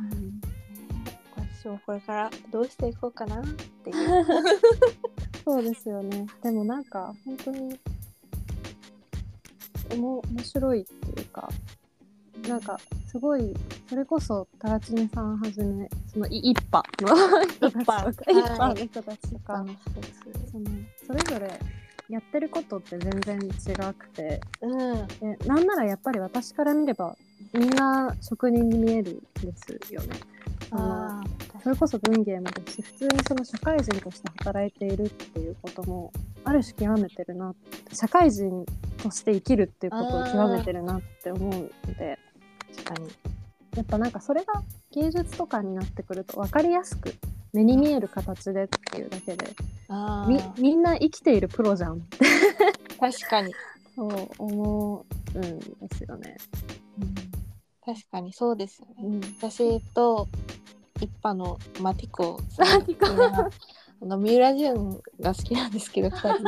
[0.00, 0.16] ー。
[0.18, 0.40] ね
[1.60, 3.44] 私もこれからどうしていこうかなっ
[3.84, 3.96] ていう。
[5.44, 7.78] そうですよねでもなんか本当に
[9.92, 11.48] おも面白いっていうか
[12.48, 13.54] なんかすごい
[13.88, 19.66] それこそタラチネさんはじめそのい一派の人たちとか一一派派の人たちとか、
[20.50, 20.68] その
[21.06, 21.60] それぞれ
[22.08, 25.06] やってることって全然違くてうん。
[25.06, 27.16] でなんならやっぱり私から見れば
[27.52, 30.08] みんな職人に見えるんですよね。
[30.70, 31.24] あのあ
[31.62, 36.12] それこそ文芸もですし普通にその社会人として働いているっていうことも
[36.44, 37.54] ある種極めてるな
[37.92, 38.66] 社会人
[39.02, 42.18] として生きるっていうことを極めてるなって思うので
[42.74, 43.08] 確かに。
[43.76, 47.14] やっぱなんかそれが芸術とかになってくると分かりやすく
[47.54, 49.46] 目に見える形でっていうだけで
[49.88, 50.54] あみあ。
[50.58, 52.18] みんな生きているプロじゃんって
[52.98, 53.52] 確かに。
[53.94, 56.36] そう思うんですよね。
[57.84, 58.94] 確かにそうですよね。
[58.98, 60.28] うん私と
[61.02, 62.40] 一派のマティコ。
[62.48, 63.08] さんマティコ。
[63.08, 63.50] みんな
[64.02, 66.44] あの三浦淳が好きなんですけど二人。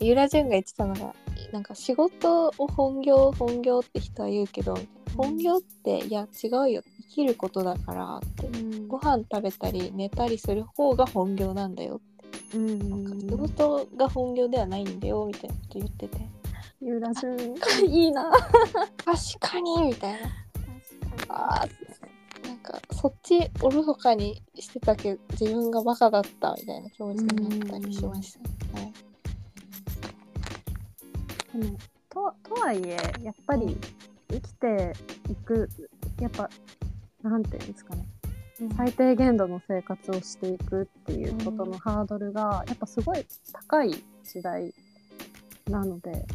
[0.00, 1.14] 三浦淳が言ってたのが
[1.52, 4.78] なんか仕事を本業本業って人は言うけど
[5.16, 6.82] 本業っていや違うよ。
[7.08, 8.48] 生きることだからって。
[8.86, 12.00] ご飯食べたり寝たりする方が本業なんだよ
[12.54, 16.18] うんなんか仕事が本業ではないんだよみたいなこと言ってて。
[16.80, 18.30] ユーラジュンいいな。
[18.30, 20.18] 確かにみたいな。
[21.28, 21.79] あー
[22.70, 28.92] かそっちおろそかにしてたけど自分がバカだったみたいな気持ちになったりしました、はい、
[31.62, 31.78] でも
[32.08, 33.76] ととはいえやっぱり
[34.30, 34.92] 生きて
[35.30, 35.68] いく
[36.20, 36.48] やっぱ
[37.22, 38.06] なんていうんですかね。
[38.76, 44.74] 最低限度の生活をしていくっていうことのハードルがやっぱすごい高い時代
[45.70, 46.26] なので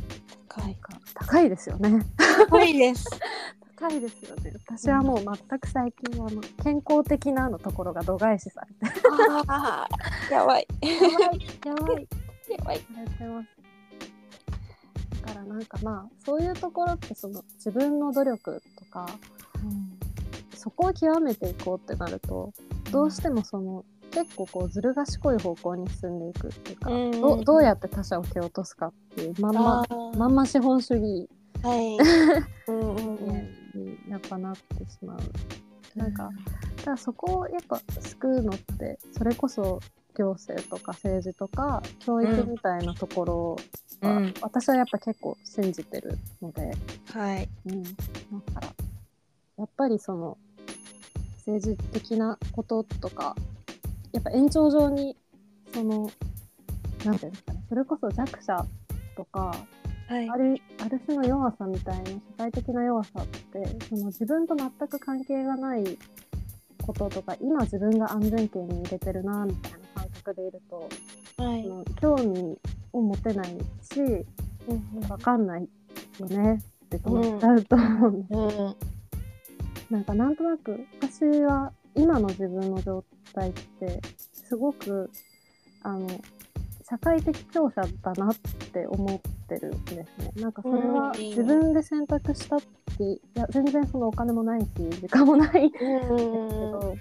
[0.48, 0.76] 高い。
[0.76, 2.04] か高いですよね。
[2.18, 3.06] 高いです
[3.78, 4.54] 高いですよね。
[4.68, 8.96] 私はもう全く最近あの健康的なのところが度外視されて。
[9.48, 10.68] あーやばい。
[10.82, 12.08] やばい
[12.50, 12.80] やばい。
[12.96, 13.50] されてます。
[15.26, 19.08] だからなんかまあそういうところってその自分の努力とか
[20.54, 22.54] そこを極めていこうってなると
[22.92, 27.12] どうしてもその結構こうずる賢い方向に進んでいくっていうか、うん。
[27.12, 29.84] どどうやって他者を蹴落とすかっていうまんま
[30.18, 31.30] まんま資本主義。
[31.62, 31.98] はい。
[32.70, 35.20] うんうんうんにやっぱなってしまう。
[35.98, 36.30] なんか
[36.78, 39.80] ただそこをやっぱ救うのってそれこそ
[40.14, 43.56] 行政とか政治とか教育みたいなところ
[44.02, 44.34] は、うん。
[44.42, 46.72] 私はやっぱ結構信じてるので、
[47.14, 47.50] はい。
[47.66, 47.90] うん、だ
[48.54, 48.68] から
[49.58, 50.38] やっぱりその
[51.48, 53.36] 政治的なこととか
[54.12, 55.16] やっぱ延長上に
[55.74, 56.10] その
[57.06, 58.66] なんていうんですかねそれこそ弱者
[59.16, 59.56] とか
[60.08, 60.30] はい。
[60.30, 65.98] あるある種の弱さみたいな社会的な弱さってその自分と全く関係がない
[66.86, 70.90] こととか今自分が安全圏に入れてるなみたいな感覚でいると
[71.38, 71.64] はい。
[71.64, 72.58] その興味
[72.94, 73.48] を持てない
[73.82, 74.00] し
[74.68, 75.68] うん分かんない
[76.20, 78.68] よねって思っちゃうと思うんですうん。
[78.68, 78.76] うん。
[79.90, 83.04] なんかなんとなく私は今の自分の状
[83.34, 84.02] 態って
[84.34, 85.10] すごく
[85.82, 86.08] あの
[86.88, 88.36] 社会的強者だなっ
[88.72, 90.32] て思ってるんですね。
[90.36, 92.62] なんかそれは自分で選択したっ
[92.98, 95.68] ていや全然そのお金もないし時間もない。
[95.68, 96.96] んですけど、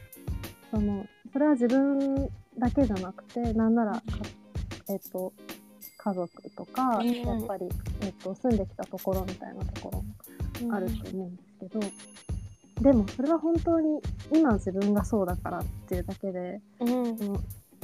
[0.71, 4.03] そのそれは自分だけじゃなくてなんならか
[4.89, 5.33] えっ、と
[5.99, 7.13] 家族とか、うん。
[7.13, 7.69] やっぱり、
[8.03, 9.91] えっと住んできたところみたいなとこ
[10.61, 11.81] ろもあると思うんですけど、
[12.81, 14.01] でもそれは本当に
[14.33, 17.17] 今自分がそうだからっていうだけでうん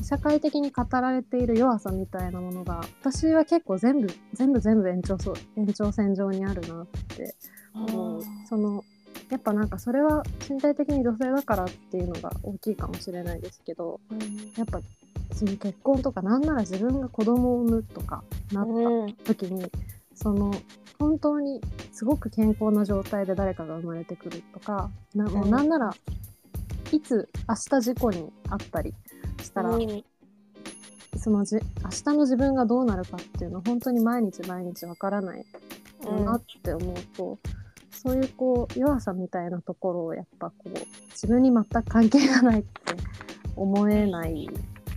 [0.02, 6.86] 社会的に語られている弱さみたいなものが私は結構全部全部全部延長そう延長線上にあるなっ
[7.16, 7.34] て
[7.74, 8.22] 思う。
[8.48, 8.84] その
[9.28, 14.18] やっぱなんかそれは身体的に女性だからっていうのが大きいかもしれないですけどうん。
[14.56, 14.80] やっぱ
[15.32, 19.12] その結婚とかなんなら自分が子供を産むとかなったうん。
[19.24, 19.70] 時に
[20.14, 20.52] その
[20.98, 21.60] 本当に
[21.92, 25.94] すごく健康な状態で誰かが生まれてくるとかなもうなんなら
[26.92, 28.94] いつ明日事故にあったり
[29.42, 30.04] したら、うん。
[31.16, 31.60] そのじ明
[31.90, 35.44] 日の自分がどうなるかっていうのは本当に毎日毎日わからない
[36.24, 37.38] なって思うと、
[37.90, 40.70] そういうこう弱さみたいなところをやっぱこう
[41.10, 42.70] 自分に全く関係がないって
[43.56, 44.48] 思えない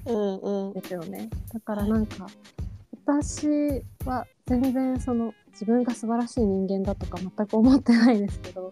[0.06, 0.74] うんうん。
[0.74, 1.30] ですよね。
[1.53, 2.28] だからなんか、
[3.06, 8.72] 私は全然その自分が素晴らしい人間だとか全く思ってないですけど、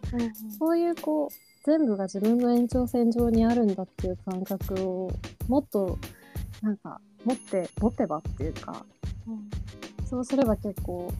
[0.57, 5.11] そういうこう全部が自分の延長線上にあるんだっていう感覚を
[5.47, 5.97] もっと
[6.61, 8.85] なんか持って持てばっていうか
[10.05, 11.11] そうすれば結構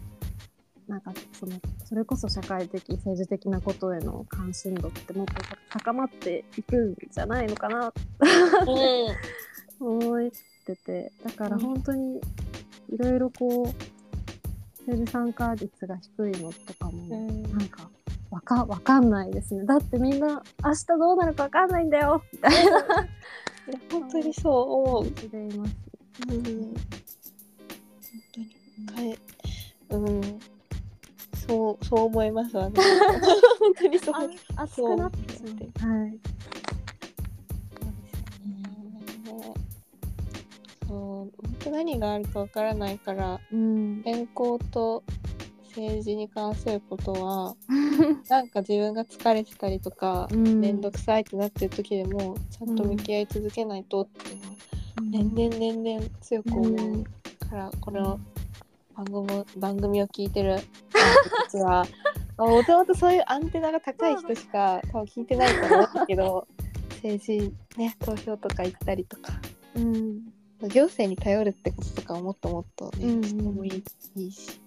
[0.88, 1.52] なんかその
[1.84, 5.34] それこそ社会的政治的なことへの関心度ってもっと
[5.70, 7.92] 高まっていくんじゃないのかな
[9.80, 10.30] 思っ
[10.64, 11.12] てて。
[11.24, 12.20] だから本当に
[12.90, 13.66] いろいろこう
[14.80, 17.42] 政治参加率が低いのとかも、うん。
[17.42, 17.90] なんかわ
[18.44, 19.64] かわかんないですね。
[19.64, 22.22] だってみんな明日どうなるかわかんないんだよ。
[22.32, 22.80] みたいな
[23.90, 24.54] 本当にそう
[24.90, 25.04] 思う。
[25.04, 25.76] 感じでいます。
[26.28, 26.74] うん本
[28.34, 28.46] 当に
[28.86, 29.16] か
[29.90, 30.40] えうん。
[31.46, 32.80] そうそう思いますわね。
[33.58, 34.14] 本当にそう。
[34.14, 35.50] あ熱くなってしま
[35.88, 36.18] うはい
[39.26, 44.02] そう本当何があるかわからないからうん。
[44.04, 45.02] 健康と
[45.74, 47.56] 政治に関することは
[48.28, 50.60] なんか自分が疲れてたりとかうん。
[50.60, 54.56] 面倒くさいってなってる時でもちゃんと向き合い続けないとっていうのは
[55.02, 57.04] 年々年々強く思う
[57.48, 58.20] からこの
[58.94, 60.64] 番組番組を聞いてる人
[61.44, 61.86] たちは
[62.36, 66.46] もともとそういうアンテナが高い人しか多分聞いてないと思うんだけど
[66.90, 69.32] 政治ね投票とか行ったりとか
[69.74, 70.20] うん。
[70.68, 73.84] 行政に頼るってこととかをもっともっとね、うんしてもいい
[74.14, 74.60] いいし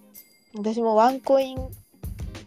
[0.56, 1.58] 私もワンコイン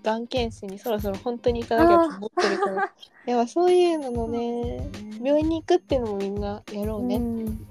[0.04, 2.94] がん検診にそろそろ本当に行かなきゃと思ってるから。
[3.26, 4.90] やっぱそういうののね
[5.22, 7.68] 病院に行くっていうのもみんなやろうね、うん。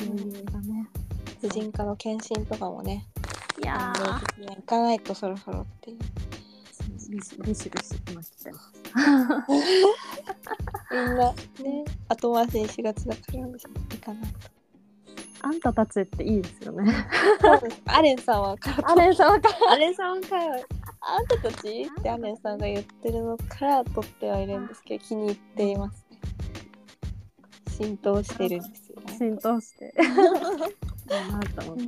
[0.00, 0.88] 余裕がね。
[1.40, 3.04] 婦人科の検診とかもね。
[3.62, 3.92] いや
[4.38, 5.98] 行かないとそろそろっていう。
[5.98, 8.72] ービシビシビシ今来てます。
[10.90, 13.52] みんなね後回しにしがちだから行
[14.00, 14.55] かないと
[15.46, 16.92] あんたたちっていいですよね。
[17.86, 20.42] アレンさんはからあれさわかアレンさんから
[21.00, 26.18] あんたたちってアレンさんが言ってるのから取ってはいるんですけど気に入っていますね。
[27.68, 29.16] 浸透してるんですよね。
[29.16, 29.94] 浸透して。
[31.06, 31.84] なと思って。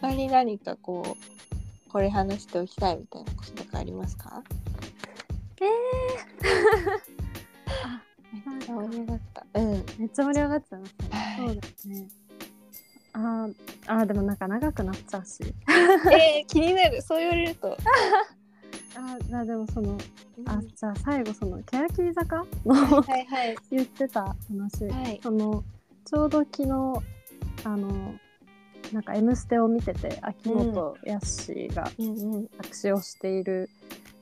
[0.00, 4.44] 他に何かこうこれ話しておきたいみたいなこととかありますか？
[7.84, 9.84] あ めっちゃ盛り上がったうん。
[9.98, 11.36] めっちゃ盛り上がっちゃいますね。
[11.38, 12.08] そうですね。
[13.12, 13.54] あー
[13.86, 15.42] あーでもなんか長くなっちゃうし。
[16.12, 17.02] えー、気になる。
[17.02, 17.76] そう言われると。
[18.96, 19.98] あーでもその
[20.46, 23.56] あじゃあ最後その欅坂のはいはい。
[23.70, 25.20] 言ってた話、はい。
[25.22, 25.64] その
[26.04, 26.70] ちょうど昨日
[27.64, 28.14] あの
[28.92, 32.48] なんか「M ステ」を見てて秋元康がうんうん。
[32.62, 33.68] 作詞をしている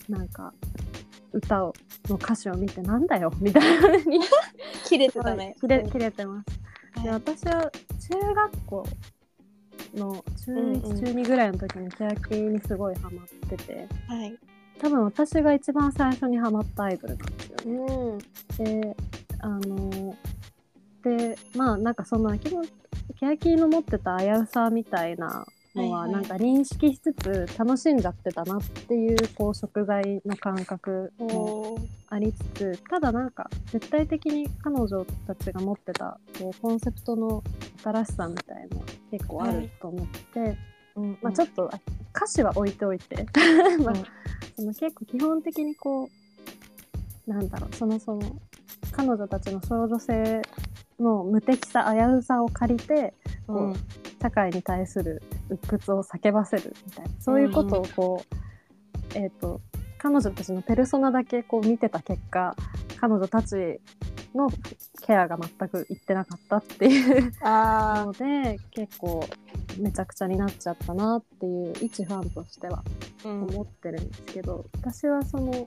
[0.09, 0.53] なんか
[1.33, 1.75] 歌を
[2.09, 4.21] の歌詞を見てなんだよみたいな風に。
[4.85, 5.55] 切れてたね。
[5.61, 7.03] 切れ切れてます。
[7.03, 7.21] ではい。
[7.21, 7.71] 私は
[8.11, 8.87] 中学校
[9.95, 10.75] の中うんうん。
[10.81, 13.89] 1、中2ぐらいの時に欅にすごいハマってて。
[14.07, 14.39] はい。
[14.79, 17.95] 多分私が一番最初にハマったアイドルなんですよね。
[17.95, 18.19] うん。
[18.81, 18.97] で
[19.41, 20.17] あの
[21.03, 22.69] でまあなんかその秋元
[23.21, 25.47] 欅の持ってた危うさみたいな
[25.79, 26.21] のははいはい。
[26.21, 31.79] なんか認識しつつ楽しんじゃってたなっていうこう食材の感覚も
[32.09, 37.43] ありつつただなんか絶対的に彼女たちが持ってたこうコンセプトの
[37.83, 40.57] 新しさみたいのは結構あると思って、
[40.97, 41.19] うん。
[41.23, 41.81] まあ、ちょっとあ
[42.15, 43.27] 歌詞は置いておいて、
[43.83, 44.05] まあうん。
[44.57, 46.09] その結構基本的にこ
[47.27, 48.37] うなんだろうそのその
[48.93, 50.43] 彼女たちの少女性
[50.99, 53.15] の無敵さ危うさを借りて
[53.47, 53.75] こう、うん。
[54.21, 58.25] 社会に対する鬱屈を叫ばせるみたいなそういうことをこ
[59.15, 59.61] う、えっ、と
[59.99, 62.55] 彼女たちのペルソナだけこう見てた結果
[63.01, 63.81] 彼女たち
[64.35, 64.49] の
[65.03, 69.27] ケアが全くいってなかったっていうあので結構
[69.79, 72.83] めちゃくちゃになっちゃったなっていう一ファンとしては
[73.25, 73.43] うん。
[73.45, 75.67] 思ってるんですけど、私はその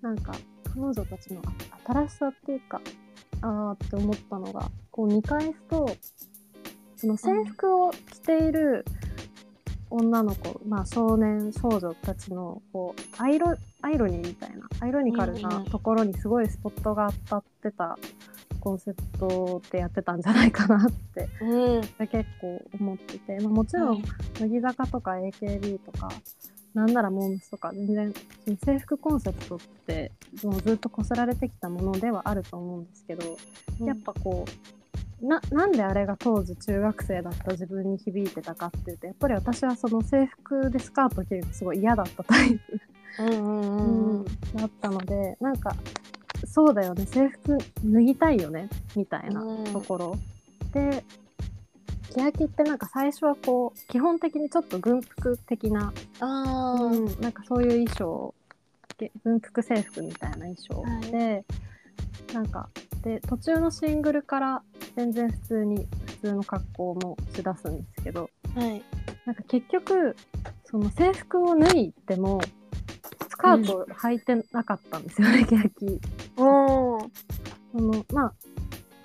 [0.00, 0.32] なんか
[0.74, 2.80] 彼女たちのあ新しさっていうか
[3.42, 5.90] あーって思ったのがこう見返すと
[7.02, 8.84] その制服を着ている
[9.90, 15.64] 女の子、まあ少年少女たちのこうアイロアイロニーみたいなアイロニカルうんうなん。
[15.64, 17.98] ところにすごいスポットが当たってた
[18.60, 21.80] コンセプトでやってたんじゃないかなってうん。
[22.06, 24.02] 結構思ってて、まあ、もちろん
[24.38, 26.08] 乃木坂とか AKB とか
[26.72, 28.14] なんならモームスとか全然
[28.64, 29.58] 制服コンセプトっ
[29.88, 30.12] て
[30.44, 33.36] もうずっとこすられてきたものではあると思うんですけど、
[33.84, 34.81] やっぱこう
[35.22, 42.80] ななんであれが当時中学生だった自分に響いてたかっていうとやっぱり私はその制服でスカート着るのすごい嫌だったタイプ、
[43.20, 44.24] うんうんうんうん。
[44.56, 45.74] だったのでなんか
[46.44, 49.64] そうだよね制服脱ぎたいよねみたいなうん。
[49.72, 50.16] ところ、
[50.72, 51.04] で
[52.14, 56.84] 欅ってなんか最初はこう基本的にちょっと軍服的な、あー。
[56.84, 58.34] うんなんかそういう衣装
[58.98, 61.10] げ軍服制服みたいな衣装はい。
[61.10, 61.44] で、
[62.32, 62.68] なんか
[63.02, 64.62] で途中のシングルから
[64.96, 68.82] 全然普通に普通の格好もしだすんですけどはい。
[69.24, 70.16] なんか結局
[70.64, 72.40] その制服を脱いでも
[73.28, 76.00] スカート履いてなかったんですよね、欅。
[76.36, 77.10] おー。
[77.72, 78.32] そのまあ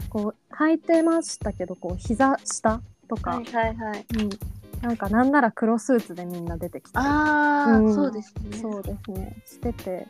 [0.10, 4.06] こう履いてましたけどこう膝下とか、はいはいはい。
[4.20, 4.30] うん、
[4.82, 6.98] なんかなんなら黒スーツでみんな出てきて。
[6.98, 7.94] ああ、うん。
[7.94, 8.58] そうですね。
[8.58, 9.36] そうですね。
[9.46, 10.08] してて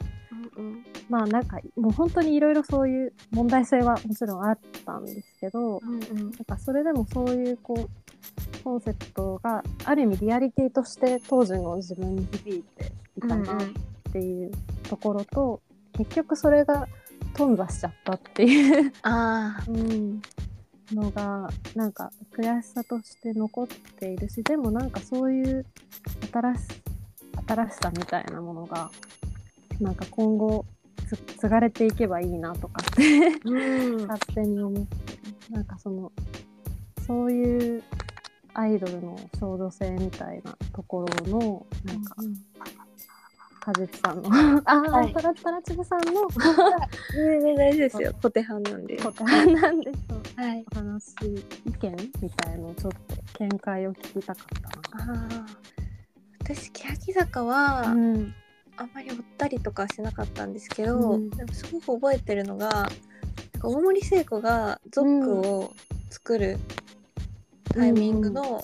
[0.55, 0.85] うんうん。
[1.09, 6.31] まあなんかもう本当にいろいろそういう問題性はもちろんあったんですけどうんうん。
[6.31, 13.57] なんかそれでもそういうこうコンセプトがある意味リアリティとして当時の自分に響いていたなっ
[14.11, 14.51] ていう
[14.89, 15.61] ところと、
[15.93, 16.87] 結局それが
[17.33, 18.93] 頓挫しちゃったっていう。
[19.03, 20.21] あうん、
[20.91, 25.65] のがなんか悔しさとして残っているしでもなんかそういう
[26.31, 26.61] 新し
[27.47, 28.89] 新しさみたいなものが
[29.79, 30.65] なんか今後
[31.07, 32.81] つ継がれていけばいいなとか。
[32.83, 33.29] って
[34.07, 35.53] 勝手に思って。
[35.53, 36.11] なんかその
[37.05, 37.83] そういう
[38.53, 42.15] アイドルの少女性みたいなところのなんか
[43.59, 44.29] かじきさんの。
[44.33, 46.27] ああ、はいタラタラチブさんの
[47.13, 48.13] 全然大丈夫ですよ。
[48.21, 48.97] 小手半なんで。
[48.97, 50.41] 答えなんでしょう。
[50.41, 50.65] はい。
[50.73, 51.13] お話
[51.65, 55.27] 意見みたいのをちょっと見解を聞きたかったな。
[56.39, 58.33] 私欅坂は、うん
[58.77, 62.87] あんまり追ったりとかはしなかったんですけど、うんでもすごく覚えてるのがなん
[63.61, 65.73] か大森聖子がゾックを
[66.09, 66.57] 作る
[67.73, 68.63] タイミングの、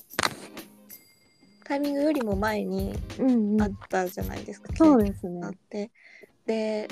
[1.65, 5.49] タイミングよりも前にうんあったじゃないですか、そうですねあ。
[5.49, 5.91] って
[6.45, 6.87] で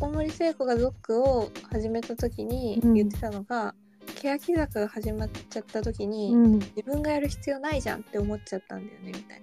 [0.00, 3.74] 大森聖子がゾックを始めた時にうん言ってたのが、
[4.20, 9.42] 欅坂が始まっちゃった時に、うん、自分がやる必要ないじゃんって思っちゃったんだよねみたい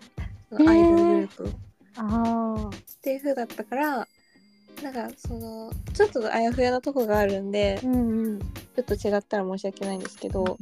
[0.66, 1.73] なアイドルグループを。
[1.98, 4.08] あっていう風だったから
[4.82, 8.40] なんかそのちょっとあやふやなとこがあるんであ、うんうん。
[8.40, 10.58] ちょっと違ったら申し訳ないんですけど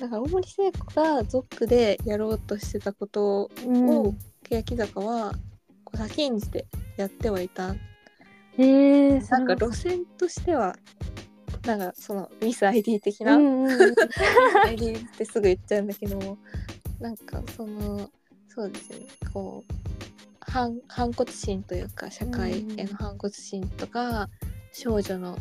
[0.00, 3.88] だから大森聖子がゾックでやろうとしてたことうん。
[3.90, 4.14] を、
[4.48, 5.32] 欅坂は
[5.84, 6.66] こう先んじて
[6.96, 7.74] やってはいた。
[8.58, 10.76] えなんか路線としては
[11.66, 13.94] なんかそのミス ID 的な、うんうんうん、
[14.66, 16.36] ID ってすぐ言っちゃうんだけども
[17.00, 18.10] なんかその
[18.48, 20.01] そうですねこう
[20.52, 24.28] 反反骨心というか社会への反骨心とか、
[24.72, 25.38] 少女の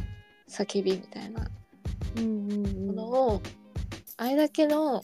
[0.50, 1.50] 叫びみたいな
[2.16, 3.42] ものを、
[4.16, 5.04] あれだけの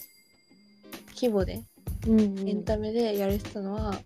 [1.14, 1.62] 規模で
[2.08, 2.10] エ
[2.54, 4.00] ンタメでやれてたのは、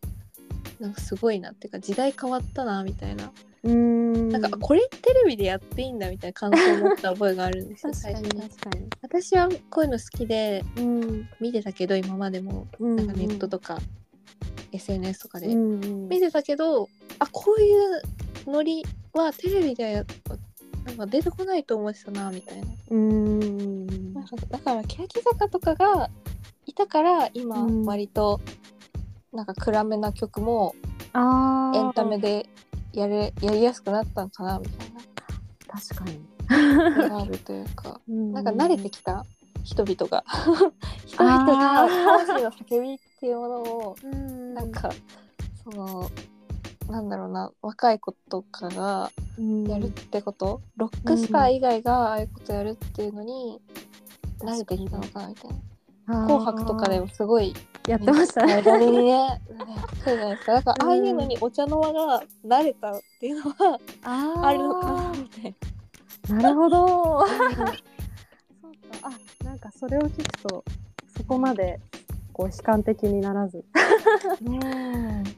[0.79, 3.31] なんかすごいなっていうか時代変わったなみたいな、
[3.63, 4.29] うん。
[4.29, 8.89] なんかあこれテレビでやっていいんだみたいな感想を持った覚えがあるんですよ確かに確かに。
[9.03, 11.29] 私はこういうの好きでうん。
[11.39, 12.67] 見てたけど今までも。
[12.79, 12.95] うん。
[12.95, 13.77] なんかネットとか
[14.71, 16.09] SNS とかでうんうん。
[16.09, 16.89] 見てたけど、
[17.19, 18.01] あこういう
[18.47, 20.05] ノリはテレビでや
[20.85, 22.67] なんか出てこないと思ってたなみたいな。
[22.89, 24.13] うん。
[24.13, 26.09] なんかだから欅坂とかが
[26.65, 27.85] いたから今うん。
[27.85, 28.39] 割と
[29.33, 30.75] なんか暗めな曲も
[31.13, 32.49] エンタメで
[32.93, 34.91] やれやりやすくなったのかなみたい
[35.67, 36.19] 確かに。
[36.49, 38.01] あるというか。
[38.07, 39.25] なんか慣れてきた
[39.63, 40.23] 人々が。
[41.05, 44.53] 人々が魂の叫びっていうものをうん。
[44.53, 44.89] なんか
[45.63, 46.09] その
[46.89, 49.11] なんだろうな若い子とかが
[49.67, 53.61] やるってこと、ロックスター以外がああいうことやるっていうのに
[54.39, 55.51] 慣れてきたのかなみたい
[56.07, 57.53] な「紅白」とかでもすごい
[57.87, 58.45] やってました。
[58.45, 58.61] ね。
[58.61, 60.53] ねやってたじゃないですか。
[60.53, 63.79] だからああいうのにお茶の間が慣れたっていうのは
[64.43, 65.55] あるのかなみたい
[66.29, 66.49] な。
[66.49, 67.25] るほど。
[69.01, 70.63] あ、なんかそれを聞くと、
[71.17, 71.79] そこまで
[72.33, 73.63] こう悲観的にならず。
[74.45, 75.23] うん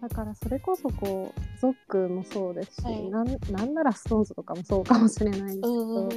[0.00, 3.10] だからそれこそこうゾックもそうですし、はい。
[3.10, 6.08] なんなんならストーンズとかもそうかもしれないんですけど、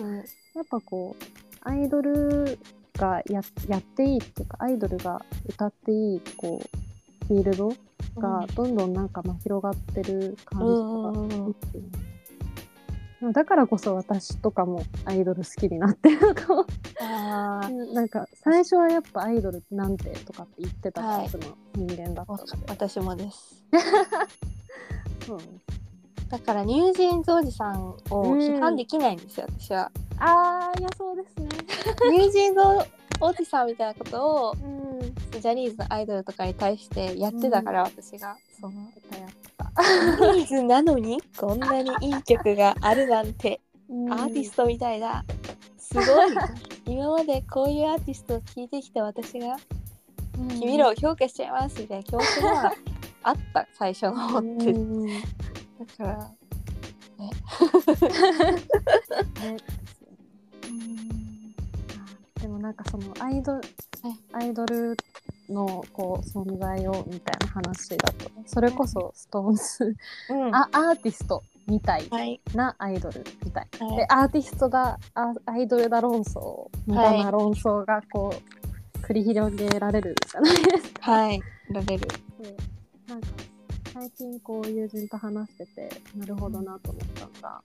[0.54, 1.24] やっぱこう
[1.62, 2.60] アイドル
[2.96, 7.74] がややっていいっていうかアイドルが歌っていいこうフィールド
[8.18, 11.56] がどんどんなんかまあ広がってる感じうんがうんうん
[13.34, 16.66] だからこそ私とかもアイドル好きになってるのかも。
[17.00, 17.72] あー。
[17.94, 21.30] なんか最初はやっぱアイドルなんてとかって言ってたはい。
[21.30, 23.64] タイプの人間だったので、私もです。
[25.28, 25.40] そう。
[26.30, 29.92] だからニュージーンズおじさんを批判できないんですよ、私は。
[30.18, 31.50] ああいやそうですね。
[32.12, 32.62] ニュージーンズ
[33.20, 34.92] おじさんみたいなことをうん。
[35.42, 38.38] ジャニーズのアイドルとかに対してやってたから、私が。
[38.60, 38.74] その
[40.36, 44.14] ニーズなのにこんなにいい曲があるなんてうん。
[44.14, 45.24] アーティストみたいだ。
[45.78, 46.06] すごい。
[46.86, 49.58] 今までこういうアーティストを聴いてきた私が
[50.38, 50.48] うん。
[50.60, 52.74] 君らを評価しちゃいますみたいな気持ちが
[53.24, 54.74] あった最初の方って。
[54.74, 56.32] だから
[57.88, 59.58] ですよね
[62.42, 63.62] でもなんかそのアイドル、
[64.34, 64.98] アイドル
[65.52, 68.30] のこう存在をみたいな話だと。
[68.46, 69.96] それこそストーンズ、
[70.30, 70.56] うん。
[70.56, 72.42] あアーティストみたいはい。
[72.56, 73.98] なアイドルみたい、はい。
[73.98, 81.12] でアーティストだアアイドルだ論争みたいな論争がこう繰り広げられるじゃないですか。
[81.12, 81.42] はい。
[81.70, 82.08] られる。
[82.40, 82.56] で
[83.08, 83.28] なんか
[83.94, 87.62] 最近こう友人と話しててなるほどなと思ったのが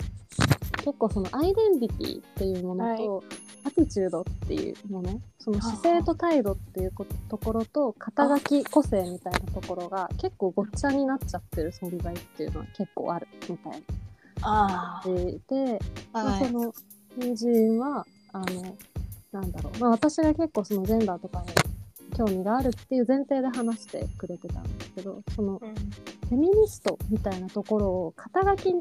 [0.87, 3.25] 結構そのアイデンティティっていうものと、
[3.65, 13.83] アティチュードっていうものその姿勢と態度っていうこところと肩書き個性みたいなところが結構ごっちゃになっちゃってる存在っていうのは結構あるみたい
[14.43, 15.13] あな。
[15.13, 15.79] 感じで、
[16.13, 16.75] あまあ、その
[17.21, 18.77] 友人はあの
[19.33, 25.75] なんだろう、まあ、私が結構そのジェンダーとかに興味があるっていう前提で話してくれてたんですけどそのうん。
[26.29, 28.75] フェミニストみたいなところを肩書き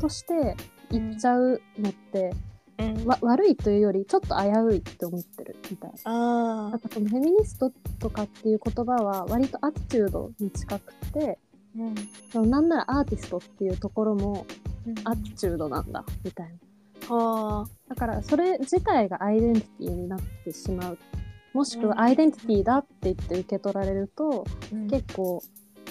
[0.00, 0.56] として
[0.90, 2.32] 言っちゃうのって、
[2.78, 3.04] うん。
[3.06, 6.66] わ悪いというよりちょっと危ういって思ってるみたいな。
[6.66, 11.38] あなんかそのフェミニストとかっていう言葉は割とアティチュードに近くて
[11.76, 11.94] うん。
[12.32, 14.46] そのなんならアーティストっていうところも
[14.86, 14.94] うん。
[15.04, 16.54] アティチュードなんだみたいな。
[17.12, 20.98] あだからそれ自体がアイデンティティになってしまう。
[21.52, 25.42] もしくはアイデンティティだって言って受け取られると、ー結構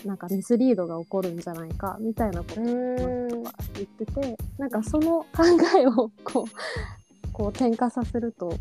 [0.05, 3.43] なんかミスリードが起こるんじゃないかみたいなことうをん言
[3.83, 5.43] っててなんかその考
[5.77, 8.53] えをこう こう転化させると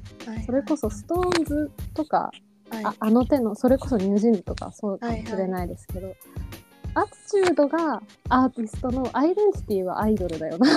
[0.47, 2.31] それこそストーンズとか
[2.71, 2.85] はい。
[2.85, 6.15] ああの手のそれこそニュージーンズとかそうかもしれないですけど、
[6.95, 10.69] アティチュードがアーティストのアイデンティティはアイドルだよな、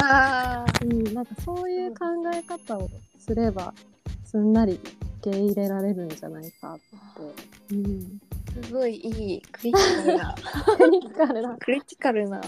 [0.00, 1.08] あー。
[1.08, 3.74] うん、なんかそういう考え方をすれば
[4.24, 4.80] すんなり
[5.20, 8.20] 受け入れられるんじゃないかって、うん、
[8.52, 10.34] すごいいいクリティカルな。
[10.78, 11.56] テニカルな。
[11.58, 12.40] クリティカルな。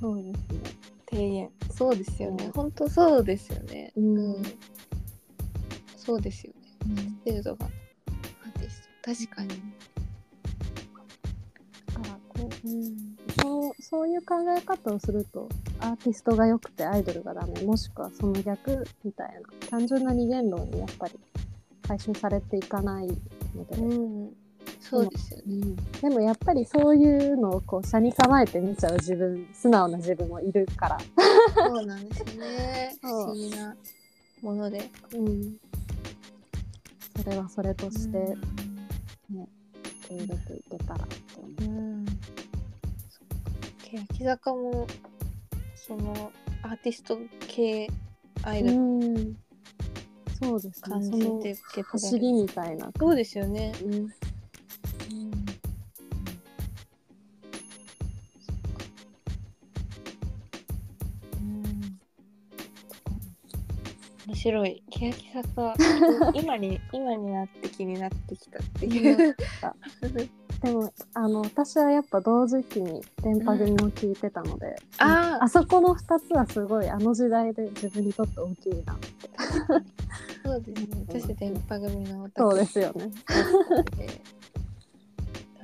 [0.00, 0.60] そうですね、
[1.10, 2.46] 提言そうですよね。
[2.46, 2.52] うん。
[2.52, 3.92] 本当そうですよね。
[3.96, 4.42] うん。
[5.96, 6.52] そうですよ
[6.86, 6.96] ね。
[6.98, 7.66] うん、テルドが。
[9.02, 9.48] 確かに。
[9.48, 9.54] だ
[12.00, 13.16] からこううん。
[13.42, 15.48] そうそういう考え方をすると
[15.78, 17.62] アーティストが良くてアイドルがダメ。
[17.62, 19.68] もしくはその逆みたいな。
[19.68, 21.20] 単純な二元論にやっぱり
[21.86, 23.08] 回収されていかない
[23.54, 24.43] ので、うん
[24.80, 25.42] そうですよね。
[25.46, 30.98] うんでもやっぱりそういうのをこう車に構えて見ちゃう自分素直な自分もいるから、
[31.54, 32.96] そうなんですよね。
[33.00, 33.74] 不思議な
[34.42, 34.90] もので。
[35.14, 35.56] うん、
[37.16, 39.42] それはそれとしてうん。
[39.42, 41.74] 受け入れていけたらって思う。
[41.74, 42.04] うん。
[43.82, 44.86] 欅坂も
[45.74, 46.32] その
[46.62, 47.18] アーティスト
[47.48, 47.88] 系
[48.42, 48.76] アイドル。
[48.76, 48.78] う
[49.18, 49.36] ん。
[50.42, 50.82] そうですね。
[50.82, 52.90] 感じて受け取走りみたいな。
[52.98, 53.72] そうですよね。
[53.82, 54.14] うん
[64.44, 64.82] 白い。
[64.90, 65.74] 欅坂。
[66.36, 69.36] 今に今になって気になってきたっていう。
[70.60, 79.30] でもあの私はやっぱ同時期に電波組も聞いてたので、ああそこの2つはすごいあの時代で自分にとって大きいなって。
[80.44, 81.04] そうですね。
[81.08, 83.10] 私電波組のそうですよね。
[83.96, 84.06] で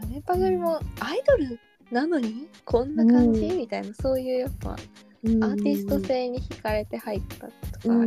[0.08, 3.56] 電波組もアイドルなのにこんな感じ、うん。
[3.58, 4.76] みたいなそういうやっぱ
[5.42, 8.06] アアーティスト性に惹かれて入ったとか。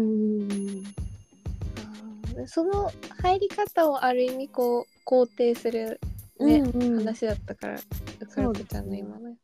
[2.48, 2.92] その
[3.22, 6.00] 入り方をある意味こう肯定する
[6.40, 7.06] ねうんうん。
[7.06, 9.40] 話だったから、うかるこちゃんの今のやつ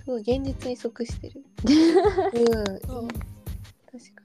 [0.00, 1.42] すごい現実に即してる。
[1.64, 3.08] うん。
[3.08, 3.18] 確
[4.14, 4.22] か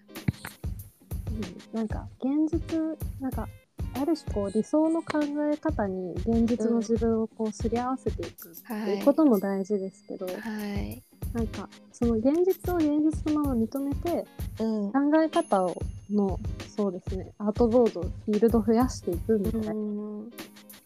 [1.73, 2.80] なんか現実
[3.19, 3.48] なんか
[3.95, 5.19] ある種こう理想の考
[5.52, 11.03] え方に現実の自分をこうすり合わせていくっていうことも大事ですけど、はい。
[11.34, 14.26] なんかその現実を現実のまま認めて
[14.60, 14.91] うん。
[14.91, 15.76] 考え方を
[16.11, 16.39] の
[16.76, 20.30] そうですねアートボードフィールド増やしていくみたいな、うん。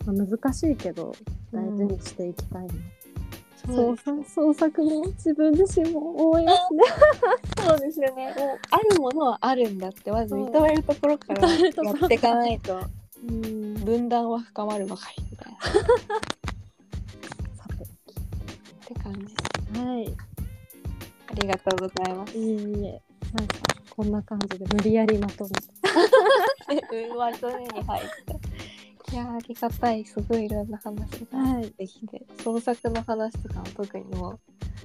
[0.05, 1.13] まあ、難しいけど
[1.51, 2.73] 大事にしていきたいな、
[3.65, 6.83] そう創作創作も自分自身も思いますね。
[7.67, 8.33] そうですよね。
[8.37, 12.79] もうあるものはあるんだってまず認めるところからやっていかないと
[13.27, 13.73] うん。
[13.83, 15.57] 分断は深まるばかりみたいな。
[15.57, 15.61] っ
[17.57, 17.67] さ
[18.87, 18.93] て。
[18.95, 19.19] 感じ
[19.73, 20.07] ではい。
[20.17, 20.26] あ
[21.41, 22.37] りがとうございます。
[22.37, 23.01] いえいえ。
[23.33, 23.55] なんか
[23.89, 29.13] こんな感じで無理やりまとめてうんまとめに入った。
[29.13, 30.97] いやーありがたいすごいいろんな話
[31.31, 31.73] がはい。
[31.77, 34.39] できて、創作の話とかも特にもう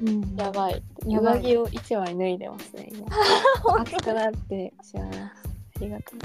[0.04, 0.36] うん。
[0.36, 0.82] やばい。
[1.04, 3.06] 上着を一枚脱いでますね今。
[3.80, 5.30] 熱くなってしまいましたあ
[5.80, 6.18] りがとう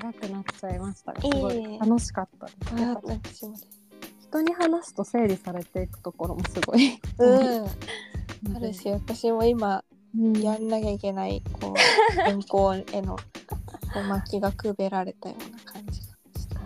[0.00, 1.34] 長くなっちゃいましたがいえいえ。
[1.34, 2.46] すごい楽しかった。
[2.46, 3.68] ですあやっぱ私もです
[4.30, 6.98] 人に話すと整理されていくところもすごい。
[7.18, 7.66] うん
[8.54, 9.84] あるし私も今
[10.16, 10.40] うん。
[10.40, 11.74] やんなきゃいけないこう
[12.20, 13.20] 原稿へのこ
[14.00, 16.06] う巻きがくべられたような感じが
[16.40, 16.60] した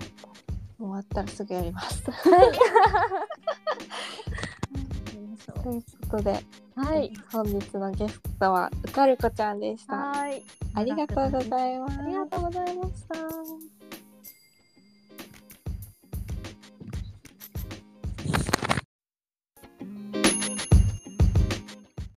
[0.78, 2.02] 終わったらすぐやります。
[5.62, 6.44] ということで、
[6.76, 9.96] はい本日のゲストはうかるこちゃんでした。
[9.96, 10.42] はい。
[10.74, 11.98] ありがとうございます。
[12.00, 13.14] ありがとうございました